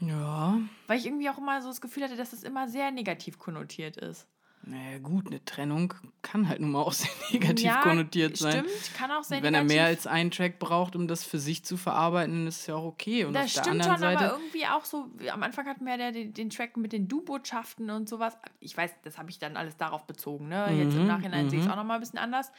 [0.00, 0.58] Ja.
[0.86, 3.96] Weil ich irgendwie auch immer so das Gefühl hatte, dass es immer sehr negativ konnotiert
[3.96, 4.26] ist.
[4.66, 8.64] Naja, gut, eine Trennung kann halt nun mal auch sehr negativ Ja, konnotiert sein.
[8.66, 11.38] stimmt, kann auch sehr Wenn er mehr negativ- als einen Track braucht, um das für
[11.38, 13.26] sich zu verarbeiten, ist es ja auch okay.
[13.26, 14.40] Und Das auf der stimmt anderen schon, aber Seite.
[14.40, 17.90] irgendwie auch so, am Anfang hatten wir ja der, den, den Track mit den Du-Botschaften
[17.90, 18.38] und sowas.
[18.60, 20.48] Ich weiß, das habe ich dann alles darauf bezogen.
[20.48, 20.72] Ne?
[20.72, 22.50] Jetzt Mhm, im Nachhinein sehe ich es auch nochmal ein bisschen anders,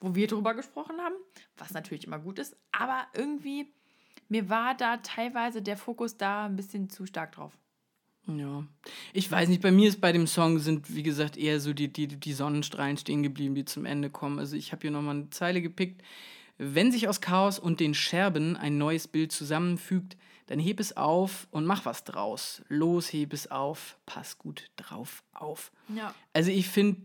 [0.00, 1.14] wo wir drüber gesprochen haben,
[1.56, 2.56] was natürlich immer gut ist.
[2.72, 3.72] Aber irgendwie,
[4.28, 7.52] mir war da teilweise der Fokus da ein bisschen zu stark drauf.
[8.26, 8.64] Ja.
[9.12, 11.90] Ich weiß nicht, bei mir ist bei dem Song sind, wie gesagt, eher so die,
[11.90, 14.38] die, die Sonnenstrahlen stehen geblieben, die zum Ende kommen.
[14.38, 16.02] Also ich habe hier nochmal eine Zeile gepickt.
[16.58, 20.16] Wenn sich aus Chaos und den Scherben ein neues Bild zusammenfügt,
[20.46, 22.62] dann heb es auf und mach was draus.
[22.68, 25.72] Los, heb es auf, pass gut drauf auf.
[25.94, 26.14] Ja.
[26.32, 27.00] Also ich finde,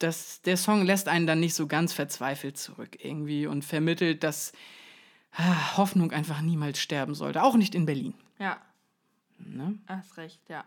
[0.00, 4.52] dass der Song lässt einen dann nicht so ganz verzweifelt zurück irgendwie und vermittelt, dass
[5.32, 7.42] ah, Hoffnung einfach niemals sterben sollte.
[7.42, 8.14] Auch nicht in Berlin.
[8.38, 8.58] Ja,
[9.38, 9.78] Ne?
[9.86, 10.64] hast recht, ja.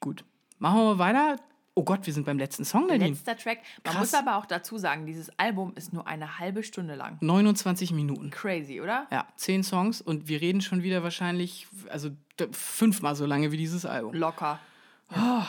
[0.00, 0.24] Gut.
[0.58, 1.36] Machen wir weiter.
[1.76, 3.10] Oh Gott, wir sind beim letzten Song, Nadine.
[3.10, 3.58] Letzter Track.
[3.84, 4.12] Man Krass.
[4.12, 7.18] muss aber auch dazu sagen, dieses Album ist nur eine halbe Stunde lang.
[7.20, 8.30] 29 Minuten.
[8.30, 9.06] Crazy, oder?
[9.10, 12.10] Ja, 10 Songs und wir reden schon wieder wahrscheinlich, also
[12.52, 14.14] fünfmal so lange wie dieses Album.
[14.14, 14.60] Locker.
[15.08, 15.46] Ah.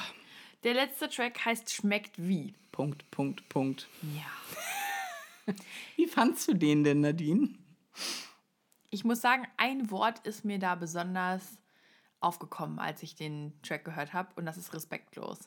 [0.66, 2.56] Der letzte Track heißt Schmeckt wie.
[2.72, 3.88] Punkt, Punkt, Punkt.
[4.02, 5.54] Ja.
[5.96, 7.50] Wie fandst du den denn, Nadine?
[8.90, 11.60] Ich muss sagen, ein Wort ist mir da besonders
[12.20, 15.38] aufgekommen, als ich den Track gehört habe, und das ist respektlos.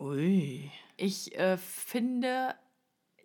[0.00, 0.68] Ui.
[0.96, 2.56] Ich äh, finde,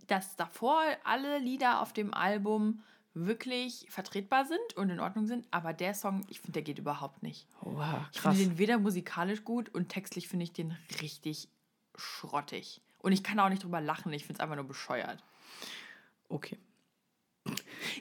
[0.05, 2.83] dass davor alle Lieder auf dem Album
[3.13, 7.23] wirklich vertretbar sind und in Ordnung sind, aber der Song, ich finde, der geht überhaupt
[7.23, 7.45] nicht.
[7.61, 8.35] Wow, Ich krass.
[8.37, 11.49] finde den weder musikalisch gut und textlich finde ich den richtig
[11.95, 12.81] schrottig.
[12.99, 15.23] Und ich kann auch nicht drüber lachen, ich finde es einfach nur bescheuert.
[16.29, 16.57] Okay.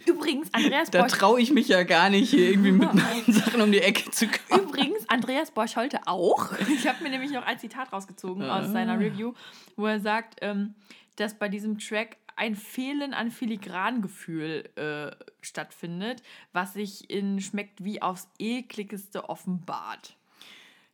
[0.07, 3.73] Übrigens, Andreas Da traue ich mich ja gar nicht, hier irgendwie mit meinen Sachen um
[3.73, 4.69] die Ecke zu kommen.
[4.69, 6.53] übrigens, Andreas Borch heute auch.
[6.69, 9.33] Ich habe mir nämlich noch ein Zitat rausgezogen aus seiner Review,
[9.77, 10.75] wo er sagt, ähm,
[11.17, 16.23] dass bei diesem Track ein Fehlen an Filigrangefühl äh, stattfindet,
[16.55, 20.17] was sich in Schmeckt wie aufs ekligste offenbart.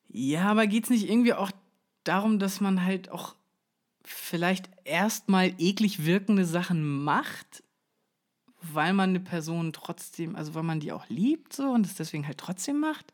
[0.08, 1.52] Ja, aber geht es nicht irgendwie auch
[2.02, 3.36] darum, dass man halt auch
[4.02, 7.62] vielleicht erstmal eklig wirkende Sachen macht,
[8.60, 12.26] weil man eine Person trotzdem, also weil man die auch liebt so und es deswegen
[12.26, 13.12] halt trotzdem macht?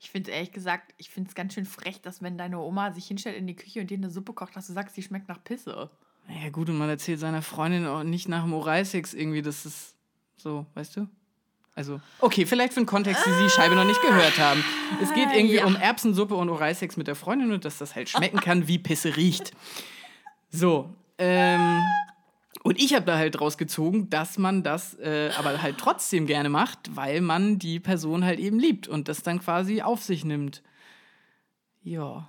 [0.00, 3.06] Ich finde ehrlich gesagt, ich finde es ganz schön frech, dass wenn deine Oma sich
[3.06, 5.44] hinstellt in die Küche und dir eine Suppe kocht, dass du sagst, die schmeckt nach
[5.44, 5.90] Pisse.
[6.28, 9.94] Naja, gut, und man erzählt seiner Freundin auch nicht nach dem Oralsex irgendwie, dass es
[10.36, 11.08] so, weißt du?
[11.74, 14.64] Also, okay, vielleicht für einen Kontext, die Sie Scheibe noch nicht gehört haben.
[15.02, 15.66] Es geht irgendwie ja.
[15.66, 19.14] um Erbsensuppe und Oralsex mit der Freundin und dass das halt schmecken kann, wie Pisse
[19.16, 19.52] riecht.
[20.48, 20.88] So,
[21.18, 21.82] ähm,
[22.62, 26.96] und ich habe da halt rausgezogen, dass man das äh, aber halt trotzdem gerne macht,
[26.96, 30.62] weil man die Person halt eben liebt und das dann quasi auf sich nimmt.
[31.82, 32.28] Ja.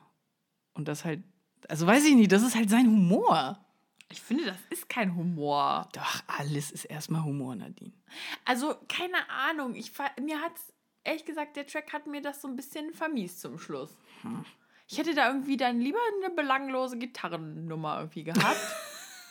[0.74, 1.24] Und das halt,
[1.68, 3.66] also weiß ich nicht, das ist halt sein Humor.
[4.10, 5.90] Ich finde, das ist kein Humor.
[5.94, 7.94] Doch, alles ist erstmal Humor, Nadine.
[8.46, 9.76] Also, keine Ahnung.
[9.76, 10.74] Ich, mir hat's,
[11.04, 13.98] ehrlich gesagt, der Track hat mir das so ein bisschen vermiest zum Schluss.
[14.88, 18.76] Ich hätte da irgendwie dann lieber eine belanglose Gitarrennummer irgendwie gehabt.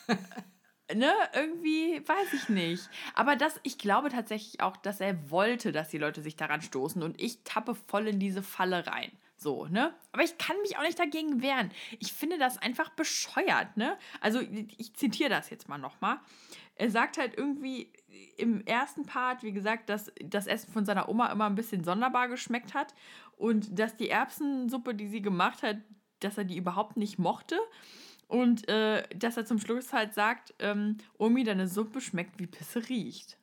[0.94, 2.88] ne, irgendwie, weiß ich nicht.
[3.14, 7.02] Aber das, ich glaube tatsächlich auch, dass er wollte, dass die Leute sich daran stoßen
[7.02, 9.10] und ich tappe voll in diese Falle rein.
[9.36, 9.94] So, ne?
[10.12, 11.70] Aber ich kann mich auch nicht dagegen wehren.
[12.00, 13.98] Ich finde das einfach bescheuert, ne?
[14.20, 16.18] Also, ich zitiere das jetzt mal nochmal.
[16.74, 17.92] Er sagt halt irgendwie
[18.38, 22.28] im ersten Part, wie gesagt, dass das Essen von seiner Oma immer ein bisschen sonderbar
[22.28, 22.94] geschmeckt hat
[23.36, 25.76] und dass die Erbsensuppe, die sie gemacht hat,
[26.20, 27.58] dass er die überhaupt nicht mochte.
[28.28, 32.88] Und äh, dass er zum Schluss halt sagt, ähm, Omi, deine Suppe schmeckt wie Pisse
[32.88, 33.38] riecht.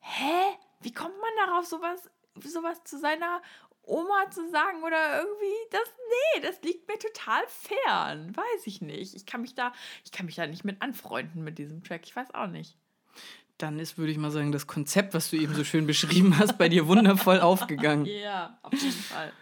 [0.00, 0.58] Hä?
[0.80, 2.10] Wie kommt man darauf, sowas,
[2.42, 3.40] sowas zu seiner
[3.86, 9.14] Oma zu sagen oder irgendwie das nee, das liegt mir total fern, weiß ich nicht.
[9.14, 9.72] Ich kann mich da
[10.04, 12.76] ich kann mich da nicht mit anfreunden mit diesem Track, ich weiß auch nicht.
[13.58, 16.58] Dann ist, würde ich mal sagen, das Konzept, was du eben so schön beschrieben hast,
[16.58, 18.04] bei dir wundervoll aufgegangen.
[18.04, 19.32] Ja, auf jeden Fall.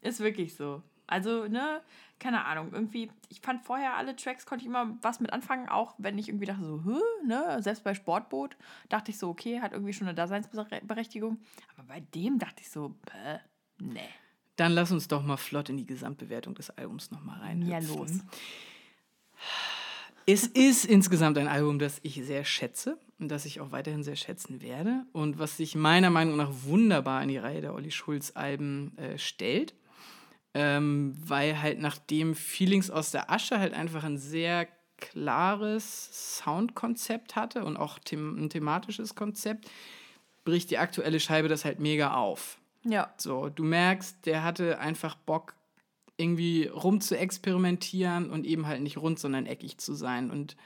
[0.00, 0.82] Ist wirklich so.
[1.06, 1.82] Also, ne,
[2.18, 5.94] keine Ahnung, irgendwie, ich fand vorher alle Tracks, konnte ich immer was mit anfangen, auch
[5.98, 6.98] wenn ich irgendwie dachte so, Hö?
[7.26, 8.56] ne, selbst bei Sportboot
[8.88, 11.38] dachte ich so, okay, hat irgendwie schon eine Daseinsberechtigung.
[11.76, 13.40] Aber bei dem dachte ich so, bäh,
[13.78, 14.00] nee.
[14.56, 17.62] Dann lass uns doch mal flott in die Gesamtbewertung des Albums nochmal rein.
[17.66, 18.10] Ja, los.
[20.26, 24.16] Es ist insgesamt ein Album, das ich sehr schätze und das ich auch weiterhin sehr
[24.16, 28.96] schätzen werde und was sich meiner Meinung nach wunderbar in die Reihe der Olli Schulz-Alben
[28.96, 29.74] äh, stellt,
[30.54, 37.64] ähm, weil halt nachdem Feelings aus der Asche halt einfach ein sehr klares Soundkonzept hatte
[37.64, 39.70] und auch them ein thematisches Konzept,
[40.44, 42.58] bricht die aktuelle Scheibe das halt mega auf.
[42.84, 43.12] Ja.
[43.16, 45.54] So, du merkst, der hatte einfach Bock,
[46.16, 50.30] irgendwie rum zu experimentieren und eben halt nicht rund, sondern eckig zu sein.
[50.30, 50.56] Und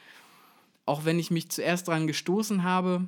[0.85, 3.07] auch wenn ich mich zuerst daran gestoßen habe,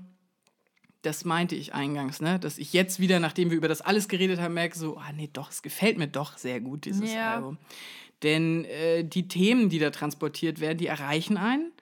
[1.02, 2.38] das meinte ich eingangs, ne?
[2.38, 5.30] dass ich jetzt wieder, nachdem wir über das alles geredet haben, merke so, ah nee,
[5.32, 7.34] doch, es gefällt mir doch sehr gut, dieses ja.
[7.34, 7.58] Album.
[8.22, 11.72] Denn äh, die Themen, die da transportiert werden, die erreichen einen.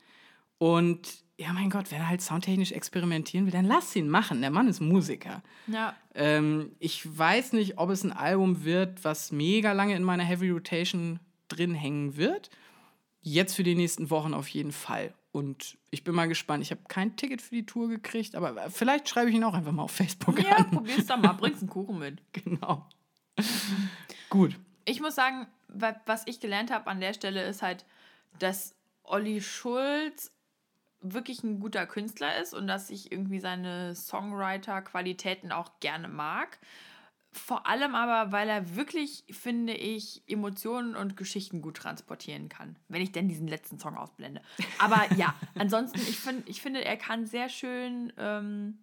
[0.59, 4.41] Und ja, mein Gott, wenn er halt soundtechnisch experimentieren will, dann lass ihn machen.
[4.41, 5.43] Der Mann ist Musiker.
[5.69, 5.95] Ja.
[6.15, 10.51] Ähm, ich weiß nicht, ob es ein Album wird, was mega lange in meiner Heavy
[10.51, 12.51] Rotation drin hängen wird.
[13.23, 15.15] Jetzt für die nächsten Wochen auf jeden Fall.
[15.31, 16.65] Und ich bin mal gespannt.
[16.65, 19.73] Ich habe kein Ticket für die Tour gekriegt, aber vielleicht schreibe ich ihn auch einfach
[19.73, 20.65] mal auf Facebook ja, an.
[20.65, 21.35] Ja, probier's doch mal.
[21.35, 22.21] Bringst einen Kuchen mit.
[22.33, 22.85] Genau.
[24.29, 24.59] Gut.
[24.85, 27.85] Ich muss sagen, was ich gelernt habe an der Stelle ist halt,
[28.41, 28.75] dass
[29.05, 30.33] Olli Schulz
[31.01, 36.59] wirklich ein guter Künstler ist und dass ich irgendwie seine Songwriter-Qualitäten auch gerne mag.
[37.31, 42.77] Vor allem aber, weil er wirklich, finde ich, Emotionen und Geschichten gut transportieren kann.
[42.89, 44.41] Wenn ich denn diesen letzten Song ausblende.
[44.79, 48.79] Aber ja, ansonsten, ich, find, ich finde, er kann sehr schön, ähm,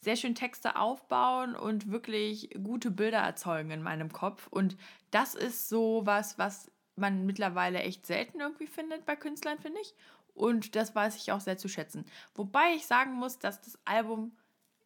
[0.00, 4.46] sehr schön Texte aufbauen und wirklich gute Bilder erzeugen in meinem Kopf.
[4.46, 4.76] Und
[5.10, 9.94] das ist so was, was man mittlerweile echt selten irgendwie findet bei Künstlern, finde ich.
[10.34, 12.04] Und das weiß ich auch sehr zu schätzen.
[12.34, 14.36] Wobei ich sagen muss, dass das Album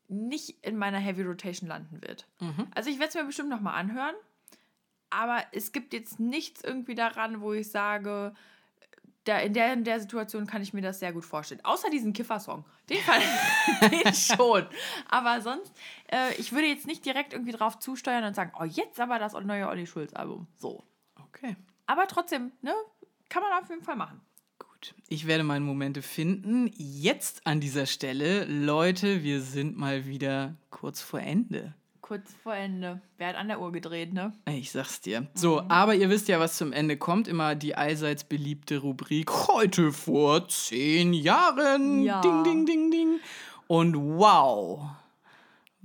[0.08, 2.26] nicht in meiner Heavy Rotation landen wird.
[2.40, 2.66] Mhm.
[2.74, 4.14] Also ich werde es mir bestimmt nochmal anhören,
[5.08, 8.32] aber es gibt jetzt nichts irgendwie daran, wo ich sage,
[9.24, 11.60] da in, der, in der Situation kann ich mir das sehr gut vorstellen.
[11.64, 12.64] Außer diesen Kiffer-Song.
[12.88, 13.22] Den fand
[13.92, 14.66] den schon.
[15.08, 15.72] Aber sonst,
[16.10, 19.34] äh, ich würde jetzt nicht direkt irgendwie drauf zusteuern und sagen, oh, jetzt aber das
[19.34, 20.46] neue Olli Schulz-Album.
[20.56, 20.84] So.
[21.16, 21.56] Okay.
[21.90, 22.72] Aber trotzdem, ne,
[23.28, 24.20] kann man auf jeden Fall machen.
[24.60, 26.70] Gut, ich werde meine Momente finden.
[26.76, 31.74] Jetzt an dieser Stelle, Leute, wir sind mal wieder kurz vor Ende.
[32.00, 33.00] Kurz vor Ende.
[33.18, 34.32] Wer hat an der Uhr gedreht, ne?
[34.46, 35.26] Ich sag's dir.
[35.34, 35.68] So, mhm.
[35.68, 37.26] aber ihr wisst ja, was zum Ende kommt.
[37.26, 42.04] Immer die allseits beliebte Rubrik heute vor zehn Jahren.
[42.04, 42.20] Ja.
[42.20, 43.20] Ding, ding, ding, ding.
[43.66, 44.90] Und wow,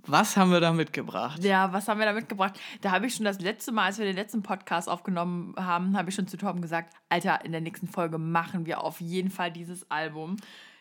[0.07, 1.43] was haben wir da mitgebracht?
[1.43, 2.59] Ja, was haben wir da mitgebracht?
[2.81, 6.09] Da habe ich schon das letzte Mal, als wir den letzten Podcast aufgenommen haben, habe
[6.09, 9.51] ich schon zu Torben gesagt, Alter, in der nächsten Folge machen wir auf jeden Fall
[9.51, 10.37] dieses Album.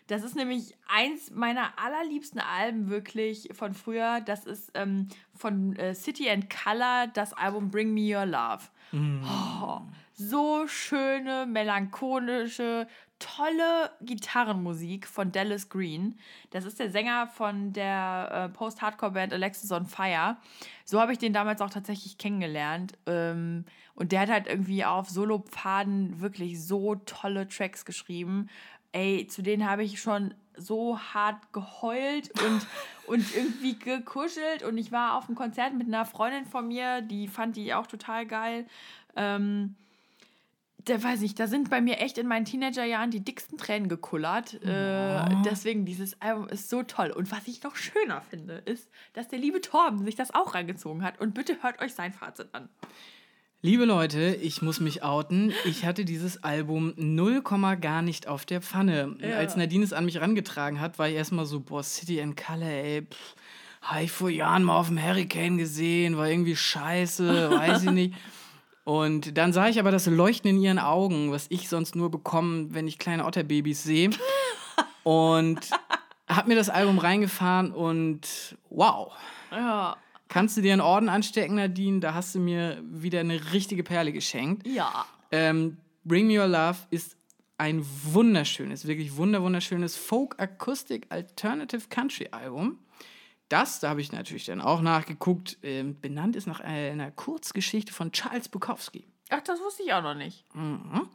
[0.06, 4.20] Das ist nämlich eins meiner allerliebsten Alben wirklich von früher.
[4.20, 8.64] Das ist ähm, von äh, City and Color das Album Bring Me Your Love.
[8.92, 9.24] Mm.
[9.24, 9.80] Oh,
[10.12, 12.86] so schöne, melancholische,
[13.24, 16.18] tolle Gitarrenmusik von Dallas Green.
[16.50, 20.36] Das ist der Sänger von der äh, Post-Hardcore-Band Alexis on Fire.
[20.84, 22.92] So habe ich den damals auch tatsächlich kennengelernt.
[23.06, 23.64] Ähm,
[23.94, 28.50] und der hat halt irgendwie auf Solo-Pfaden wirklich so tolle Tracks geschrieben.
[28.92, 32.66] Ey, zu denen habe ich schon so hart geheult und,
[33.06, 34.62] und irgendwie gekuschelt.
[34.62, 37.86] Und ich war auf einem Konzert mit einer Freundin von mir, die fand die auch
[37.86, 38.66] total geil.
[39.16, 39.76] Ähm,
[40.84, 44.54] da weiß ich, da sind bei mir echt in meinen Teenagerjahren die dicksten Tränen gekullert.
[44.62, 45.42] Äh, oh.
[45.44, 47.10] deswegen, dieses Album ist so toll.
[47.10, 51.02] Und was ich noch schöner finde, ist, dass der liebe Torben sich das auch reingezogen
[51.02, 51.20] hat.
[51.20, 52.68] Und bitte hört euch sein Fazit an.
[53.62, 55.54] Liebe Leute, ich muss mich outen.
[55.64, 57.42] Ich hatte dieses Album 0,
[57.80, 59.16] gar nicht auf der Pfanne.
[59.20, 59.38] Ja.
[59.38, 62.66] Als Nadine es an mich rangetragen hat, war ich erstmal so, boah, City and Color,
[62.66, 63.06] ey,
[63.80, 68.14] habe ich vor Jahren mal auf dem Hurricane gesehen, war irgendwie scheiße, weiß ich nicht.
[68.84, 72.68] Und dann sah ich aber das Leuchten in ihren Augen, was ich sonst nur bekomme,
[72.70, 74.10] wenn ich kleine Otterbabys sehe.
[75.02, 75.70] Und
[76.28, 79.12] hab mir das Album reingefahren und wow.
[79.50, 79.96] Ja.
[80.28, 82.00] Kannst du dir einen Orden anstecken, Nadine?
[82.00, 84.66] Da hast du mir wieder eine richtige Perle geschenkt.
[84.66, 85.06] Ja.
[85.30, 87.16] Ähm, Bring Me Your Love ist
[87.56, 92.78] ein wunderschönes, wirklich wunderschönes Folk Acoustic Alternative Country Album.
[93.48, 98.12] Das, da habe ich natürlich dann auch nachgeguckt, äh, benannt ist nach einer Kurzgeschichte von
[98.12, 99.06] Charles Bukowski.
[99.30, 100.44] Ach, das wusste ich auch noch nicht.
[100.54, 101.08] Mhm.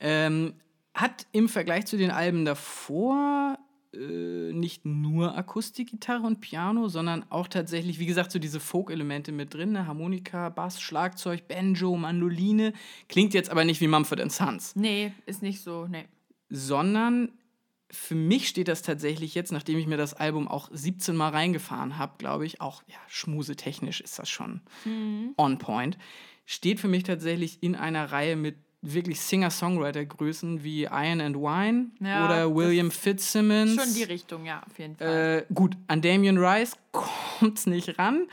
[0.00, 0.54] Ähm,
[0.94, 3.58] hat im Vergleich zu den Alben davor
[3.94, 9.52] äh, nicht nur Akustikgitarre und Piano, sondern auch tatsächlich, wie gesagt, so diese Folk-Elemente mit
[9.52, 9.86] drin, ne?
[9.86, 12.72] Harmonika, Bass, Schlagzeug, Banjo, Mandoline.
[13.08, 14.74] Klingt jetzt aber nicht wie Mumford Sons.
[14.76, 16.06] Nee, ist nicht so, nee.
[16.48, 17.32] Sondern
[17.92, 21.98] für mich steht das tatsächlich jetzt, nachdem ich mir das Album auch 17 Mal reingefahren
[21.98, 25.34] habe, glaube ich, auch ja, schmusetechnisch ist das schon mhm.
[25.36, 25.98] on point,
[26.46, 32.24] steht für mich tatsächlich in einer Reihe mit wirklich Singer-Songwriter-Größen wie Iron and Wine ja,
[32.24, 33.76] oder William Fitzsimmons.
[33.76, 35.46] Schon die Richtung, ja, auf jeden Fall.
[35.48, 38.26] Äh, gut, an Damien Rice kommt es nicht ran.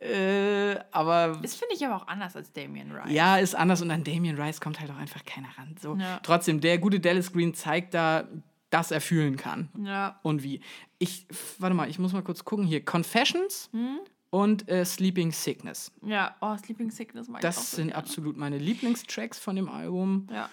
[0.00, 1.38] Äh, aber.
[1.40, 3.12] Das finde ich aber auch anders als Damien Rice.
[3.12, 5.76] Ja, ist anders und an Damien Rice kommt halt auch einfach keiner ran.
[5.80, 5.96] So.
[5.96, 6.20] Ja.
[6.22, 8.28] Trotzdem, der gute Dallas Green zeigt da
[8.70, 9.68] das er fühlen kann.
[9.82, 10.18] Ja.
[10.22, 10.60] Und wie.
[10.98, 11.26] Ich,
[11.58, 12.84] warte mal, ich muss mal kurz gucken hier.
[12.84, 13.98] Confessions, hm?
[14.30, 15.90] und äh, Sleeping Sickness.
[16.04, 18.02] Ja, oh, Sleeping Sickness mag ich auch Das so sind gerne.
[18.02, 20.26] absolut meine Lieblingstracks von dem Album.
[20.32, 20.48] Ja.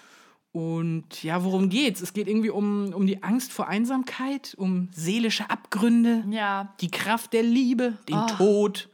[0.52, 2.00] Und ja, worum geht's?
[2.00, 6.72] Es geht irgendwie um, um die Angst vor Einsamkeit, um seelische Abgründe, Ja.
[6.80, 8.26] die Kraft der Liebe, den Oh.
[8.38, 8.88] Tod,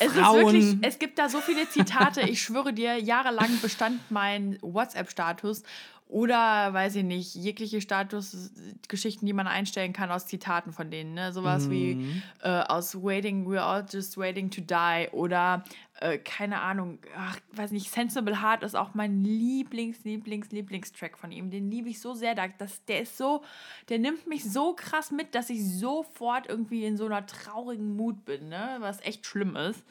[0.00, 0.38] Es Frauen.
[0.56, 2.22] ist wirklich, es gibt da so viele Zitate.
[2.22, 5.62] Ich schwöre dir, jahrelang bestand mein WhatsApp-Status
[6.10, 11.14] oder, weiß ich nicht, jegliche Statusgeschichten, die man einstellen kann aus Zitaten von denen.
[11.14, 11.32] Ne?
[11.32, 11.92] Sowas wie
[12.42, 15.62] äh, aus Waiting, we're all just waiting to die oder
[16.00, 21.30] äh, keine Ahnung, ach, weiß nicht, Sensible Heart ist auch mein Lieblings, Lieblings, Lieblingstrack von
[21.30, 21.50] ihm.
[21.50, 22.34] Den liebe ich so sehr.
[22.34, 23.42] Da- Das, der ist so,
[23.88, 28.24] der nimmt mich so krass mit, dass ich sofort irgendwie in so einer traurigen Mut
[28.24, 28.76] bin, ne?
[28.80, 29.84] was echt schlimm ist.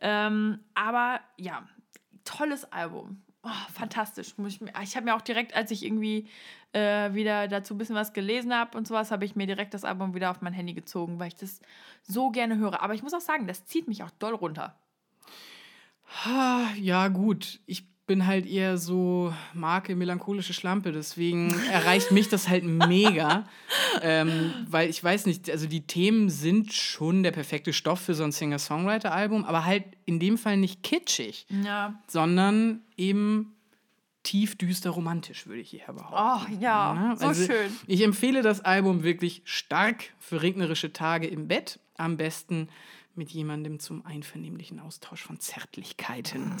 [0.00, 1.66] Ähm, aber ja,
[2.24, 3.22] tolles Album.
[3.48, 4.34] Oh, fantastisch.
[4.82, 6.26] Ich habe mir auch direkt, als ich irgendwie
[6.72, 9.84] äh, wieder dazu ein bisschen was gelesen habe und sowas, habe ich mir direkt das
[9.84, 11.60] Album wieder auf mein Handy gezogen, weil ich das
[12.02, 12.82] so gerne höre.
[12.82, 14.76] Aber ich muss auch sagen, das zieht mich auch doll runter.
[16.80, 17.60] Ja, gut.
[17.66, 23.48] Ich bin halt eher so Marke melancholische Schlampe, deswegen erreicht mich das halt mega.
[24.02, 28.22] ähm, weil ich weiß nicht, also die Themen sind schon der perfekte Stoff für so
[28.24, 32.00] ein Singer-Songwriter-Album, aber halt in dem Fall nicht kitschig, Ja.
[32.06, 33.56] sondern eben
[34.22, 36.52] tief, düster, romantisch, würde ich eher behaupten.
[36.52, 37.70] Oh, ja, Ja, so also schön.
[37.86, 41.78] Ich empfehle das Album wirklich stark für regnerische Tage im Bett.
[41.96, 42.68] Am besten
[43.14, 46.52] mit jemandem zum einvernehmlichen Austausch von Zärtlichkeiten.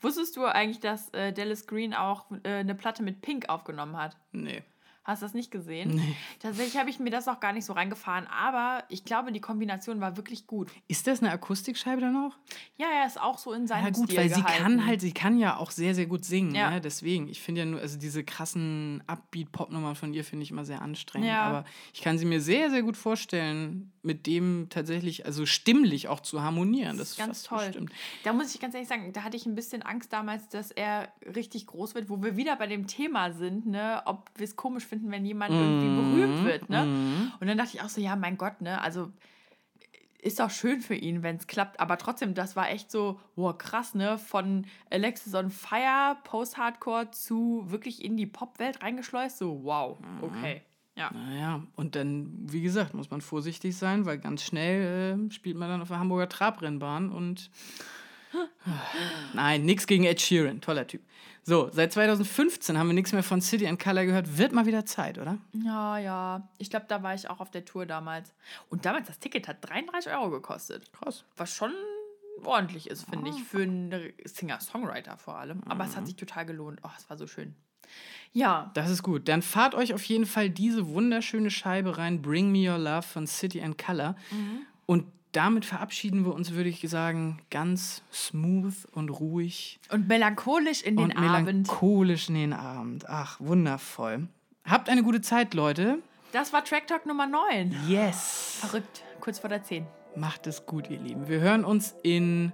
[0.00, 4.16] Wusstest du eigentlich, dass äh, Dallas Green auch äh, eine Platte mit Pink aufgenommen hat?
[4.32, 4.62] Nee.
[5.08, 5.94] Hast du das nicht gesehen?
[5.94, 6.16] Nee.
[6.38, 10.02] Tatsächlich habe ich mir das auch gar nicht so reingefahren, aber ich glaube, die Kombination
[10.02, 10.70] war wirklich gut.
[10.86, 12.36] Ist das eine Akustikscheibe dann noch?
[12.76, 14.62] Ja, er ist auch so in seinem Ja gut, Stil weil sie gehalten.
[14.62, 16.54] kann halt, sie kann ja auch sehr, sehr gut singen.
[16.54, 16.72] Ja.
[16.72, 16.82] Ne?
[16.82, 20.82] Deswegen, ich finde ja nur, also diese krassen Upbeat-Pop-Nummern von ihr finde ich immer sehr
[20.82, 21.28] anstrengend.
[21.28, 21.40] Ja.
[21.40, 21.64] Aber
[21.94, 26.42] ich kann sie mir sehr, sehr gut vorstellen, mit dem tatsächlich, also stimmlich auch zu
[26.42, 26.98] harmonieren.
[26.98, 27.64] Das ist ganz toll.
[27.66, 27.92] bestimmt.
[28.24, 31.12] Da muss ich ganz ehrlich sagen, da hatte ich ein bisschen Angst damals, dass er
[31.36, 34.84] richtig groß wird, wo wir wieder bei dem Thema sind, ne, ob wir es komisch
[34.86, 36.10] finden, wenn jemand irgendwie Mhm.
[36.10, 36.88] berühmt wird, ne?
[37.38, 39.12] Und dann dachte ich auch so, ja, mein Gott, ne, also
[40.20, 43.56] ist auch schön für ihn, wenn es klappt, aber trotzdem, das war echt so, wow,
[43.56, 49.96] krass, ne, von Alexis on Fire, Post-Hardcore zu wirklich in die Pop-Welt reingeschleust, so, wow,
[50.00, 50.22] Mhm.
[50.24, 50.62] okay,
[50.98, 51.10] ja.
[51.12, 55.68] Naja, und dann, wie gesagt, muss man vorsichtig sein, weil ganz schnell äh, spielt man
[55.68, 57.50] dann auf der Hamburger Trabrennbahn und.
[59.32, 61.00] Nein, nix gegen Ed Sheeran, toller Typ.
[61.44, 64.36] So, seit 2015 haben wir nichts mehr von City and Color gehört.
[64.36, 65.38] Wird mal wieder Zeit, oder?
[65.52, 68.34] Ja, ja, ich glaube, da war ich auch auf der Tour damals.
[68.68, 70.92] Und damals, das Ticket hat 33 Euro gekostet.
[70.92, 71.24] Krass.
[71.36, 71.72] was schon
[72.44, 75.62] ordentlich ist, finde ich, für einen Singer-Songwriter vor allem.
[75.66, 76.80] Aber es hat sich total gelohnt.
[76.82, 77.54] Oh, es war so schön.
[78.32, 79.28] Ja, Das ist gut.
[79.28, 83.26] Dann fahrt euch auf jeden Fall diese wunderschöne Scheibe rein, Bring Me Your Love von
[83.26, 84.16] City and Color.
[84.86, 90.96] Und damit verabschieden wir uns, würde ich sagen, ganz smooth und ruhig und melancholisch in
[90.96, 91.46] den und Abend.
[91.46, 93.08] melancholisch in den Abend.
[93.08, 94.28] Ach, wundervoll.
[94.64, 95.98] Habt eine gute Zeit, Leute.
[96.32, 97.74] Das war Track Talk Nummer 9.
[97.88, 98.58] Yes.
[98.60, 99.86] Verrückt, kurz vor der 10.
[100.16, 101.28] Macht es gut, ihr Lieben.
[101.28, 102.52] Wir hören uns in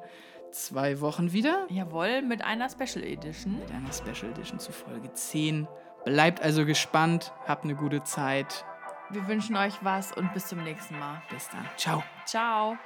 [0.54, 3.58] zwei Wochen wieder Jawohl, mit einer Special Edition.
[3.58, 5.68] mit einer Special Edition zu Folge 10.
[6.04, 8.64] Bleibt also gespannt, habt eine gute Zeit.
[9.10, 11.22] Wir wünschen euch was und bis zum nächsten Mal.
[11.30, 11.66] Bis dann.
[11.76, 12.02] Ciao.
[12.24, 12.76] Ciao.